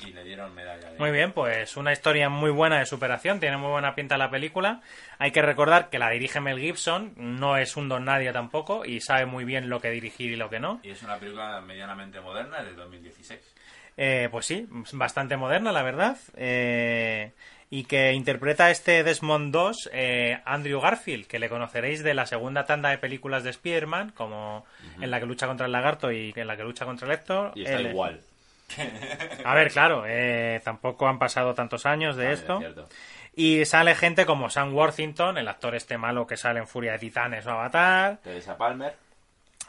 y 0.00 0.12
le 0.12 0.24
dieron 0.24 0.54
medalla 0.54 0.90
de 0.90 0.98
Muy 0.98 1.10
bien, 1.10 1.32
pues 1.32 1.76
una 1.76 1.92
historia 1.92 2.28
muy 2.28 2.50
buena 2.50 2.78
de 2.78 2.86
superación, 2.86 3.40
tiene 3.40 3.56
muy 3.56 3.70
buena 3.70 3.94
pinta 3.94 4.16
la 4.18 4.30
película. 4.30 4.80
Hay 5.18 5.30
que 5.30 5.42
recordar 5.42 5.88
que 5.90 5.98
la 5.98 6.10
dirige 6.10 6.40
Mel 6.40 6.58
Gibson, 6.58 7.12
no 7.16 7.56
es 7.56 7.76
un 7.76 7.88
don 7.88 8.04
nadie 8.04 8.32
tampoco 8.32 8.84
y 8.84 9.00
sabe 9.00 9.26
muy 9.26 9.44
bien 9.44 9.68
lo 9.68 9.80
que 9.80 9.90
dirigir 9.90 10.30
y 10.32 10.36
lo 10.36 10.50
que 10.50 10.60
no. 10.60 10.80
y 10.82 10.90
es 10.90 11.02
una 11.02 11.16
película 11.18 11.60
medianamente 11.60 12.20
moderna 12.20 12.62
de 12.62 12.72
2016 12.74 13.40
Eh, 13.98 14.28
pues 14.30 14.44
sí, 14.44 14.66
bastante 14.92 15.36
moderna, 15.38 15.72
la 15.72 15.82
verdad. 15.82 16.18
Eh, 16.36 17.32
y 17.70 17.84
que 17.84 18.12
interpreta 18.12 18.70
este 18.70 19.02
Desmond 19.02 19.52
2 19.52 19.90
eh, 19.92 20.38
Andrew 20.44 20.80
Garfield, 20.80 21.26
que 21.26 21.38
le 21.38 21.48
conoceréis 21.48 22.04
de 22.04 22.12
la 22.14 22.26
segunda 22.26 22.64
tanda 22.64 22.90
de 22.90 22.98
películas 22.98 23.42
de 23.42 23.50
Spider-Man, 23.50 24.12
como 24.14 24.64
en 25.00 25.10
la 25.10 25.18
que 25.18 25.26
lucha 25.26 25.46
contra 25.46 25.66
el 25.66 25.72
lagarto 25.72 26.12
y 26.12 26.32
en 26.36 26.46
la 26.46 26.56
que 26.56 26.62
lucha 26.62 26.84
contra 26.84 27.06
el 27.08 27.14
Héctor. 27.14 27.52
y 27.56 27.62
está 27.64 27.78
Él- 27.78 27.86
igual 27.88 28.20
A 29.44 29.54
ver, 29.54 29.70
claro, 29.70 30.04
eh, 30.06 30.60
tampoco 30.64 31.06
han 31.08 31.18
pasado 31.18 31.54
tantos 31.54 31.86
años 31.86 32.16
de 32.16 32.32
es 32.32 32.40
esto. 32.40 32.58
cierto. 32.58 32.88
Y 33.34 33.64
sale 33.66 33.94
gente 33.94 34.24
como 34.26 34.48
Sam 34.50 34.74
Worthington, 34.74 35.36
el 35.38 35.48
actor 35.48 35.74
este 35.74 35.98
malo 35.98 36.26
que 36.26 36.36
sale 36.36 36.58
en 36.58 36.66
Furia 36.66 36.92
de 36.92 36.98
Titanes 36.98 37.46
o 37.46 37.50
Avatar. 37.50 38.18
Teresa 38.22 38.56
Palmer 38.56 38.94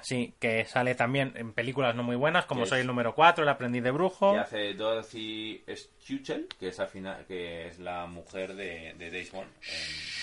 Sí, 0.01 0.33
que 0.39 0.63
sale 0.65 0.95
también 0.95 1.33
en 1.35 1.53
películas 1.53 1.93
no 1.95 2.03
muy 2.03 2.15
buenas, 2.15 2.45
como 2.45 2.65
Soy 2.65 2.77
es- 2.77 2.81
el 2.81 2.87
número 2.87 3.13
4, 3.15 3.43
El 3.43 3.49
aprendiz 3.49 3.83
de 3.83 3.91
brujo. 3.91 4.33
que 4.33 4.39
hace 4.39 4.73
Dorothy 4.75 5.63
Stuchel 5.67 6.47
que 6.59 6.69
es, 6.69 6.79
al 6.79 6.87
final- 6.87 7.25
que 7.27 7.67
es 7.67 7.79
la 7.79 8.05
mujer 8.05 8.53
de, 8.53 8.93
de 8.97 9.09
Desmond 9.09 9.49
en, 9.63 9.67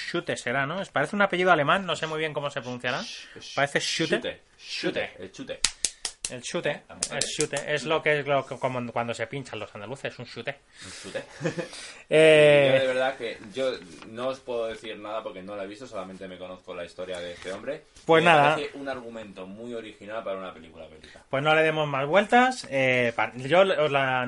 Schute 0.08 0.36
será, 0.36 0.64
¿no? 0.64 0.80
Es- 0.80 0.88
Parece 0.90 1.16
un 1.16 1.22
apellido 1.22 1.50
alemán, 1.52 1.84
no 1.84 1.96
sé 1.96 2.06
muy 2.06 2.18
bien 2.20 2.32
cómo 2.32 2.48
se 2.50 2.62
pronunciará. 2.62 3.02
Parece 3.54 3.80
Schute. 3.80 4.40
Chute. 4.56 5.30
Chute. 5.32 5.60
El 6.30 6.40
chute. 6.42 6.82
El 7.12 7.20
chute, 7.22 7.74
es 7.74 7.84
lo 7.84 8.02
que 8.02 8.20
es 8.20 8.26
lo 8.26 8.46
que- 8.46 8.56
como 8.58 8.90
cuando 8.92 9.12
se 9.12 9.26
pinchan 9.26 9.58
los 9.58 9.74
andaluces, 9.74 10.18
un 10.18 10.24
chute. 10.24 10.56
El 10.84 10.92
chute. 11.02 11.22
Eh, 12.10 12.68
Yo 12.74 12.80
de 12.80 12.86
verdad 12.86 13.16
que 13.16 13.38
yo 13.54 13.70
no 14.10 14.28
os 14.28 14.38
puedo 14.40 14.66
decir 14.66 14.98
nada 14.98 15.22
porque 15.22 15.42
no 15.42 15.56
la 15.56 15.64
he 15.64 15.66
visto, 15.66 15.86
solamente 15.86 16.28
me 16.28 16.36
conozco 16.36 16.74
la 16.74 16.84
historia 16.84 17.18
de 17.18 17.32
este 17.32 17.50
hombre. 17.50 17.84
Pues 18.04 18.22
Me 18.22 18.30
nada. 18.30 18.56
parece 18.56 18.76
un 18.76 18.86
argumento 18.90 19.46
muy 19.46 19.72
original 19.72 20.22
para 20.22 20.36
una 20.38 20.52
película 20.52 20.86
bélica. 20.86 21.22
Pues 21.30 21.42
no 21.42 21.54
le 21.54 21.62
demos 21.62 21.88
más 21.88 22.06
vueltas. 22.06 22.66
eh, 22.70 23.14
yo 23.36 23.64
la 23.64 24.26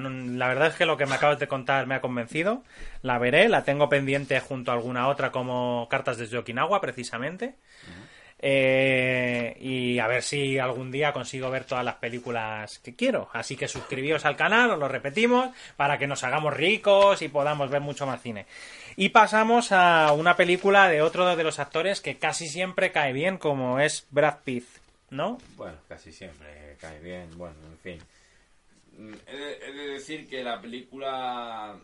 verdad 0.48 0.68
es 0.68 0.74
que 0.74 0.86
lo 0.86 0.96
que 0.96 1.04
me 1.04 1.16
acabas 1.16 1.38
de 1.38 1.48
contar 1.48 1.86
me 1.86 1.94
ha 1.96 2.00
convencido. 2.00 2.62
La 3.02 3.18
veré, 3.18 3.48
la 3.50 3.62
tengo 3.62 3.90
pendiente 3.90 4.40
junto 4.40 4.70
a 4.70 4.74
alguna 4.74 5.08
otra 5.08 5.30
como 5.30 5.86
Cartas 5.90 6.16
desde 6.16 6.38
Okinawa, 6.38 6.80
precisamente. 6.80 7.56
Eh, 8.38 9.56
y 9.60 9.98
a 9.98 10.06
ver 10.06 10.22
si 10.22 10.58
algún 10.58 10.90
día 10.90 11.12
consigo 11.12 11.50
ver 11.50 11.64
todas 11.64 11.84
las 11.84 11.96
películas 11.96 12.78
que 12.80 12.94
quiero. 12.94 13.28
Así 13.32 13.56
que 13.56 13.68
suscribíos 13.68 14.24
al 14.24 14.36
canal, 14.36 14.70
os 14.70 14.78
lo 14.78 14.88
repetimos, 14.88 15.50
para 15.76 15.98
que 15.98 16.06
nos 16.06 16.22
hagamos 16.24 16.54
ricos 16.54 17.22
y 17.22 17.28
podamos 17.28 17.70
ver 17.70 17.80
mucho 17.80 18.06
más 18.06 18.20
cine. 18.22 18.46
Y 18.96 19.10
pasamos 19.10 19.72
a 19.72 20.12
una 20.12 20.36
película 20.36 20.88
de 20.88 21.02
otro 21.02 21.34
de 21.34 21.44
los 21.44 21.58
actores 21.58 22.00
que 22.00 22.16
casi 22.18 22.48
siempre 22.48 22.92
cae 22.92 23.12
bien, 23.12 23.38
como 23.38 23.80
es 23.80 24.06
Brad 24.10 24.38
Pitt, 24.44 24.66
¿no? 25.10 25.38
Bueno, 25.56 25.76
casi 25.88 26.12
siempre 26.12 26.76
cae 26.80 26.98
bien. 27.00 27.28
Bueno, 27.36 27.56
en 27.70 27.78
fin. 27.78 27.98
Mm, 28.98 29.14
He 29.26 29.36
de, 29.36 29.52
he 29.66 29.72
de 29.72 29.86
decir 29.92 30.28
que 30.28 30.42
la 30.42 30.60
película. 30.60 31.76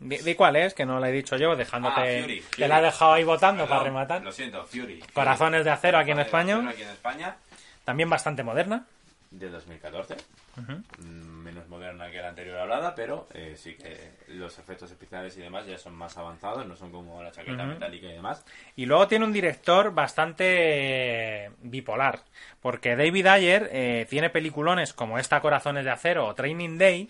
Di 0.00 0.34
cuál 0.36 0.56
es, 0.56 0.74
que 0.74 0.86
no 0.86 1.00
la 1.00 1.08
he 1.08 1.12
dicho 1.12 1.36
yo, 1.36 1.56
dejándote. 1.56 2.18
Ah, 2.18 2.22
Fury, 2.22 2.40
Te 2.56 2.68
la 2.68 2.78
he 2.78 2.82
dejado 2.82 3.12
ahí 3.14 3.24
votando 3.24 3.64
Perdón, 3.64 3.78
para 3.78 3.88
rematar. 3.88 4.22
Lo 4.22 4.30
siento, 4.32 4.64
Fury. 4.64 5.00
Corazones 5.12 5.64
de 5.64 5.70
acero 5.70 5.98
aquí 5.98 6.12
en 6.12 6.18
de 6.18 6.22
España. 6.22 6.68
Aquí 6.68 6.82
en 6.82 6.88
España, 6.90 7.36
También 7.84 8.08
bastante 8.08 8.42
moderna. 8.44 8.86
de 9.30 9.48
2014. 9.50 10.16
Ujú. 10.56 10.72
Mm, 10.98 11.38
Menos 11.48 11.66
moderna 11.68 12.10
que 12.10 12.18
la 12.20 12.28
anterior 12.28 12.58
hablada, 12.58 12.94
pero 12.94 13.26
eh, 13.32 13.54
sí 13.56 13.74
que 13.74 14.10
los 14.28 14.58
efectos 14.58 14.90
especiales 14.90 15.34
y 15.38 15.40
demás 15.40 15.66
ya 15.66 15.78
son 15.78 15.94
más 15.94 16.16
avanzados, 16.18 16.66
no 16.66 16.76
son 16.76 16.92
como 16.92 17.22
la 17.22 17.30
chaqueta 17.32 17.64
metálica 17.64 18.06
y 18.06 18.12
demás. 18.12 18.44
Y 18.76 18.84
luego 18.86 19.08
tiene 19.08 19.24
un 19.24 19.32
director 19.32 19.92
bastante 19.94 21.50
bipolar. 21.62 22.20
Porque 22.60 22.96
David 22.96 23.26
Ayer 23.26 23.68
eh, 23.72 24.06
tiene 24.10 24.30
peliculones 24.30 24.92
como 24.92 25.18
esta 25.18 25.40
Corazones 25.40 25.84
de 25.84 25.90
acero 25.90 26.26
o 26.26 26.34
Training 26.34 26.76
Day. 26.78 27.08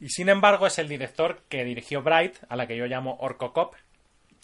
Y 0.00 0.08
sin 0.10 0.28
embargo 0.28 0.66
es 0.66 0.78
el 0.78 0.88
director 0.88 1.42
que 1.48 1.64
dirigió 1.64 2.02
Bright, 2.02 2.36
a 2.48 2.56
la 2.56 2.66
que 2.66 2.76
yo 2.76 2.86
llamo 2.86 3.16
Orco 3.20 3.52
Cop. 3.52 3.74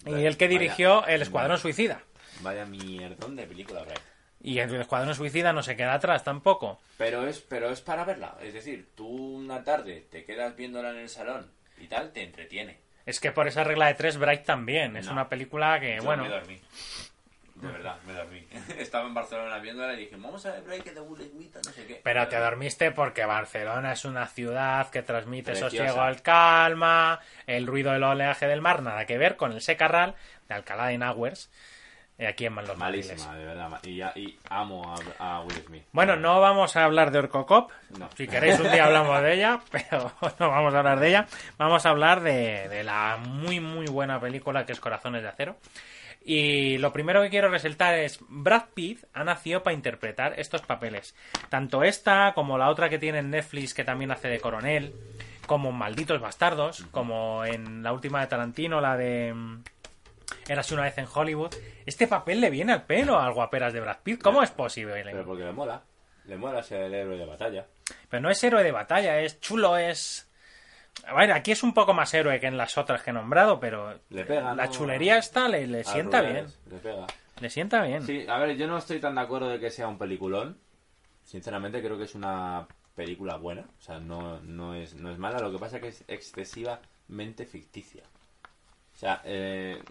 Y 0.07 0.25
el 0.25 0.37
que 0.37 0.47
vaya. 0.47 0.59
dirigió 0.59 1.07
El 1.07 1.23
Escuadrón 1.23 1.53
Vaya. 1.53 1.63
Suicida. 1.63 2.03
Vaya 2.41 2.65
mierdón 2.65 3.37
de 3.37 3.47
película, 3.47 3.83
Bright. 3.83 4.01
Y 4.43 4.59
el 4.59 4.75
Escuadrón 4.81 5.15
Suicida 5.15 5.53
no 5.53 5.63
se 5.63 5.77
queda 5.77 5.93
atrás 5.95 6.25
tampoco. 6.25 6.81
Pero 6.97 7.27
es, 7.27 7.41
pero 7.41 7.71
es 7.71 7.83
para 7.83 8.05
verla. 8.05 8.37
Es 8.43 8.55
decir, 8.55 8.89
tú 8.95 9.07
una 9.07 9.63
tarde 9.63 10.07
te 10.11 10.25
quedas 10.25 10.57
viéndola 10.57 10.91
en 10.91 10.97
el 10.99 11.09
salón 11.11 11.51
y 11.79 11.87
tal, 11.89 12.13
te 12.13 12.23
entretiene. 12.23 12.79
Es 13.05 13.21
que 13.21 13.33
por 13.33 13.49
esa 13.49 13.65
regla 13.65 13.89
de 13.89 13.95
tres, 13.95 14.17
Bright 14.17 14.45
también. 14.45 14.97
Es 14.97 15.07
No. 15.07 15.13
una 15.13 15.29
película 15.29 15.79
que, 15.81 15.97
Yo 15.97 16.03
bueno. 16.05 16.23
me 16.23 16.29
dormí. 16.31 16.61
De 17.61 17.69
verdad, 17.69 17.97
me 18.07 18.13
dormí. 18.13 18.47
Estaba 18.79 19.07
en 19.07 19.15
Barcelona 19.15 19.59
viéndola 19.59 19.93
y 19.95 19.99
dije, 19.99 20.17
vamos 20.17 20.45
a 20.47 20.53
ver 20.53 20.63
Break 20.63 20.95
de 20.95 21.01
Will 21.01 21.31
Smith, 21.31 21.57
no 21.65 21.73
sé 21.73 21.87
qué. 21.87 22.01
Pero 22.03 22.29
te 22.29 22.39
dormiste 22.39 22.91
porque 22.91 23.25
Barcelona 23.25 23.93
es 23.93 24.05
una 24.05 24.27
ciudad 24.27 24.91
que 24.91 25.03
transmite 25.03 25.53
Preciosa. 25.53 25.77
sosiego 25.77 26.01
al 26.01 26.23
calma, 26.23 27.21
el 27.47 27.67
ruido 27.67 27.93
del 27.93 28.03
oleaje 28.03 28.47
del 28.47 28.61
mar, 28.61 28.83
nada 28.83 29.05
que 29.07 29.19
ver 29.19 29.37
con 29.37 29.53
el 29.53 29.61
secarral 29.61 30.15
de 30.49 30.55
Alcalá 30.55 30.87
de 30.87 30.95
Henares, 30.95 31.51
eh, 32.21 32.27
aquí 32.27 32.45
en 32.45 32.55
los. 32.55 32.77
Malísima, 32.77 33.35
de 33.35 33.45
verdad. 33.47 33.81
Y, 33.85 34.39
amo 34.51 34.95
a, 35.19 35.37
a 35.37 35.41
Will 35.41 35.63
Smith. 35.67 35.85
Bueno, 35.93 36.17
no 36.17 36.39
vamos 36.39 36.77
a 36.77 36.85
hablar 36.85 37.11
de 37.13 37.19
Orcocop. 37.19 37.71
No. 37.99 38.11
Si 38.15 38.29
queréis 38.29 38.61
un 38.61 38.71
día 38.71 38.85
hablamos 38.85 39.23
de 39.23 39.35
ella, 39.35 39.61
pero 39.71 40.13
no 40.39 40.51
vamos 40.51 40.75
a 40.75 40.79
hablar 40.79 41.01
de 41.01 41.09
ella. 41.09 41.27
Vamos 41.57 41.87
a 41.87 41.89
hablar 41.91 42.21
de, 42.21 42.69
de 42.69 42.85
la 42.85 43.17
muy 43.17 43.61
muy 43.61 43.87
buena 43.87 44.21
película 44.21 44.67
que 44.67 44.73
es 44.73 44.81
Corazones 44.81 45.23
de 45.23 45.29
Acero. 45.29 45.57
Y 46.23 46.79
lo 46.79 46.93
primero 46.93 47.23
que 47.23 47.31
quiero 47.31 47.49
resaltar 47.49 47.95
es 47.95 48.19
Brad 48.29 48.67
Pitt 48.75 49.05
ha 49.15 49.25
nacido 49.25 49.63
para 49.63 49.75
interpretar 49.75 50.39
estos 50.39 50.63
papeles. 50.63 51.15
Tanto 51.49 51.83
esta 51.83 52.35
como 52.35 52.59
la 52.59 52.69
otra 52.69 52.89
que 52.89 52.99
tiene 52.99 53.19
en 53.19 53.31
Netflix 53.31 53.73
que 53.73 53.85
también 53.85 54.11
hace 54.11 54.29
de 54.29 54.41
coronel, 54.41 54.95
como 55.47 55.73
Malditos 55.73 56.21
Bastardos, 56.21 56.85
como 56.91 57.45
en 57.45 57.83
la 57.83 57.93
última 57.93 58.21
de 58.21 58.27
Tarantino, 58.27 58.81
la 58.81 58.97
de 58.97 59.33
mm, 59.35 59.63
Érase 60.49 60.75
una 60.75 60.85
vez 60.85 60.99
en 60.99 61.07
Hollywood. 61.13 61.55
Este 61.87 62.07
papel 62.07 62.41
le 62.41 62.51
viene 62.51 62.73
al 62.73 62.85
pelo 62.85 63.19
al 63.19 63.33
guaperas 63.33 63.73
de 63.73 63.81
Brad 63.81 63.99
Pitt. 64.03 64.23
¿Cómo 64.23 64.43
es 64.43 64.51
posible? 64.51 65.03
Pero 65.05 65.25
porque 65.25 65.45
le 65.45 65.53
mola. 65.53 65.83
Le 66.27 66.37
mola 66.37 66.63
ser 66.63 66.83
el 66.83 66.95
héroe 66.95 67.17
de 67.17 67.27
batalla. 67.27 67.67
Pero 68.09 68.23
no 68.23 68.31
es 68.31 68.43
héroe 68.43 68.63
de 68.63 68.73
batalla, 68.73 69.21
es 69.21 69.41
chulo, 69.41 69.77
es... 69.77 70.30
A 71.07 71.15
ver, 71.15 71.33
aquí 71.33 71.53
es 71.53 71.63
un 71.63 71.73
poco 71.75 71.93
más 71.95 72.13
héroe 72.15 72.39
que 72.41 72.47
en 72.47 72.57
las 72.57 72.77
otras 72.79 73.03
que 73.03 73.11
he 73.11 73.13
nombrado, 73.13 73.59
pero 73.59 73.99
Le 74.11 74.25
pega, 74.25 74.55
la 74.55 74.67
¿no? 74.67 74.71
chulería 74.71 75.19
esta 75.19 75.49
le, 75.49 75.83
sienta 75.85 76.21
bien. 76.21 76.47
Le 76.71 76.79
pega. 76.79 77.07
Le 77.41 77.51
sienta 77.51 77.83
bien. 77.83 78.03
Sí, 78.07 78.27
a 78.29 78.39
ver, 78.39 78.57
yo 78.57 78.67
no 78.67 78.77
estoy 78.79 79.01
tan 79.01 79.15
de 79.15 79.23
acuerdo 79.23 79.49
de 79.49 79.59
que 79.59 79.71
sea 79.71 79.89
un 79.89 79.99
peliculón. 79.99 80.59
Sinceramente 81.25 81.81
creo 81.83 81.97
que 81.97 82.05
es 82.05 82.15
una 82.15 82.67
película 82.95 83.37
buena. 83.37 83.63
O 83.79 83.83
sea, 83.83 83.99
no, 83.99 84.41
no, 84.41 84.75
es, 84.75 84.95
no 84.95 85.11
es 85.11 85.19
mala. 85.19 85.39
Lo 85.41 85.51
que 85.51 85.59
pasa 85.59 85.77
es 85.77 85.83
que 85.83 85.89
es 85.89 86.05
excesivamente 86.07 87.47
ficticia. 87.47 88.03
O 88.95 88.99
sea, 88.99 89.23
eh, 89.25 89.83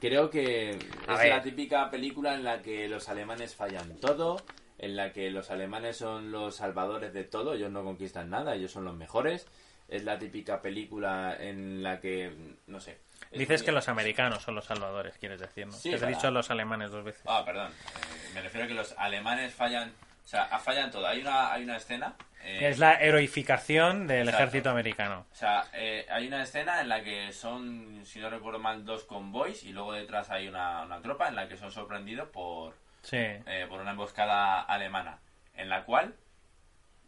creo 0.00 0.30
que 0.30 0.78
A 1.08 1.14
es 1.14 1.18
ver. 1.18 1.28
la 1.30 1.42
típica 1.42 1.90
película 1.90 2.34
en 2.34 2.44
la 2.44 2.62
que 2.62 2.88
los 2.88 3.08
alemanes 3.08 3.54
fallan 3.54 3.96
todo, 3.98 4.36
en 4.78 4.94
la 4.94 5.12
que 5.12 5.30
los 5.30 5.50
alemanes 5.50 5.96
son 5.96 6.30
los 6.30 6.56
salvadores 6.56 7.12
de 7.12 7.24
todo, 7.24 7.54
ellos 7.54 7.70
no 7.72 7.82
conquistan 7.82 8.30
nada, 8.30 8.54
ellos 8.54 8.70
son 8.70 8.84
los 8.84 8.94
mejores. 8.94 9.46
Es 9.88 10.04
la 10.04 10.18
típica 10.18 10.60
película 10.60 11.36
en 11.38 11.82
la 11.82 12.00
que, 12.00 12.32
no 12.66 12.80
sé. 12.80 12.98
es 13.30 13.38
Dices 13.38 13.62
que 13.62 13.70
los 13.72 13.88
americanos 13.88 14.42
son 14.42 14.54
los 14.56 14.64
salvadores, 14.64 15.16
quieres 15.18 15.38
decir, 15.40 15.66
¿no? 15.66 15.72
Sí, 15.72 15.90
Que 15.90 15.98
te 15.98 16.04
he 16.04 16.08
dicho 16.08 16.30
los 16.30 16.50
alemanes 16.50 16.90
dos 16.90 17.04
veces. 17.04 17.22
Ah, 17.26 17.42
perdón. 17.44 17.70
Eh, 17.70 18.30
me 18.34 18.42
refiero 18.42 18.64
a 18.64 18.68
que 18.68 18.74
los 18.74 18.94
alemanes 18.98 19.54
fallan. 19.54 19.92
O 20.24 20.28
sea, 20.28 20.46
fallan 20.58 20.90
todo. 20.90 21.06
Hay 21.06 21.20
una, 21.20 21.52
hay 21.52 21.62
una 21.62 21.76
escena. 21.76 22.16
eh, 22.42 22.68
Es 22.68 22.78
la 22.80 22.94
heroificación 22.94 24.08
del 24.08 24.22
Exacto. 24.28 24.38
ejército 24.42 24.70
americano. 24.70 25.26
O 25.30 25.34
sea, 25.36 25.66
eh, 25.72 26.04
hay 26.10 26.26
una 26.26 26.42
escena 26.42 26.80
en 26.80 26.88
la 26.88 27.04
que 27.04 27.30
son, 27.32 28.00
si 28.04 28.18
no 28.18 28.28
recuerdo 28.28 28.58
mal, 28.58 28.84
dos 28.84 29.04
convoys 29.04 29.62
y 29.62 29.72
luego 29.72 29.92
detrás 29.92 30.30
hay 30.30 30.48
una, 30.48 30.82
una 30.82 31.00
tropa 31.00 31.28
en 31.28 31.36
la 31.36 31.46
que 31.48 31.56
son 31.56 31.70
sorprendidos 31.70 32.28
por, 32.30 32.74
Sí. 33.02 33.18
eh, 33.18 33.66
por 33.68 33.80
una 33.80 33.92
emboscada 33.92 34.62
alemana, 34.62 35.18
en 35.54 35.68
la 35.68 35.84
cual 35.84 36.16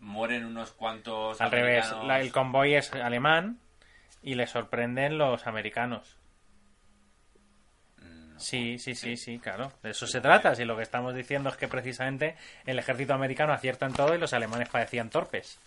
mueren 0.01 0.44
unos 0.44 0.72
cuantos. 0.72 1.40
Al 1.40 1.51
revés, 1.51 1.90
la- 2.05 2.20
el 2.20 2.32
convoy 2.32 2.74
es 2.74 2.92
alemán 2.92 3.59
y 4.22 4.34
le 4.34 4.46
sorprenden 4.46 5.18
los 5.18 5.46
americanos. 5.46 6.16
Mm, 7.99 8.38
Sí, 8.38 8.78
sí, 8.78 8.94
sí, 8.94 9.16
sí, 9.16 9.38
claro. 9.38 9.72
De 9.82 9.90
eso 9.90 10.07
se 10.07 10.20
trata. 10.20 10.55
Si 10.55 10.64
lo 10.64 10.76
que 10.76 10.82
estamos 10.82 11.14
diciendo 11.14 11.49
es 11.51 11.57
que 11.57 11.68
precisamente 11.68 12.36
el 12.66 12.78
ejército 12.78 13.14
americano 13.14 13.53
acierta 13.53 13.86
en 13.86 13.94
todo 13.94 14.14
y 14.14 14.18
los 14.18 14.32
alemanes 14.32 14.68
parecían 14.68 15.11
torpes. 15.11 15.59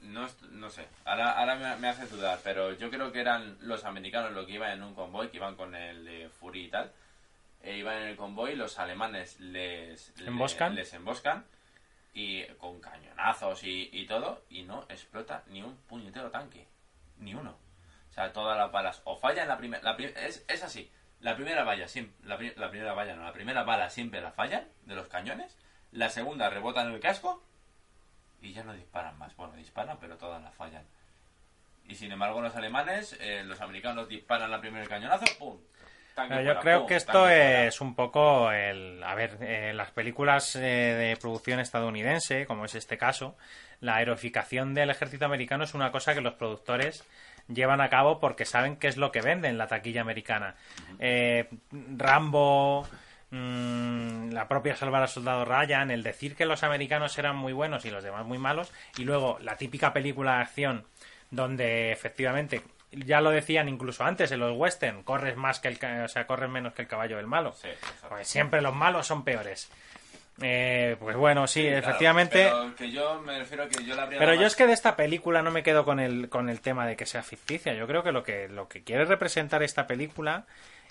No, 0.00 0.28
no 0.52 0.70
sé, 0.70 0.86
ahora, 1.04 1.32
ahora 1.32 1.56
me, 1.56 1.76
me 1.78 1.88
hace 1.88 2.06
dudar, 2.06 2.38
pero 2.44 2.72
yo 2.74 2.90
creo 2.90 3.10
que 3.10 3.20
eran 3.20 3.56
los 3.62 3.84
americanos 3.84 4.32
los 4.32 4.46
que 4.46 4.52
iban 4.52 4.70
en 4.70 4.82
un 4.84 4.94
convoy, 4.94 5.30
que 5.30 5.38
iban 5.38 5.56
con 5.56 5.74
el 5.74 6.04
de 6.04 6.28
Fury 6.28 6.66
y 6.66 6.70
tal. 6.70 6.92
E 7.60 7.76
iban 7.78 7.96
en 7.96 8.08
el 8.10 8.16
convoy, 8.16 8.54
los 8.54 8.78
alemanes 8.78 9.40
les 9.40 10.12
emboscan 10.24 11.44
y 12.16 12.46
con 12.54 12.80
cañonazos 12.80 13.62
y, 13.62 13.90
y 13.92 14.06
todo, 14.06 14.42
y 14.48 14.62
no 14.62 14.86
explota 14.88 15.42
ni 15.48 15.60
un 15.60 15.76
puñetero 15.76 16.30
tanque, 16.30 16.66
ni 17.18 17.34
uno. 17.34 17.54
O 18.10 18.14
sea, 18.14 18.32
todas 18.32 18.56
las 18.56 18.72
balas 18.72 19.02
o 19.04 19.18
fallan 19.18 19.48
la 19.48 19.58
primera, 19.58 19.94
es, 19.98 20.42
es 20.48 20.62
así, 20.62 20.90
la 21.20 21.36
primera 21.36 21.62
valla 21.62 21.86
siempre, 21.86 22.16
la 22.26 22.70
primera 22.70 22.94
valla 22.94 23.16
no, 23.16 23.22
la 23.22 23.34
primera 23.34 23.64
bala 23.64 23.90
siempre 23.90 24.22
la 24.22 24.30
fallan 24.32 24.66
de 24.86 24.94
los 24.94 25.08
cañones, 25.08 25.58
la 25.92 26.08
segunda 26.08 26.48
rebota 26.48 26.80
en 26.80 26.92
el 26.92 27.00
casco 27.00 27.44
y 28.40 28.54
ya 28.54 28.64
no 28.64 28.72
disparan 28.72 29.18
más. 29.18 29.36
Bueno, 29.36 29.52
disparan, 29.54 29.98
pero 30.00 30.16
todas 30.16 30.42
las 30.42 30.54
fallan. 30.54 30.86
Y 31.86 31.96
sin 31.96 32.12
embargo, 32.12 32.40
los 32.40 32.56
alemanes, 32.56 33.14
eh, 33.20 33.44
los 33.44 33.60
americanos 33.60 34.08
disparan 34.08 34.50
la 34.50 34.62
primera 34.62 34.86
cañonazo, 34.86 35.26
¡pum! 35.38 35.58
Pero 36.16 36.40
yo 36.40 36.58
creo 36.60 36.78
¡pum! 36.80 36.88
que 36.88 36.96
esto 36.96 37.28
es 37.28 37.80
un 37.80 37.94
poco 37.94 38.50
el... 38.50 39.02
A 39.02 39.14
ver, 39.14 39.36
eh, 39.42 39.72
las 39.74 39.90
películas 39.90 40.56
eh, 40.56 40.60
de 40.60 41.16
producción 41.20 41.60
estadounidense, 41.60 42.46
como 42.46 42.64
es 42.64 42.74
este 42.74 42.96
caso, 42.96 43.36
la 43.80 43.96
aeroficación 43.96 44.72
del 44.72 44.90
ejército 44.90 45.26
americano 45.26 45.64
es 45.64 45.74
una 45.74 45.92
cosa 45.92 46.14
que 46.14 46.22
los 46.22 46.34
productores 46.34 47.04
llevan 47.48 47.82
a 47.82 47.90
cabo 47.90 48.18
porque 48.18 48.46
saben 48.46 48.76
qué 48.76 48.88
es 48.88 48.96
lo 48.96 49.12
que 49.12 49.20
vende 49.20 49.48
en 49.48 49.58
la 49.58 49.66
taquilla 49.66 50.00
americana. 50.00 50.54
Eh, 50.98 51.50
Rambo, 51.70 52.88
mm, 53.30 54.30
la 54.30 54.48
propia 54.48 54.74
Salvar 54.74 55.02
al 55.02 55.08
Soldado 55.08 55.44
Ryan, 55.44 55.90
el 55.90 56.02
decir 56.02 56.34
que 56.34 56.46
los 56.46 56.62
americanos 56.62 57.16
eran 57.18 57.36
muy 57.36 57.52
buenos 57.52 57.84
y 57.84 57.90
los 57.90 58.02
demás 58.02 58.24
muy 58.24 58.38
malos, 58.38 58.72
y 58.96 59.04
luego 59.04 59.38
la 59.42 59.56
típica 59.56 59.92
película 59.92 60.36
de 60.36 60.42
acción 60.42 60.86
donde 61.30 61.92
efectivamente 61.92 62.62
ya 62.92 63.20
lo 63.20 63.30
decían 63.30 63.68
incluso 63.68 64.04
antes 64.04 64.30
en 64.32 64.40
los 64.40 64.56
western, 64.56 65.02
corres 65.02 65.36
más 65.36 65.60
que 65.60 65.68
el, 65.68 65.78
o 66.04 66.08
sea, 66.08 66.26
corres 66.26 66.48
menos 66.50 66.72
que 66.74 66.82
el 66.82 66.88
caballo 66.88 67.16
del 67.16 67.26
malo. 67.26 67.52
Sí. 67.54 67.68
Pues 68.08 68.26
siempre 68.28 68.60
los 68.62 68.74
malos 68.74 69.06
son 69.06 69.24
peores. 69.24 69.70
Eh, 70.42 70.96
pues 71.00 71.16
bueno, 71.16 71.46
sí, 71.46 71.66
efectivamente. 71.66 72.44
Pero 72.50 72.74
que 72.76 72.90
yo 72.90 73.22
me 73.22 73.38
refiero 73.38 73.62
a 73.64 73.68
que 73.68 73.82
yo 73.84 73.94
la 73.94 74.02
habría 74.02 74.18
Pero 74.18 74.32
dado 74.32 74.40
yo 74.40 74.44
más- 74.44 74.52
es 74.52 74.56
que 74.56 74.66
de 74.66 74.74
esta 74.74 74.94
película 74.94 75.40
no 75.42 75.50
me 75.50 75.62
quedo 75.62 75.84
con 75.86 75.98
el, 75.98 76.28
con 76.28 76.50
el 76.50 76.60
tema 76.60 76.86
de 76.86 76.94
que 76.94 77.06
sea 77.06 77.22
ficticia. 77.22 77.72
Yo 77.72 77.86
creo 77.86 78.02
que 78.02 78.12
lo 78.12 78.22
que 78.22 78.46
lo 78.48 78.68
que 78.68 78.84
quiere 78.84 79.06
representar 79.06 79.62
esta 79.62 79.86
película 79.86 80.44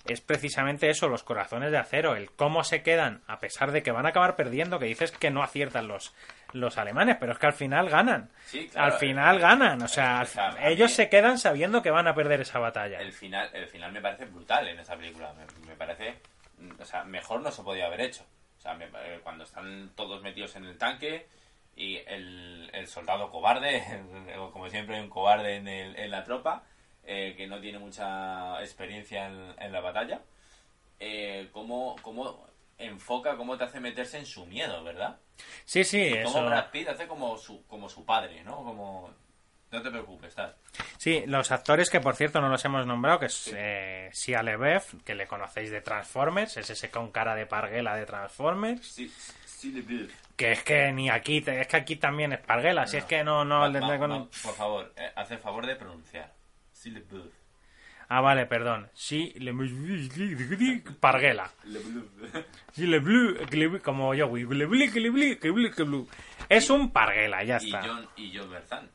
es 0.07 0.21
precisamente 0.21 0.89
eso, 0.89 1.07
los 1.09 1.23
corazones 1.23 1.71
de 1.71 1.77
acero, 1.77 2.15
el 2.15 2.31
cómo 2.31 2.63
se 2.63 2.83
quedan, 2.83 3.21
a 3.27 3.39
pesar 3.39 3.71
de 3.71 3.81
que 3.83 3.91
van 3.91 4.05
a 4.05 4.09
acabar 4.09 4.35
perdiendo, 4.35 4.79
que 4.79 4.85
dices 4.85 5.11
que 5.11 5.31
no 5.31 5.41
aciertan 5.43 5.87
los, 5.87 6.13
los 6.53 6.77
alemanes, 6.77 7.17
pero 7.19 7.31
es 7.33 7.39
que 7.39 7.47
al 7.47 7.53
final 7.53 7.89
ganan. 7.89 8.29
Sí, 8.45 8.67
claro, 8.67 8.93
al 8.93 8.99
final 8.99 9.39
ganan, 9.39 9.81
o 9.81 9.87
sea, 9.87 10.19
al- 10.21 10.57
ellos 10.63 10.91
se 10.91 11.09
quedan 11.09 11.37
sabiendo 11.39 11.81
que 11.81 11.89
van 11.91 12.07
a 12.07 12.13
perder 12.15 12.41
esa 12.41 12.59
batalla. 12.59 12.99
el 13.01 13.13
final 13.13 13.49
el 13.53 13.67
final 13.67 13.91
me 13.91 14.01
parece 14.01 14.25
brutal 14.25 14.67
en 14.67 14.79
esa 14.79 14.95
película 14.95 15.33
me, 15.33 15.67
me 15.67 15.75
parece 15.75 16.15
mm, 16.59 16.81
o 16.81 16.85
sea 16.85 17.03
mejor 17.03 17.41
no 17.41 17.51
se 17.51 17.63
podía 17.63 17.87
haber 17.87 18.01
hecho 18.01 18.23
o 18.57 18.61
sea 18.61 18.73
me- 18.75 18.85
eh, 18.85 19.19
cuando 19.23 19.43
están 19.43 19.91
todos 19.95 20.21
metidos 20.21 20.55
en 20.55 20.65
el 20.65 20.77
tanque 20.77 21.27
y 21.75 21.97
el, 22.07 22.69
el 22.73 22.87
soldado 22.87 23.29
cobarde 23.31 23.83
como 24.53 24.69
siempre 24.69 24.95
hay 24.97 25.01
un 25.01 25.09
cobarde 25.09 25.55
en, 25.55 25.67
el- 25.67 25.95
en 25.97 26.11
la 26.11 26.23
tropa 26.23 26.63
eh, 27.05 27.33
que 27.35 27.47
no 27.47 27.59
tiene 27.59 27.79
mucha 27.79 28.59
experiencia 28.61 29.27
en, 29.27 29.53
en 29.59 29.71
la 29.71 29.81
batalla 29.81 30.21
eh, 30.99 31.49
cómo, 31.51 31.95
cómo 32.01 32.47
enfoca 32.77 33.35
cómo 33.37 33.57
te 33.57 33.63
hace 33.65 33.79
meterse 33.79 34.17
en 34.17 34.25
su 34.25 34.45
miedo 34.45 34.83
verdad 34.83 35.17
Sí, 35.65 35.83
sí, 35.83 36.09
como 36.23 36.37
eso. 36.39 36.45
Brad 36.45 36.71
Pitt 36.71 36.87
hace 36.89 37.07
como 37.07 37.37
su 37.37 37.65
como 37.67 37.89
su 37.89 38.05
padre 38.05 38.43
no 38.43 38.57
como 38.57 39.13
no 39.71 39.81
te 39.81 39.89
preocupes 39.91 40.33
tal 40.35 40.55
Sí, 40.97 41.23
los 41.27 41.51
actores 41.51 41.89
que 41.89 41.99
por 41.99 42.15
cierto 42.15 42.41
no 42.41 42.49
los 42.49 42.63
hemos 42.65 42.85
nombrado, 42.87 43.19
que 43.19 43.25
es 43.27 43.53
eh, 43.55 44.09
Shia 44.13 44.41
LaBeouf, 44.41 44.95
que 45.03 45.13
le 45.13 45.27
conocéis 45.27 45.69
de 45.69 45.81
Transformers, 45.81 46.57
es 46.57 46.69
ese 46.69 46.89
con 46.89 47.11
cara 47.11 47.35
de 47.35 47.45
parguela 47.45 47.95
de 47.95 48.05
Transformers. 48.05 48.85
sí 48.87 49.11
sí 49.45 49.71
le 49.71 49.81
veo. 49.81 50.07
Que 50.35 50.51
es 50.51 50.63
que 50.63 50.91
ni 50.91 51.09
aquí, 51.09 51.43
es 51.45 51.67
que 51.67 51.77
aquí 51.77 51.95
también 51.95 52.33
es 52.33 52.39
parguela, 52.39 52.85
si 52.87 52.97
es 52.97 53.05
que 53.05 53.23
no, 53.23 53.45
no, 53.45 53.71
por 54.43 54.53
favor, 54.53 54.93
eh, 54.97 55.11
haz 55.15 55.31
el 55.31 55.39
favor 55.39 55.65
de 55.65 55.75
pronunciar. 55.75 56.31
Sí, 56.85 56.91
le 56.91 56.99
bleu. 56.99 57.31
Ah, 58.07 58.21
vale, 58.21 58.45
perdón. 58.45 58.91
Sí, 58.93 59.33
le 59.37 59.51
parguela. 60.99 61.49
Sí, 62.73 62.85
le 62.85 62.99
blue, 62.99 63.35
como 63.81 64.13
yo, 64.13 64.27
le 64.35 64.65
bli, 64.67 64.91
que 64.91 64.99
le 64.99 65.09
bli, 65.09 65.37
que 65.37 65.49
bli, 65.49 65.71
que 65.71 65.81
blu. 65.81 66.07
Es 66.47 66.69
un 66.69 66.91
parguela, 66.91 67.43
ya 67.43 67.57
Y 67.59 67.65
está. 67.65 67.81
John, 67.81 68.07
y 68.15 68.37
John 68.37 68.51
Berthán. 68.51 68.89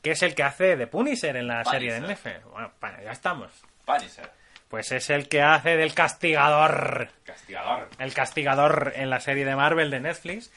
Que 0.00 0.12
es 0.12 0.22
el 0.22 0.36
que 0.36 0.44
hace 0.44 0.76
de 0.76 0.86
Punisher 0.86 1.34
en 1.34 1.48
la 1.48 1.64
serie 1.64 1.92
de. 1.92 2.02
Netflix. 2.02 2.44
Bueno, 2.44 2.70
ya 3.02 3.10
estamos. 3.10 3.50
Punisher. 3.84 4.30
Pues 4.68 4.92
es 4.92 5.10
el 5.10 5.28
que 5.28 5.42
hace 5.42 5.76
del 5.76 5.92
castigador. 5.92 7.08
Castigador. 7.24 7.88
el 7.98 8.14
castigador 8.14 8.92
en 8.94 9.10
la 9.10 9.18
serie 9.18 9.44
de 9.44 9.56
Marvel 9.56 9.90
de 9.90 9.98
Netflix. 9.98 10.52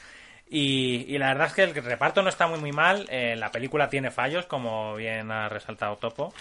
Y, 0.48 1.04
y 1.08 1.18
la 1.18 1.28
verdad 1.28 1.48
es 1.48 1.52
que 1.54 1.62
el 1.64 1.74
reparto 1.74 2.22
no 2.22 2.28
está 2.28 2.46
muy 2.46 2.60
muy 2.60 2.70
mal. 2.70 3.06
eh, 3.10 3.34
la 3.36 3.50
película 3.50 3.90
tiene 3.90 4.12
fallos, 4.12 4.46
como 4.46 4.94
bien 4.94 5.32
ha 5.32 5.48
resaltado 5.48 5.96
Topo. 5.96 6.32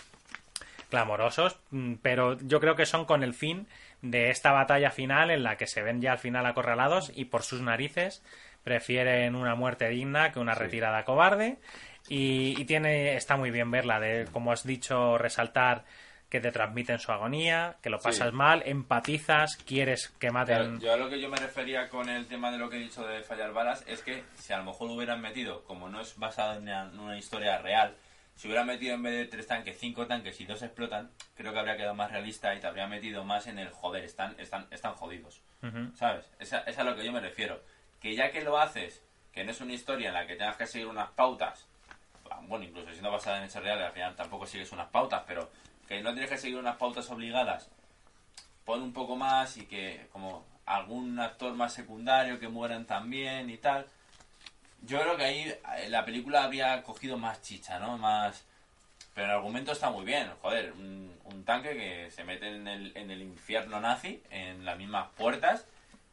Clamorosos, 0.90 1.60
mm, 1.72 1.96
pero 2.02 2.38
yo 2.40 2.60
creo 2.60 2.76
que 2.76 2.86
son 2.86 3.06
con 3.06 3.24
el 3.24 3.34
fin 3.34 3.68
de 4.02 4.30
esta 4.30 4.52
batalla 4.52 4.92
final 4.92 5.32
en 5.32 5.44
la 5.44 5.58
que 5.58 5.68
se 5.68 5.82
ven 5.82 6.02
ya 6.02 6.14
al 6.14 6.20
final 6.20 6.46
acorralados 6.46 7.12
y 7.16 7.26
por 7.26 7.44
sus 7.44 7.62
narices 7.62 8.24
prefieren 8.64 9.36
una 9.36 9.56
muerte 9.56 9.88
digna 9.90 10.32
que 10.32 10.40
una 10.40 10.54
retirada 10.56 11.04
cobarde. 11.06 11.58
Y, 12.10 12.56
y 12.62 12.66
tiene 12.66 13.16
está 13.16 13.36
muy 13.36 13.52
bien 13.52 13.70
verla, 13.70 14.00
de 14.00 14.26
como 14.32 14.52
has 14.52 14.66
dicho, 14.66 15.18
resaltar 15.18 15.84
que 16.30 16.40
te 16.42 16.52
transmiten 16.52 17.00
su 17.00 17.12
agonía, 17.14 17.78
que 17.82 17.90
lo 17.90 18.00
pasas 18.00 18.30
Sí. 18.30 18.36
mal, 18.36 18.62
empatizas, 18.66 19.56
quieres 19.66 20.10
que 20.20 20.30
maten. 20.32 20.78
Claro, 20.78 20.80
yo 20.80 20.94
a 20.94 20.98
lo 20.98 21.10
que 21.10 21.22
yo 21.22 21.30
me 21.30 21.38
refería 21.38 21.88
con 21.90 22.10
el 22.10 22.28
tema 22.28 22.52
de 22.52 22.58
lo 22.58 22.70
que 22.70 22.76
he 22.78 22.80
dicho 22.80 23.06
de 23.08 23.24
fallar 23.24 23.54
balas 23.54 23.84
es 23.88 24.02
que 24.02 24.24
si 24.36 24.52
a 24.52 24.58
lo 24.58 24.66
mejor 24.66 24.88
lo 24.90 24.96
hubieran 24.96 25.22
metido, 25.22 25.64
como 25.64 25.88
no 25.90 26.02
es 26.02 26.18
basado 26.18 26.58
en 26.60 26.68
una 27.00 27.18
historia 27.18 27.58
real, 27.60 27.96
si 28.38 28.48
hubieran 28.48 28.68
metido 28.68 28.94
en 28.94 29.04
vez 29.04 29.14
de 29.14 29.26
tres 29.26 29.48
tanques, 29.48 29.78
cinco 29.80 30.06
tanques 30.06 30.40
y 30.40 30.46
dos 30.46 30.62
explotan, 30.62 31.10
creo 31.36 31.52
que 31.52 31.60
habría 31.60 31.76
quedado 31.76 31.96
más 31.96 32.12
realista 32.12 32.54
y 32.54 32.60
te 32.60 32.68
habría 32.68 32.88
metido 32.88 33.24
más 33.24 33.48
en 33.48 33.58
el 33.58 33.70
joder, 33.70 34.04
están, 34.04 34.36
están, 34.40 34.68
están 34.70 34.94
jodidos. 34.94 35.42
¿Sabes? 35.96 36.30
Esa, 36.40 36.60
esa 36.60 36.70
es 36.70 36.78
a 36.78 36.84
lo 36.84 36.96
que 36.96 37.04
yo 37.04 37.12
me 37.12 37.20
refiero. 37.20 37.62
Que 38.00 38.16
ya 38.16 38.32
que 38.32 38.44
lo 38.44 38.60
haces, 38.60 39.04
que 39.34 39.44
no 39.44 39.52
es 39.52 39.60
una 39.60 39.74
historia 39.74 40.10
en 40.10 40.14
la 40.14 40.28
que 40.28 40.36
tengas 40.36 40.56
que 40.56 40.68
seguir 40.68 40.88
unas 40.88 41.10
pautas, 41.10 41.68
bueno, 42.44 42.66
incluso 42.66 42.92
siendo 42.92 43.12
basada 43.12 43.40
en 43.40 43.46
hechos 43.46 43.64
reales, 43.64 43.88
al 43.88 43.94
final 43.94 44.16
tampoco 44.16 44.46
sigues 44.46 44.72
unas 44.72 44.88
pautas, 44.90 45.24
pero 45.26 45.50
que 45.88 46.02
no 46.02 46.12
tienes 46.12 46.30
que 46.30 46.38
seguir 46.38 46.58
unas 46.58 46.78
pautas 46.78 47.10
obligadas, 47.10 47.72
pon 48.66 48.84
un 48.84 48.94
poco 48.94 49.16
más 49.16 49.58
y 49.58 49.66
que 49.66 50.08
como 50.12 50.46
algún 50.66 51.20
actor 51.20 51.54
más 51.54 51.74
secundario 51.74 52.40
que 52.40 52.50
mueran 52.50 52.86
también 52.86 53.50
y 53.50 53.58
tal. 53.58 53.88
Yo 54.82 55.02
creo 55.02 55.18
que 55.18 55.24
ahí 55.26 55.42
eh, 55.78 55.90
la 55.90 56.06
película 56.06 56.44
habría 56.44 56.82
cogido 56.84 57.18
más 57.18 57.42
chicha, 57.42 57.80
¿no? 57.80 57.98
Más... 57.98 58.46
Pero 59.14 59.26
el 59.28 59.34
argumento 59.34 59.72
está 59.72 59.90
muy 59.90 60.06
bien, 60.06 60.30
joder, 60.42 60.72
un, 60.74 61.12
un 61.26 61.44
tanque 61.44 61.70
que 61.76 62.12
se 62.12 62.24
mete 62.24 62.48
en 62.56 62.68
el, 62.68 62.96
en 62.96 63.10
el 63.10 63.22
infierno 63.24 63.80
nazi, 63.80 64.22
en 64.30 64.64
las 64.64 64.78
mismas 64.78 65.08
puertas, 65.18 65.66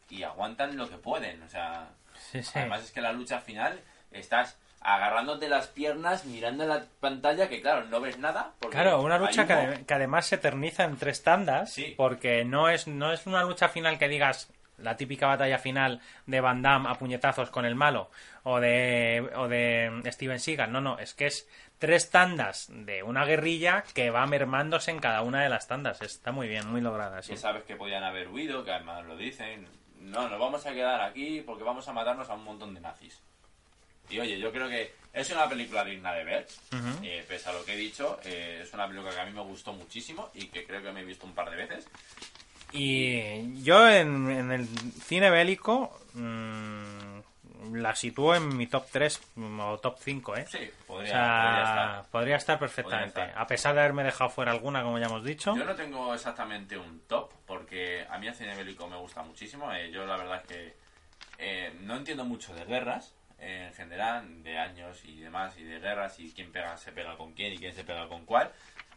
y 0.08 0.22
aguantan 0.22 0.76
lo 0.76 0.88
que 0.88 0.96
pueden, 0.96 1.42
o 1.42 1.48
sea... 1.48 1.88
Sí, 2.30 2.42
sí. 2.42 2.52
Además 2.58 2.82
es 2.84 2.92
que 2.92 3.02
la 3.02 3.12
lucha 3.12 3.40
final 3.40 3.78
estás 4.12 4.56
agarrándote 4.80 5.48
las 5.48 5.66
piernas, 5.66 6.24
mirando 6.24 6.64
la 6.66 6.84
pantalla, 7.00 7.48
que 7.48 7.60
claro, 7.60 7.84
no 7.86 8.00
ves 8.00 8.18
nada. 8.18 8.52
Claro, 8.70 9.02
una 9.02 9.18
lucha 9.18 9.42
ade- 9.46 9.84
que 9.84 9.94
además 9.94 10.26
se 10.26 10.36
eterniza 10.36 10.84
en 10.84 10.96
tres 10.96 11.22
tandas, 11.22 11.72
Sí. 11.72 11.94
porque 11.96 12.44
no 12.44 12.68
es, 12.68 12.86
no 12.86 13.12
es 13.12 13.26
una 13.26 13.42
lucha 13.42 13.68
final 13.68 13.98
que 13.98 14.08
digas 14.08 14.50
la 14.78 14.96
típica 14.96 15.26
batalla 15.26 15.58
final 15.58 16.00
de 16.26 16.40
Van 16.40 16.62
Damme 16.62 16.88
a 16.88 16.94
puñetazos 16.94 17.50
con 17.50 17.64
el 17.64 17.74
malo 17.74 18.10
o 18.42 18.60
de, 18.60 19.30
o 19.36 19.48
de 19.48 20.02
Steven 20.06 20.40
Seagal. 20.40 20.72
No, 20.72 20.80
no, 20.80 20.98
es 20.98 21.14
que 21.14 21.26
es 21.26 21.48
tres 21.78 22.10
tandas 22.10 22.68
de 22.70 23.02
una 23.02 23.24
guerrilla 23.24 23.84
que 23.94 24.10
va 24.10 24.26
mermándose 24.26 24.90
en 24.90 25.00
cada 25.00 25.22
una 25.22 25.42
de 25.42 25.48
las 25.48 25.68
tandas. 25.68 26.00
Está 26.02 26.32
muy 26.32 26.48
bien, 26.48 26.66
muy 26.68 26.80
lograda. 26.80 27.22
Sí. 27.22 27.36
Sabes 27.36 27.64
que 27.64 27.76
podían 27.76 28.04
haber 28.04 28.28
huido, 28.28 28.64
que 28.64 28.72
además 28.72 29.04
lo 29.04 29.16
dicen. 29.16 29.66
No, 30.00 30.28
nos 30.28 30.38
vamos 30.38 30.66
a 30.66 30.72
quedar 30.72 31.00
aquí 31.00 31.42
porque 31.44 31.64
vamos 31.64 31.88
a 31.88 31.92
matarnos 31.92 32.28
a 32.28 32.34
un 32.34 32.44
montón 32.44 32.74
de 32.74 32.80
nazis. 32.80 33.20
Y 34.10 34.20
oye, 34.20 34.38
yo 34.38 34.52
creo 34.52 34.68
que 34.68 34.92
es 35.12 35.30
una 35.30 35.48
película 35.48 35.84
digna 35.84 36.12
de 36.12 36.24
ver. 36.24 36.46
Eh, 37.02 37.24
pese 37.26 37.48
a 37.48 37.52
lo 37.52 37.64
que 37.64 37.72
he 37.72 37.76
dicho, 37.76 38.20
eh, 38.24 38.60
es 38.62 38.72
una 38.74 38.86
película 38.86 39.12
que 39.14 39.20
a 39.20 39.24
mí 39.24 39.32
me 39.32 39.42
gustó 39.42 39.72
muchísimo 39.72 40.30
y 40.34 40.48
que 40.48 40.64
creo 40.64 40.82
que 40.82 40.92
me 40.92 41.00
he 41.00 41.04
visto 41.04 41.26
un 41.26 41.34
par 41.34 41.50
de 41.50 41.56
veces. 41.56 41.88
Y 42.76 43.62
yo 43.62 43.88
en, 43.88 44.28
en 44.30 44.50
el 44.52 44.66
cine 44.68 45.30
bélico 45.30 45.96
mm, 46.14 47.74
la 47.76 47.94
sitúo 47.94 48.34
en 48.34 48.56
mi 48.56 48.66
top 48.66 48.86
3 48.90 49.20
o 49.60 49.78
top 49.78 49.96
5, 50.00 50.36
¿eh? 50.36 50.46
Sí, 50.50 50.70
O 50.82 50.86
podría, 50.86 51.10
sea, 51.12 51.22
podría 51.42 51.62
estar. 51.62 52.10
podría 52.10 52.36
estar 52.36 52.58
perfectamente. 52.58 53.12
Podría 53.12 53.26
estar. 53.28 53.42
A 53.42 53.46
pesar 53.46 53.74
de 53.74 53.80
haberme 53.80 54.04
dejado 54.04 54.28
fuera 54.30 54.50
alguna, 54.52 54.82
como 54.82 54.98
ya 54.98 55.06
hemos 55.06 55.24
dicho. 55.24 55.56
Yo 55.56 55.64
no 55.64 55.74
tengo 55.74 56.12
exactamente 56.14 56.76
un 56.76 57.00
top, 57.06 57.32
porque 57.46 58.06
a 58.10 58.18
mí 58.18 58.26
el 58.26 58.34
cine 58.34 58.54
bélico 58.56 58.86
me 58.88 58.96
gusta 58.96 59.22
muchísimo. 59.22 59.72
eh, 59.72 59.90
yo 59.90 60.04
la 60.04 60.16
verdad 60.16 60.42
es 60.42 60.46
que 60.48 60.76
eh, 61.38 61.72
no 61.80 61.96
entiendo 61.96 62.24
mucho 62.24 62.54
de 62.54 62.64
guerras, 62.64 63.14
eh, 63.38 63.66
en 63.68 63.74
general, 63.74 64.42
de 64.42 64.58
años 64.58 65.04
y 65.04 65.20
demás, 65.20 65.56
y 65.58 65.64
de 65.64 65.78
guerras, 65.80 66.18
y 66.20 66.32
quién 66.32 66.52
pega, 66.52 66.76
se 66.76 66.92
pega 66.92 67.16
con 67.16 67.32
quién 67.34 67.52
y 67.52 67.58
quién 67.58 67.72
se 67.72 67.84
pega 67.84 68.08
con 68.08 68.24
cuál. 68.24 68.50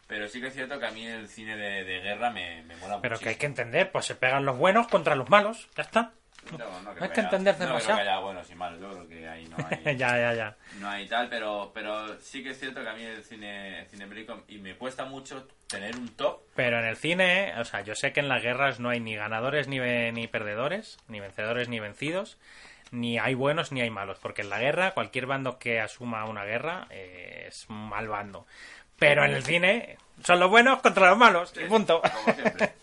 Pero 0.08 0.26
sí 0.26 0.40
que 0.40 0.48
es 0.48 0.54
cierto 0.54 0.80
que 0.80 0.86
a 0.86 0.90
mí 0.90 1.06
el 1.06 1.28
cine 1.28 1.56
de, 1.56 1.84
de 1.84 2.00
guerra 2.00 2.30
me, 2.30 2.62
me 2.64 2.74
mola 2.76 3.00
Pero 3.00 3.18
que 3.18 3.28
hay 3.28 3.34
que 3.36 3.46
entender, 3.46 3.92
pues 3.92 4.06
se 4.06 4.14
pegan 4.16 4.44
los 4.44 4.56
buenos 4.56 4.88
contra 4.88 5.14
los 5.14 5.28
malos. 5.30 5.68
Ya 5.76 5.82
está. 5.84 6.12
No, 6.52 6.56
no 6.58 6.94
no 6.94 7.02
hay 7.02 7.10
que 7.10 7.20
entender 7.20 7.54
haya- 7.56 7.64
no 7.64 7.66
demasiado. 7.72 7.84
creo 7.84 7.96
que 7.96 8.10
haya 8.10 8.18
buenos 8.20 8.50
y 8.50 8.54
malos, 8.54 8.80
yo 8.80 8.88
creo 8.90 9.08
que 9.08 9.28
ahí 9.28 9.44
no 9.48 9.56
hay... 9.68 9.96
ya, 9.98 10.16
ya, 10.18 10.32
ya. 10.32 10.56
No 10.80 10.88
hay 10.88 11.06
tal, 11.06 11.28
pero, 11.28 11.72
pero 11.74 12.18
sí 12.20 12.42
que 12.42 12.50
es 12.50 12.58
cierto 12.58 12.80
que 12.82 12.88
a 12.88 12.94
mí 12.94 13.02
el 13.04 13.22
cine, 13.22 13.80
el 13.80 13.86
cine 13.88 14.06
bélico 14.06 14.44
y 14.48 14.56
me 14.58 14.74
cuesta 14.76 15.04
mucho 15.04 15.46
tener 15.66 15.94
un 15.96 16.08
top. 16.16 16.40
Pero 16.54 16.78
en 16.78 16.86
el 16.86 16.96
cine, 16.96 17.52
o 17.58 17.64
sea, 17.66 17.82
yo 17.82 17.94
sé 17.94 18.12
que 18.14 18.20
en 18.20 18.28
las 18.28 18.42
guerras 18.42 18.80
no 18.80 18.88
hay 18.88 19.00
ni 19.00 19.14
ganadores 19.14 19.68
ni, 19.68 19.78
ni 20.12 20.26
perdedores, 20.26 20.96
ni 21.08 21.20
vencedores 21.20 21.68
ni 21.68 21.80
vencidos, 21.80 22.38
ni 22.92 23.18
hay 23.18 23.34
buenos 23.34 23.70
ni 23.70 23.82
hay 23.82 23.90
malos, 23.90 24.18
porque 24.18 24.40
en 24.40 24.48
la 24.48 24.58
guerra 24.60 24.92
cualquier 24.94 25.26
bando 25.26 25.58
que 25.58 25.80
asuma 25.80 26.24
una 26.24 26.44
guerra 26.44 26.86
eh, 26.88 27.44
es 27.48 27.68
un 27.68 27.90
mal 27.90 28.08
bando. 28.08 28.46
Pero 28.98 29.24
en 29.24 29.32
el 29.32 29.44
cine 29.44 29.96
son 30.24 30.40
los 30.40 30.50
buenos 30.50 30.80
contra 30.80 31.08
los 31.10 31.18
malos, 31.18 31.52
y 31.56 31.64
punto. 31.66 32.00
Como 32.24 32.34
siempre. 32.34 32.72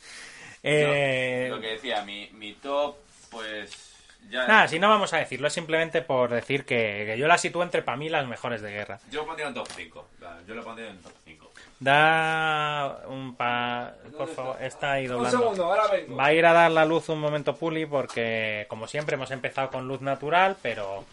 Eh, 0.68 1.46
Yo, 1.48 1.56
lo 1.58 1.62
que 1.62 1.68
decía, 1.74 2.02
mi, 2.04 2.28
mi 2.34 2.54
top, 2.54 2.96
pues 3.30 3.94
ya... 4.32 4.48
Nada, 4.48 4.68
si 4.68 4.80
no 4.80 4.90
vamos 4.90 5.14
a 5.14 5.18
decirlo, 5.18 5.48
es 5.48 5.54
simplemente 5.54 6.02
por 6.02 6.32
decir 6.32 6.66
que, 6.66 7.04
que 7.06 7.20
yo 7.20 7.28
la 7.28 7.38
sitúo 7.38 7.62
entre 7.62 7.84
para 7.84 7.98
mí 7.98 8.10
las 8.10 8.26
mejores 8.28 8.64
de 8.64 8.72
guerra. 8.72 9.00
Yo 9.12 9.24
pondría 9.28 9.48
un 9.48 9.54
top 9.54 9.68
5. 9.76 10.08
Yo 10.48 10.56
lo 10.56 10.64
pondría 10.64 10.90
en 10.90 11.00
top 11.04 11.12
5. 11.24 11.52
Da 11.80 13.02
un 13.08 13.36
pa... 13.36 13.94
Por 14.18 14.28
favor, 14.28 14.58
está 14.60 14.94
ahí 14.94 15.06
Un 15.06 15.12
doblando. 15.14 15.38
segundo, 15.38 15.66
ahora 15.66 15.84
vengo. 15.92 16.16
Va 16.16 16.26
a 16.26 16.34
ir 16.34 16.44
a 16.48 16.54
dar 16.54 16.72
la 16.72 16.84
luz 16.84 17.10
un 17.10 17.20
momento 17.20 17.56
Puli 17.56 17.86
porque, 17.86 18.66
como 18.68 18.88
siempre, 18.88 19.18
hemos 19.18 19.30
empezado 19.30 19.70
con 19.70 19.88
luz 19.88 20.02
natural, 20.02 20.58
pero 20.64 21.06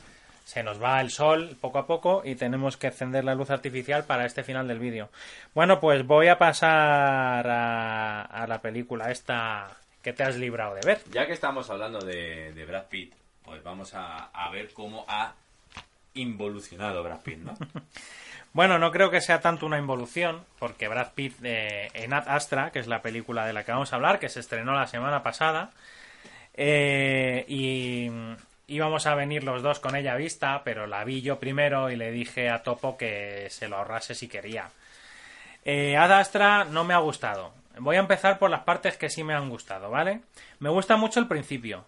se 0.44 0.62
nos 0.62 0.82
va 0.82 1.00
el 1.00 1.10
sol 1.10 1.56
poco 1.60 1.78
a 1.78 1.86
poco 1.86 2.22
y 2.24 2.34
tenemos 2.34 2.76
que 2.76 2.88
encender 2.88 3.24
la 3.24 3.34
luz 3.34 3.50
artificial 3.50 4.04
para 4.04 4.26
este 4.26 4.44
final 4.44 4.68
del 4.68 4.78
vídeo. 4.78 5.08
Bueno, 5.54 5.80
pues 5.80 6.06
voy 6.06 6.28
a 6.28 6.38
pasar 6.38 7.46
a, 7.46 8.22
a 8.22 8.46
la 8.46 8.60
película 8.60 9.10
esta 9.10 9.76
que 10.02 10.12
te 10.12 10.24
has 10.24 10.36
librado 10.36 10.74
de 10.74 10.80
ver. 10.84 11.00
Ya 11.12 11.26
que 11.26 11.32
estamos 11.32 11.70
hablando 11.70 12.00
de, 12.00 12.52
de 12.52 12.64
Brad 12.64 12.86
Pitt, 12.86 13.14
pues 13.44 13.62
vamos 13.62 13.94
a, 13.94 14.26
a 14.26 14.50
ver 14.50 14.72
cómo 14.72 15.04
ha 15.08 15.34
involucionado 16.14 17.02
Brad 17.02 17.20
Pitt, 17.20 17.38
¿no? 17.38 17.54
Bueno, 18.54 18.78
no 18.78 18.92
creo 18.92 19.10
que 19.10 19.22
sea 19.22 19.40
tanto 19.40 19.64
una 19.64 19.78
involución, 19.78 20.44
porque 20.58 20.86
Brad 20.86 21.12
Pitt 21.14 21.36
eh, 21.42 21.88
en 21.94 22.12
Ad 22.12 22.28
Astra, 22.28 22.70
que 22.70 22.80
es 22.80 22.86
la 22.86 23.00
película 23.00 23.46
de 23.46 23.54
la 23.54 23.64
que 23.64 23.72
vamos 23.72 23.92
a 23.92 23.96
hablar, 23.96 24.18
que 24.18 24.28
se 24.28 24.40
estrenó 24.40 24.74
la 24.74 24.86
semana 24.86 25.22
pasada, 25.22 25.70
eh, 26.52 27.46
y 27.48 28.10
íbamos 28.72 29.06
a 29.06 29.14
venir 29.14 29.44
los 29.44 29.62
dos 29.62 29.80
con 29.80 29.94
ella 29.94 30.16
vista, 30.16 30.62
pero 30.64 30.86
la 30.86 31.04
vi 31.04 31.20
yo 31.22 31.38
primero 31.38 31.90
y 31.90 31.96
le 31.96 32.10
dije 32.10 32.48
a 32.48 32.62
Topo 32.62 32.96
que 32.96 33.48
se 33.50 33.68
lo 33.68 33.76
ahorrase 33.76 34.14
si 34.14 34.28
quería. 34.28 34.70
Eh, 35.64 35.96
Ad 35.96 36.12
Astra 36.12 36.64
no 36.64 36.84
me 36.84 36.94
ha 36.94 36.98
gustado. 36.98 37.52
Voy 37.78 37.96
a 37.96 38.00
empezar 38.00 38.38
por 38.38 38.50
las 38.50 38.62
partes 38.62 38.96
que 38.96 39.08
sí 39.10 39.24
me 39.24 39.34
han 39.34 39.48
gustado, 39.48 39.90
¿vale? 39.90 40.20
Me 40.58 40.70
gusta 40.70 40.96
mucho 40.96 41.20
el 41.20 41.28
principio. 41.28 41.84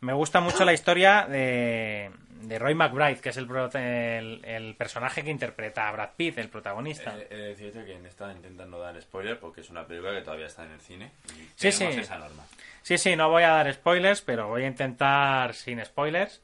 Me 0.00 0.12
gusta 0.12 0.40
mucho 0.40 0.64
la 0.64 0.72
historia 0.72 1.26
de, 1.28 2.10
de 2.42 2.58
Roy 2.58 2.74
McBride, 2.74 3.20
que 3.20 3.30
es 3.30 3.36
el, 3.36 3.46
pro- 3.46 3.70
el, 3.74 4.40
el 4.44 4.74
personaje 4.76 5.22
que 5.24 5.30
interpreta 5.30 5.88
a 5.88 5.92
Brad 5.92 6.10
Pitt, 6.16 6.38
el 6.38 6.48
protagonista. 6.48 7.14
He, 7.30 7.34
de 7.36 7.42
decirte 7.48 7.84
que 7.84 7.94
está 8.08 8.32
intentando 8.32 8.78
dar 8.78 9.00
spoiler 9.02 9.38
porque 9.38 9.60
es 9.62 9.70
una 9.70 9.86
película 9.86 10.12
que 10.14 10.22
todavía 10.22 10.46
está 10.46 10.64
en 10.64 10.72
el 10.72 10.80
cine. 10.80 11.10
Y 11.36 11.48
Sí, 11.56 11.72
sí. 11.72 11.84
esa 11.84 12.18
norma. 12.18 12.44
Sí, 12.82 12.96
sí, 12.98 13.16
no 13.16 13.28
voy 13.28 13.42
a 13.42 13.48
dar 13.50 13.72
spoilers, 13.72 14.22
pero 14.22 14.48
voy 14.48 14.64
a 14.64 14.66
intentar, 14.68 15.52
sin 15.54 15.84
spoilers, 15.84 16.40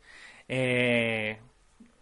eh, 0.48 1.38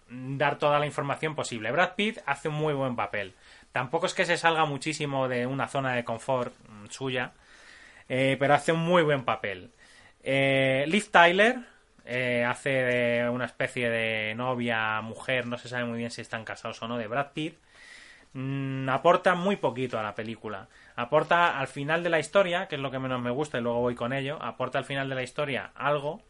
dar 0.08 0.58
toda 0.58 0.78
la 0.78 0.86
información 0.86 1.34
posible. 1.34 1.70
Brad 1.70 1.94
Pitt 1.94 2.18
hace 2.26 2.48
un 2.48 2.54
muy 2.54 2.74
buen 2.74 2.96
papel. 2.96 3.34
Tampoco 3.72 4.06
es 4.06 4.14
que 4.14 4.24
se 4.26 4.36
salga 4.36 4.64
muchísimo 4.64 5.28
de 5.28 5.46
una 5.46 5.68
zona 5.68 5.94
de 5.94 6.04
confort 6.04 6.52
mm, 6.68 6.86
suya, 6.88 7.32
eh, 8.08 8.36
pero 8.38 8.54
hace 8.54 8.72
un 8.72 8.80
muy 8.80 9.02
buen 9.02 9.24
papel. 9.24 9.70
Eh, 10.22 10.84
Liv 10.88 11.10
Tyler 11.10 11.56
eh, 12.04 12.44
hace 12.44 12.70
de 12.70 13.28
una 13.28 13.44
especie 13.44 13.88
de 13.90 14.34
novia, 14.34 15.00
mujer, 15.00 15.46
no 15.46 15.58
se 15.58 15.68
sabe 15.68 15.84
muy 15.84 15.98
bien 15.98 16.10
si 16.10 16.20
están 16.20 16.44
casados 16.44 16.82
o 16.82 16.88
no, 16.88 16.98
de 16.98 17.06
Brad 17.06 17.32
Pitt. 17.32 17.56
Mm, 18.34 18.88
aporta 18.88 19.34
muy 19.34 19.56
poquito 19.56 19.98
a 19.98 20.02
la 20.02 20.14
película. 20.14 20.68
Aporta 20.96 21.58
al 21.58 21.68
final 21.68 22.02
de 22.02 22.10
la 22.10 22.18
historia, 22.18 22.66
que 22.66 22.76
es 22.76 22.80
lo 22.80 22.90
que 22.90 22.98
menos 22.98 23.20
me 23.20 23.30
gusta 23.30 23.58
y 23.58 23.62
luego 23.62 23.80
voy 23.80 23.94
con 23.94 24.12
ello, 24.12 24.38
aporta 24.42 24.78
al 24.78 24.84
final 24.84 25.08
de 25.08 25.14
la 25.14 25.22
historia 25.22 25.70
algo, 25.74 26.22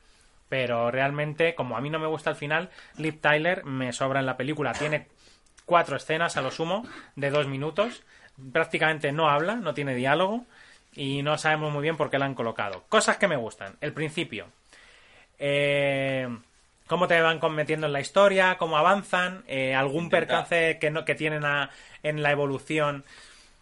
pero 0.49 0.91
realmente, 0.91 1.55
como 1.55 1.77
a 1.77 1.81
mí 1.81 1.91
no 1.91 1.99
me 1.99 2.07
gusta 2.07 2.31
el 2.31 2.37
final, 2.37 2.71
Liv 2.99 3.21
Tyler 3.21 3.65
me 3.65 3.93
sobra 3.93 4.21
en 4.21 4.27
la 4.27 4.37
película. 4.37 4.73
Tiene 4.73 5.07
cuatro 5.65 5.97
escenas 5.97 6.37
a 6.37 6.43
lo 6.43 6.51
sumo 6.51 6.87
de 7.17 7.31
dos 7.31 7.47
minutos. 7.47 8.03
Prácticamente 8.53 9.13
no 9.13 9.31
habla, 9.31 9.57
no 9.57 9.75
tiene 9.75 9.95
diálogo 9.95 10.45
y 10.95 11.23
no 11.23 11.39
sabemos 11.39 11.73
muy 11.73 11.83
bien 11.83 11.97
por 11.97 12.11
qué 12.11 12.19
la 12.19 12.27
han 12.27 12.35
colocado. 12.35 12.85
Cosas 12.89 13.17
que 13.17 13.29
me 13.29 13.37
gustan. 13.37 13.77
El 13.81 13.93
principio. 13.93 14.47
Eh, 15.45 16.29
cómo 16.87 17.09
te 17.09 17.21
van 17.21 17.41
metiendo 17.53 17.89
en 17.89 17.93
la 17.93 18.01
historia, 18.01 18.57
cómo 18.59 18.77
avanzan, 18.77 19.43
eh, 19.49 19.75
algún 19.75 20.05
Intenta- 20.05 20.19
percance 20.45 20.79
que 20.81 20.91
no 20.91 21.05
que 21.05 21.17
tienen 21.17 21.45
a- 21.45 21.69
en 22.05 22.23
la 22.23 22.31
evolución. 22.31 23.05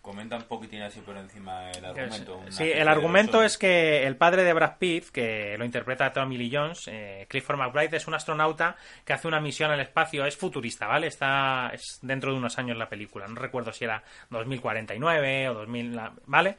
Comenta 0.02 0.36
un 0.36 0.44
poquitín 0.44 0.80
así 0.82 1.00
por 1.00 1.16
encima 1.16 1.70
el 1.72 1.84
argumento. 1.84 2.40
Sí, 2.48 2.70
el 2.72 2.88
argumento 2.88 3.42
es 3.42 3.58
que 3.58 4.06
el 4.06 4.16
padre 4.16 4.44
de 4.44 4.52
Brad 4.54 4.76
Pitt, 4.78 5.08
que 5.10 5.56
lo 5.58 5.64
interpreta 5.66 6.10
Tommy 6.12 6.38
Lee 6.38 6.50
Jones, 6.52 6.88
eh, 6.88 7.26
Clifford 7.28 7.58
McBride, 7.58 7.96
es 7.98 8.06
un 8.08 8.14
astronauta 8.14 8.76
que 9.04 9.12
hace 9.12 9.28
una 9.28 9.40
misión 9.40 9.70
al 9.70 9.80
espacio. 9.80 10.24
Es 10.24 10.36
futurista, 10.38 10.86
¿vale? 10.86 11.06
Está 11.06 11.70
es 11.74 11.98
dentro 12.02 12.32
de 12.32 12.38
unos 12.38 12.58
años 12.58 12.76
la 12.78 12.88
película. 12.88 13.26
No 13.28 13.34
recuerdo 13.40 13.72
si 13.74 13.84
era 13.84 14.02
2049 14.30 15.48
o 15.50 15.54
2000, 15.54 15.94
la- 15.94 16.12
¿vale? 16.26 16.56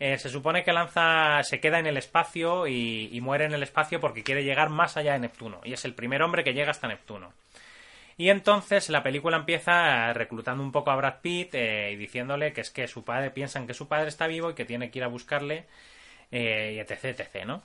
Eh, 0.00 0.18
se 0.18 0.30
supone 0.30 0.64
que 0.64 0.72
lanza, 0.72 1.42
se 1.42 1.60
queda 1.60 1.78
en 1.78 1.86
el 1.86 1.98
espacio 1.98 2.66
y, 2.66 3.10
y 3.12 3.20
muere 3.20 3.44
en 3.44 3.52
el 3.52 3.62
espacio 3.62 4.00
porque 4.00 4.24
quiere 4.24 4.42
llegar 4.42 4.70
más 4.70 4.96
allá 4.96 5.12
de 5.12 5.20
Neptuno. 5.20 5.60
Y 5.62 5.74
es 5.74 5.84
el 5.84 5.94
primer 5.94 6.22
hombre 6.22 6.42
que 6.42 6.54
llega 6.54 6.70
hasta 6.70 6.88
Neptuno. 6.88 7.32
Y 8.20 8.28
entonces 8.28 8.90
la 8.90 9.02
película 9.02 9.38
empieza 9.38 10.12
reclutando 10.12 10.62
un 10.62 10.72
poco 10.72 10.90
a 10.90 10.96
Brad 10.96 11.20
Pitt 11.22 11.54
eh, 11.54 11.92
y 11.92 11.96
diciéndole 11.96 12.52
que 12.52 12.60
es 12.60 12.70
que 12.70 12.86
su 12.86 13.02
padre, 13.02 13.30
piensan 13.30 13.66
que 13.66 13.72
su 13.72 13.88
padre 13.88 14.08
está 14.08 14.26
vivo 14.26 14.50
y 14.50 14.54
que 14.54 14.66
tiene 14.66 14.90
que 14.90 14.98
ir 14.98 15.04
a 15.04 15.08
buscarle, 15.08 15.64
eh, 16.30 16.74
y 16.74 16.78
etc, 16.80 17.18
etc, 17.18 17.46
¿no? 17.46 17.62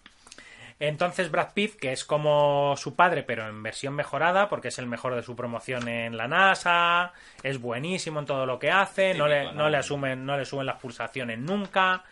Entonces 0.80 1.30
Brad 1.30 1.54
Pitt, 1.54 1.76
que 1.76 1.92
es 1.92 2.06
como 2.06 2.76
su 2.78 2.96
padre, 2.96 3.24
pero 3.24 3.48
en 3.50 3.64
versión 3.64 3.96
mejorada, 3.96 4.48
porque 4.48 4.70
es 4.70 4.80
el 4.80 4.88
mejor 4.88 5.16
de 5.16 5.24
su 5.24 5.36
promoción 5.36 5.90
en 5.90 6.16
la 6.16 6.30
NASA, 6.30 7.12
es 7.44 7.60
buenísimo 7.60 8.22
en 8.22 8.26
todo 8.26 8.46
lo 8.46 8.58
que 8.58 8.72
hace, 8.72 9.14
no, 9.14 9.28
le, 9.28 9.52
no 9.52 9.70
le 9.70 9.76
asumen, 9.76 10.26
no 10.26 10.38
le 10.38 10.46
suben 10.46 10.68
las 10.68 10.80
pulsaciones 10.80 11.38
nunca. 11.38 12.06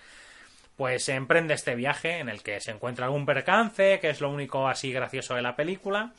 Pues 0.75 1.07
emprende 1.09 1.53
este 1.53 1.75
viaje 1.75 2.19
en 2.19 2.29
el 2.29 2.41
que 2.41 2.59
se 2.59 2.71
encuentra 2.71 3.05
algún 3.05 3.25
percance, 3.25 3.99
que 3.99 4.09
es 4.09 4.21
lo 4.21 4.29
único 4.29 4.67
así 4.67 4.91
gracioso 4.91 5.35
de 5.35 5.41
la 5.41 5.55
película 5.55 6.13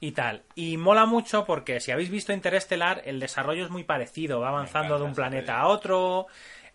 y 0.00 0.12
tal. 0.12 0.42
Y 0.54 0.76
mola 0.76 1.06
mucho 1.06 1.44
porque 1.44 1.80
si 1.80 1.90
habéis 1.90 2.10
visto 2.10 2.32
Interestelar, 2.32 3.02
el 3.04 3.20
desarrollo 3.20 3.64
es 3.64 3.70
muy 3.70 3.84
parecido, 3.84 4.40
va 4.40 4.48
avanzando 4.48 4.98
de 4.98 5.04
un 5.04 5.14
planeta 5.14 5.58
a 5.58 5.68
otro, 5.68 6.26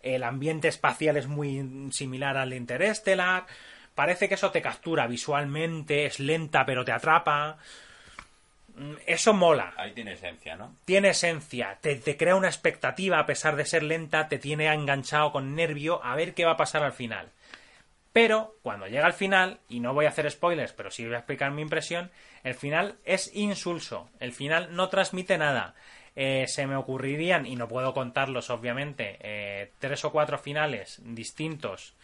el 0.02 0.24
ambiente 0.24 0.68
espacial 0.68 1.16
es 1.16 1.26
muy 1.26 1.90
similar 1.92 2.36
al 2.36 2.50
de 2.50 2.56
Interestelar, 2.56 3.46
parece 3.94 4.28
que 4.28 4.34
eso 4.34 4.50
te 4.50 4.62
captura 4.62 5.06
visualmente, 5.06 6.06
es 6.06 6.18
lenta 6.20 6.66
pero 6.66 6.84
te 6.84 6.92
atrapa. 6.92 7.58
Mm, 8.74 8.94
Eso 9.06 9.32
mola, 9.34 9.74
Ahí 9.76 9.92
tiene 9.92 10.12
esencia, 10.14 10.56
¿no? 10.56 10.74
tiene 10.84 11.10
esencia, 11.10 11.78
te, 11.80 11.96
te 11.96 12.16
crea 12.16 12.36
una 12.36 12.48
expectativa 12.48 13.18
a 13.18 13.26
pesar 13.26 13.56
de 13.56 13.66
ser 13.66 13.82
lenta, 13.82 14.28
te 14.28 14.38
tiene 14.38 14.72
enganchado 14.72 15.30
con 15.32 15.54
nervio 15.54 16.02
a 16.04 16.16
ver 16.16 16.32
qué 16.34 16.44
va 16.44 16.52
a 16.52 16.56
pasar 16.56 16.82
al 16.82 16.92
final. 16.92 17.28
Pero 18.12 18.56
cuando 18.62 18.86
llega 18.86 19.06
al 19.06 19.14
final, 19.14 19.58
y 19.68 19.80
no 19.80 19.94
voy 19.94 20.04
a 20.04 20.10
hacer 20.10 20.30
spoilers, 20.30 20.72
pero 20.72 20.90
sí 20.90 21.04
voy 21.04 21.14
a 21.14 21.18
explicar 21.18 21.50
mi 21.50 21.62
impresión, 21.62 22.10
el 22.44 22.54
final 22.54 22.96
es 23.04 23.30
insulso. 23.34 24.10
El 24.20 24.32
final 24.32 24.74
no 24.76 24.88
transmite 24.90 25.38
nada. 25.38 25.74
Eh, 26.14 26.44
se 26.46 26.66
me 26.66 26.76
ocurrirían, 26.76 27.46
y 27.46 27.56
no 27.56 27.68
puedo 27.68 27.94
contarlos 27.94 28.50
obviamente, 28.50 29.16
eh, 29.20 29.70
tres 29.78 30.04
o 30.04 30.12
cuatro 30.12 30.36
finales 30.38 31.00
distintos, 31.02 31.94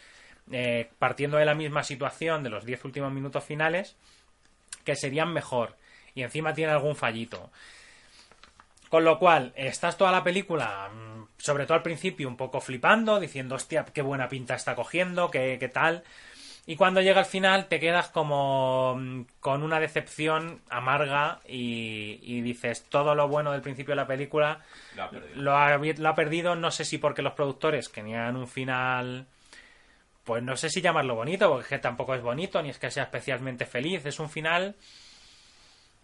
eh, 0.50 0.88
partiendo 0.98 1.36
de 1.36 1.44
la 1.44 1.54
misma 1.54 1.82
situación 1.82 2.42
de 2.42 2.48
los 2.50 2.64
diez 2.64 2.82
últimos 2.86 3.12
minutos 3.12 3.44
finales, 3.44 3.96
que 4.84 4.96
serían 4.96 5.30
mejor. 5.34 5.76
Y 6.18 6.24
encima 6.24 6.52
tiene 6.52 6.72
algún 6.72 6.96
fallito. 6.96 7.48
Con 8.88 9.04
lo 9.04 9.20
cual, 9.20 9.52
estás 9.54 9.96
toda 9.96 10.10
la 10.10 10.24
película, 10.24 10.90
mm, 10.92 11.26
sobre 11.38 11.64
todo 11.64 11.76
al 11.76 11.84
principio, 11.84 12.26
un 12.26 12.36
poco 12.36 12.60
flipando, 12.60 13.20
diciendo, 13.20 13.54
hostia, 13.54 13.84
qué 13.84 14.02
buena 14.02 14.28
pinta 14.28 14.56
está 14.56 14.74
cogiendo, 14.74 15.30
qué, 15.30 15.58
qué 15.60 15.68
tal. 15.68 16.02
Y 16.66 16.74
cuando 16.74 17.00
llega 17.00 17.20
al 17.20 17.24
final, 17.24 17.66
te 17.68 17.78
quedas 17.78 18.08
como 18.08 18.96
mm, 18.98 19.26
con 19.38 19.62
una 19.62 19.78
decepción 19.78 20.60
amarga 20.70 21.38
y, 21.46 22.18
y 22.20 22.40
dices, 22.40 22.82
todo 22.88 23.14
lo 23.14 23.28
bueno 23.28 23.52
del 23.52 23.62
principio 23.62 23.92
de 23.92 24.00
la 24.00 24.08
película 24.08 24.62
Lo 24.96 25.04
ha 25.04 25.10
perdido. 25.10 25.36
lo 25.36 25.56
ha, 25.56 25.78
lo 25.78 26.08
ha 26.08 26.14
perdido, 26.16 26.56
no 26.56 26.72
sé 26.72 26.84
si 26.84 26.98
porque 26.98 27.22
los 27.22 27.34
productores 27.34 27.88
querían 27.88 28.34
un 28.34 28.48
final, 28.48 29.28
pues 30.24 30.42
no 30.42 30.56
sé 30.56 30.68
si 30.68 30.80
llamarlo 30.80 31.14
bonito, 31.14 31.48
porque 31.48 31.62
es 31.62 31.68
que 31.68 31.78
tampoco 31.78 32.16
es 32.16 32.22
bonito, 32.22 32.60
ni 32.60 32.70
es 32.70 32.78
que 32.80 32.90
sea 32.90 33.04
especialmente 33.04 33.66
feliz, 33.66 34.04
es 34.04 34.18
un 34.18 34.28
final 34.28 34.74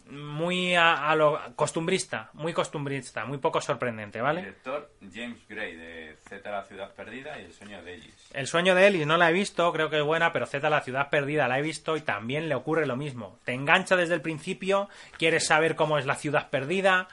muy 0.09 0.75
a, 0.75 1.09
a 1.09 1.15
lo 1.15 1.39
costumbrista, 1.55 2.29
muy 2.33 2.53
costumbrista, 2.53 3.25
muy 3.25 3.39
poco 3.39 3.59
sorprendente, 3.59 4.21
¿vale? 4.21 4.41
Director 4.41 4.91
James 5.13 5.39
Gray 5.47 5.75
de 5.75 6.17
Z 6.27 6.51
la 6.51 6.63
ciudad 6.63 6.93
perdida 6.93 7.39
y 7.39 7.45
El 7.45 7.53
sueño 7.53 7.83
de 7.83 7.93
Ellis. 7.95 8.29
El 8.33 8.47
sueño 8.47 8.75
de 8.75 8.87
Ellis 8.87 9.07
no 9.07 9.17
la 9.17 9.29
he 9.29 9.33
visto, 9.33 9.71
creo 9.73 9.89
que 9.89 9.97
es 9.97 10.03
buena, 10.03 10.31
pero 10.31 10.45
Z 10.45 10.69
la 10.69 10.81
ciudad 10.81 11.09
perdida 11.09 11.47
la 11.47 11.57
he 11.57 11.61
visto 11.61 11.97
y 11.97 12.01
también 12.01 12.49
le 12.49 12.55
ocurre 12.55 12.85
lo 12.85 12.95
mismo. 12.95 13.39
Te 13.45 13.53
engancha 13.53 13.95
desde 13.95 14.13
el 14.13 14.21
principio, 14.21 14.89
quieres 15.17 15.47
saber 15.47 15.75
cómo 15.75 15.97
es 15.97 16.05
la 16.05 16.15
ciudad 16.15 16.49
perdida 16.49 17.07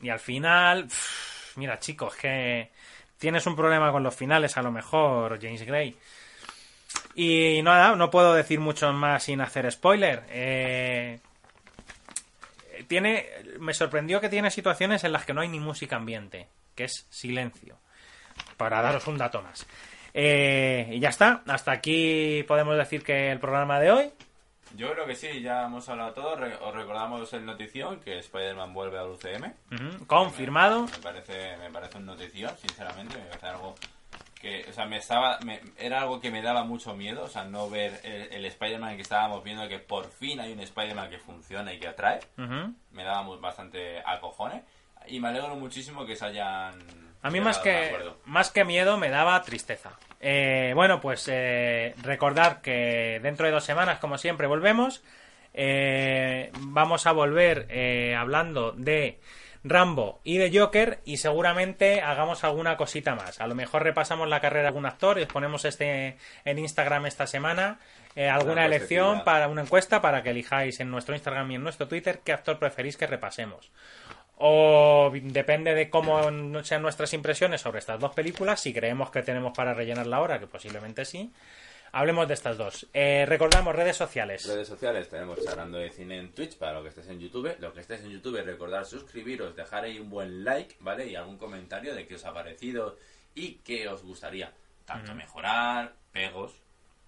y 0.00 0.10
al 0.10 0.20
final, 0.20 0.84
pff, 0.86 1.56
mira 1.56 1.78
chicos, 1.78 2.14
que 2.14 2.70
tienes 3.18 3.46
un 3.46 3.56
problema 3.56 3.90
con 3.90 4.02
los 4.02 4.14
finales 4.14 4.56
a 4.56 4.62
lo 4.62 4.70
mejor, 4.70 5.40
James 5.40 5.62
Gray. 5.64 5.96
Y 7.14 7.60
nada, 7.62 7.96
no 7.96 8.10
puedo 8.10 8.34
decir 8.34 8.60
mucho 8.60 8.92
más 8.92 9.24
sin 9.24 9.40
hacer 9.40 9.70
spoiler. 9.70 10.24
Eh, 10.30 11.18
tiene, 12.90 13.26
me 13.60 13.72
sorprendió 13.72 14.20
que 14.20 14.28
tiene 14.28 14.50
situaciones 14.50 15.04
en 15.04 15.12
las 15.12 15.24
que 15.24 15.32
no 15.32 15.40
hay 15.42 15.48
ni 15.48 15.60
música 15.60 15.94
ambiente, 15.96 16.48
que 16.74 16.84
es 16.84 17.06
silencio. 17.08 17.78
Para 18.56 18.82
daros 18.82 19.06
un 19.06 19.16
dato 19.16 19.40
más. 19.42 19.64
Eh, 20.12 20.88
y 20.90 20.98
ya 20.98 21.10
está, 21.10 21.42
hasta 21.46 21.70
aquí 21.70 22.42
podemos 22.48 22.76
decir 22.76 23.04
que 23.04 23.30
el 23.30 23.38
programa 23.38 23.78
de 23.78 23.92
hoy. 23.92 24.10
Yo 24.76 24.92
creo 24.92 25.06
que 25.06 25.14
sí, 25.14 25.40
ya 25.40 25.66
hemos 25.66 25.88
hablado 25.88 26.12
todo. 26.14 26.34
Re- 26.36 26.56
os 26.56 26.74
recordamos 26.74 27.32
el 27.32 27.46
notición 27.46 28.00
que 28.00 28.18
Spider-Man 28.18 28.74
vuelve 28.74 28.98
al 28.98 29.10
UCM. 29.10 29.52
confirmado. 30.06 30.86
Me 30.86 30.98
parece, 31.02 31.56
me 31.58 31.70
parece 31.70 31.98
un 31.98 32.06
notición, 32.06 32.56
sinceramente. 32.58 33.16
Me 33.18 33.24
parece 33.26 33.46
algo 33.46 33.74
que, 34.40 34.64
o 34.68 34.72
sea, 34.72 34.86
me 34.86 34.96
estaba, 34.96 35.38
me- 35.44 35.60
era 35.78 36.00
algo 36.00 36.20
que 36.20 36.30
me 36.30 36.40
daba 36.42 36.64
mucho 36.64 36.94
miedo, 36.94 37.24
o 37.24 37.28
sea, 37.28 37.44
no 37.44 37.68
ver 37.68 38.00
el, 38.02 38.32
el 38.32 38.44
Spider-Man 38.46 38.96
que 38.96 39.02
estábamos 39.02 39.44
viendo, 39.44 39.68
que 39.68 39.78
por 39.78 40.10
fin 40.10 40.40
hay 40.40 40.52
un 40.52 40.60
Spider-Man 40.60 41.10
que 41.10 41.18
funciona 41.18 41.72
y 41.74 41.78
que 41.78 41.88
atrae, 41.88 42.20
me 42.92 43.04
daba 43.04 43.36
bastante 43.36 44.00
a 44.04 44.18
cojones, 44.20 44.62
y 45.06 45.20
me 45.20 45.28
alegro 45.28 45.54
muchísimo 45.56 46.06
que 46.06 46.16
se 46.16 46.24
hayan... 46.24 46.72
A 47.22 47.30
mí 47.30 47.38
más 47.40 47.58
que, 47.58 47.94
más 48.24 48.50
que 48.50 48.64
miedo 48.64 48.96
me 48.96 49.10
daba 49.10 49.42
tristeza. 49.42 49.90
Eh, 50.20 50.72
bueno, 50.74 51.00
pues 51.02 51.28
eh, 51.30 51.94
recordad 52.02 52.62
que 52.62 53.20
dentro 53.22 53.44
de 53.44 53.52
dos 53.52 53.64
semanas, 53.64 53.98
como 53.98 54.16
siempre, 54.16 54.46
volvemos. 54.46 55.02
Eh, 55.52 56.50
vamos 56.60 57.06
a 57.06 57.12
volver 57.12 57.66
eh, 57.68 58.14
hablando 58.16 58.72
de 58.72 59.18
Rambo 59.62 60.20
y 60.24 60.38
de 60.38 60.56
Joker 60.58 61.00
y 61.04 61.18
seguramente 61.18 62.00
hagamos 62.00 62.44
alguna 62.44 62.76
cosita 62.76 63.14
más. 63.14 63.40
A 63.40 63.46
lo 63.46 63.54
mejor 63.54 63.82
repasamos 63.82 64.28
la 64.28 64.40
carrera 64.40 64.62
de 64.62 64.68
algún 64.68 64.86
actor 64.86 65.18
y 65.18 65.22
os 65.22 65.28
ponemos 65.28 65.64
este 65.64 66.16
en 66.44 66.58
Instagram 66.58 67.06
esta 67.06 67.26
semana. 67.26 67.78
eh, 68.16 68.28
alguna 68.28 68.52
Una 68.52 68.66
elección 68.66 69.22
para 69.24 69.48
una 69.48 69.62
encuesta 69.62 70.00
para 70.00 70.22
que 70.22 70.30
elijáis 70.30 70.80
en 70.80 70.90
nuestro 70.90 71.14
Instagram 71.14 71.50
y 71.50 71.54
en 71.56 71.62
nuestro 71.62 71.88
Twitter 71.88 72.20
qué 72.24 72.32
actor 72.32 72.58
preferís 72.58 72.96
que 72.96 73.06
repasemos. 73.06 73.70
O 74.42 75.12
depende 75.12 75.74
de 75.74 75.90
cómo 75.90 76.22
sean 76.62 76.80
nuestras 76.80 77.12
impresiones 77.12 77.60
sobre 77.60 77.80
estas 77.80 78.00
dos 78.00 78.14
películas, 78.14 78.60
si 78.60 78.72
creemos 78.72 79.10
que 79.10 79.22
tenemos 79.22 79.52
para 79.54 79.74
rellenar 79.74 80.06
la 80.06 80.20
hora, 80.20 80.38
que 80.38 80.46
posiblemente 80.46 81.04
sí. 81.04 81.30
Hablemos 81.92 82.28
de 82.28 82.34
estas 82.34 82.56
dos. 82.56 82.86
Eh, 82.94 83.24
recordamos 83.26 83.74
redes 83.74 83.96
sociales. 83.96 84.46
Redes 84.46 84.68
sociales 84.68 85.08
tenemos 85.08 85.44
charlando 85.44 85.78
de 85.78 85.90
cine 85.90 86.18
en 86.18 86.32
Twitch 86.32 86.56
para 86.56 86.74
lo 86.74 86.82
que 86.82 86.90
estés 86.90 87.08
en 87.08 87.18
YouTube. 87.18 87.56
Lo 87.58 87.72
que 87.72 87.80
estés 87.80 88.00
en 88.02 88.10
YouTube, 88.10 88.42
recordar 88.44 88.86
suscribiros, 88.86 89.56
dejar 89.56 89.84
ahí 89.84 89.98
un 89.98 90.08
buen 90.08 90.44
like, 90.44 90.76
¿vale? 90.80 91.06
Y 91.06 91.16
algún 91.16 91.36
comentario 91.36 91.94
de 91.94 92.06
qué 92.06 92.14
os 92.14 92.24
ha 92.24 92.32
parecido 92.32 92.96
y 93.34 93.54
qué 93.56 93.88
os 93.88 94.02
gustaría. 94.02 94.52
Tanto 94.84 95.14
mejorar, 95.14 95.94
pegos, 96.12 96.52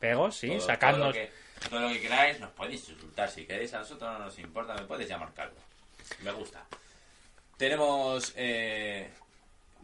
Pegos, 0.02 0.36
sí, 0.36 0.48
todo, 0.48 0.60
sacarnos. 0.60 0.98
Todo 0.98 1.06
lo, 1.06 1.12
que, 1.12 1.30
todo 1.70 1.80
lo 1.80 1.88
que 1.90 2.00
queráis, 2.00 2.40
nos 2.40 2.50
podéis 2.50 2.88
insultar 2.88 3.30
si 3.30 3.46
queréis. 3.46 3.72
A 3.72 3.78
nosotros 3.78 4.12
no 4.12 4.18
nos 4.18 4.36
importa, 4.40 4.74
me 4.74 4.82
podéis 4.82 5.08
llamar 5.08 5.32
Carlos. 5.32 5.62
Me 6.24 6.32
gusta. 6.32 6.66
Tenemos 7.56 8.32
eh, 8.34 9.08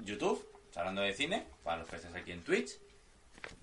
YouTube, 0.00 0.44
charlando 0.72 1.02
de 1.02 1.12
cine, 1.12 1.46
para 1.62 1.78
los 1.78 1.88
que 1.88 1.94
estéis 1.94 2.16
aquí 2.16 2.32
en 2.32 2.42
Twitch. 2.42 2.70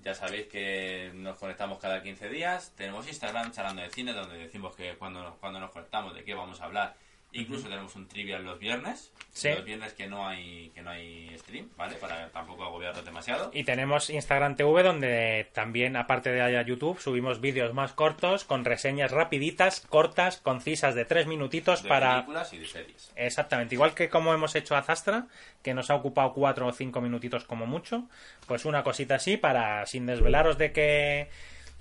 Ya 0.06 0.14
sabéis 0.14 0.46
que 0.46 1.10
nos 1.16 1.36
conectamos 1.40 1.80
cada 1.80 2.04
15 2.04 2.30
días. 2.30 2.72
Tenemos 2.78 3.08
Instagram, 3.08 3.52
charlando 3.52 3.82
de 3.82 3.90
cine, 3.90 4.14
donde 4.14 4.38
decimos 4.38 4.76
que 4.76 4.96
cuando, 4.98 5.36
cuando 5.40 5.60
nos 5.60 5.72
conectamos 5.72 6.14
de 6.14 6.24
qué 6.24 6.36
vamos 6.36 6.62
a 6.62 6.66
hablar. 6.66 6.96
Incluso 7.36 7.68
tenemos 7.68 7.94
un 7.96 8.08
trivial 8.08 8.46
los 8.46 8.58
viernes. 8.58 9.12
Sí. 9.34 9.50
Los 9.50 9.66
viernes 9.66 9.92
que 9.94 10.08
no 10.08 10.26
hay 10.26 10.70
que 10.70 10.82
no 10.82 10.92
hay 10.92 11.38
stream, 11.38 11.70
¿vale? 11.76 11.96
Para 11.96 12.30
tampoco 12.30 12.64
agobiarlos 12.64 13.04
demasiado. 13.04 13.52
Y 13.54 13.66
tenemos 13.66 14.10
Instagram 14.10 14.56
TV, 14.56 14.84
donde 14.84 15.50
también, 15.52 15.98
aparte 15.98 16.32
de 16.32 16.42
allá 16.42 16.62
YouTube, 16.62 17.00
subimos 17.00 17.42
vídeos 17.42 17.74
más 17.74 17.92
cortos, 17.92 18.46
con 18.46 18.64
reseñas 18.64 19.12
rapiditas, 19.12 19.82
cortas, 19.82 20.38
concisas, 20.38 20.96
de 20.96 21.04
tres 21.04 21.28
minutitos 21.28 21.84
de 21.84 21.90
para... 21.90 22.14
películas 22.16 22.54
y 22.54 22.60
de 22.60 22.68
series. 22.68 23.12
Exactamente, 23.18 23.76
igual 23.76 23.94
que 23.94 24.10
como 24.10 24.34
hemos 24.34 24.56
hecho 24.56 24.78
a 24.78 24.82
Zastra, 24.82 25.28
que 25.62 25.74
nos 25.74 25.90
ha 25.90 25.96
ocupado 25.96 26.32
cuatro 26.34 26.68
o 26.68 26.72
cinco 26.72 27.02
minutitos 27.02 27.44
como 27.44 27.66
mucho, 27.66 28.08
pues 28.48 28.64
una 28.64 28.84
cosita 28.84 29.16
así 29.16 29.36
para, 29.36 29.86
sin 29.86 30.06
desvelaros 30.06 30.58
de 30.58 30.72
que, 30.72 31.30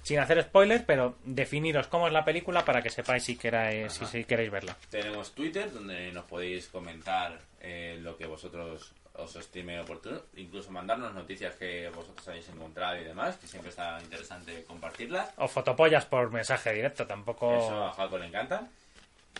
sin 0.04 0.20
hacer 0.20 0.40
spoilers, 0.42 0.84
pero 0.84 1.16
definiros 1.24 1.88
cómo 1.88 2.06
es 2.06 2.12
la 2.12 2.24
película 2.24 2.64
para 2.64 2.80
que 2.82 2.90
sepáis 2.90 3.24
si 3.24 3.36
queráis, 3.36 3.92
si, 3.92 4.24
queréis 4.24 4.50
verla. 4.50 4.76
Tenemos 4.90 5.34
Twitter, 5.34 5.72
donde 5.72 6.12
nos 6.12 6.26
podéis 6.26 6.68
comentar 6.68 7.40
eh, 7.60 7.98
lo 8.00 8.16
que 8.16 8.26
vosotros 8.26 8.92
os 9.14 9.36
estime 9.36 9.80
oportuno, 9.80 10.20
incluso 10.36 10.70
mandarnos 10.70 11.14
noticias 11.14 11.54
que 11.54 11.88
vosotros 11.88 12.28
habéis 12.28 12.46
encontrado 12.48 13.00
y 13.00 13.04
demás, 13.04 13.36
que 13.36 13.46
siempre 13.46 13.70
está 13.70 13.98
interesante 14.02 14.64
compartirlas. 14.64 15.30
O 15.36 15.48
fotopollas 15.48 16.04
por 16.04 16.30
mensaje 16.30 16.72
directo, 16.72 17.06
tampoco... 17.06 17.56
Eso 17.56 17.84
a 17.84 17.92
Jaco 17.92 18.18
le 18.18 18.26
encanta. 18.26 18.68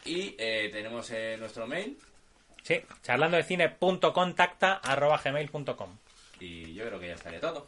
Y 0.04 0.36
eh, 0.38 0.70
tenemos 0.72 1.10
eh, 1.10 1.36
nuestro 1.38 1.66
mail, 1.66 1.98
Sí, 2.62 2.80
charlando 3.02 3.36
de 3.36 3.42
cine.contacta.gmail.com 3.42 5.98
y 6.40 6.74
yo 6.74 6.86
creo 6.86 7.00
que 7.00 7.08
ya 7.08 7.14
estaría 7.14 7.40
todo. 7.40 7.66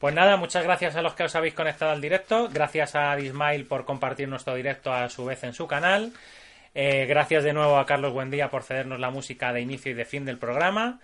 Pues 0.00 0.14
nada, 0.14 0.38
muchas 0.38 0.64
gracias 0.64 0.96
a 0.96 1.02
los 1.02 1.12
que 1.12 1.24
os 1.24 1.36
habéis 1.36 1.52
conectado 1.52 1.90
al 1.92 2.00
directo. 2.00 2.48
Gracias 2.50 2.96
a 2.96 3.14
Dismail 3.16 3.66
por 3.66 3.84
compartir 3.84 4.28
nuestro 4.28 4.54
directo 4.54 4.90
a 4.94 5.10
su 5.10 5.26
vez 5.26 5.44
en 5.44 5.52
su 5.52 5.66
canal. 5.66 6.14
Eh, 6.74 7.04
gracias 7.04 7.44
de 7.44 7.52
nuevo 7.52 7.76
a 7.76 7.84
Carlos 7.84 8.14
Buendía 8.14 8.48
por 8.48 8.62
cedernos 8.62 8.98
la 8.98 9.10
música 9.10 9.52
de 9.52 9.60
inicio 9.60 9.92
y 9.92 9.94
de 9.94 10.06
fin 10.06 10.24
del 10.24 10.38
programa. 10.38 11.00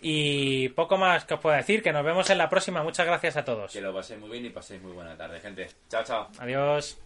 Y 0.00 0.70
poco 0.70 0.96
más 0.96 1.26
que 1.26 1.34
os 1.34 1.40
puedo 1.40 1.56
decir, 1.56 1.82
que 1.82 1.92
nos 1.92 2.02
vemos 2.02 2.30
en 2.30 2.38
la 2.38 2.48
próxima. 2.48 2.82
Muchas 2.82 3.04
gracias 3.04 3.36
a 3.36 3.44
todos. 3.44 3.70
Que 3.70 3.82
lo 3.82 3.92
paséis 3.92 4.18
muy 4.18 4.30
bien 4.30 4.46
y 4.46 4.48
paséis 4.48 4.80
muy 4.80 4.92
buena 4.92 5.14
tarde, 5.14 5.40
gente. 5.40 5.68
Chao, 5.90 6.04
chao. 6.04 6.28
Adiós. 6.38 6.98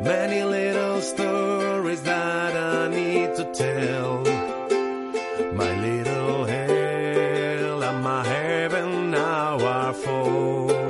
Many 0.00 0.44
little 0.44 1.00
stories 1.00 2.02
that 2.02 2.54
I 2.54 2.88
need 2.88 3.34
to 3.34 3.44
tell. 3.52 4.31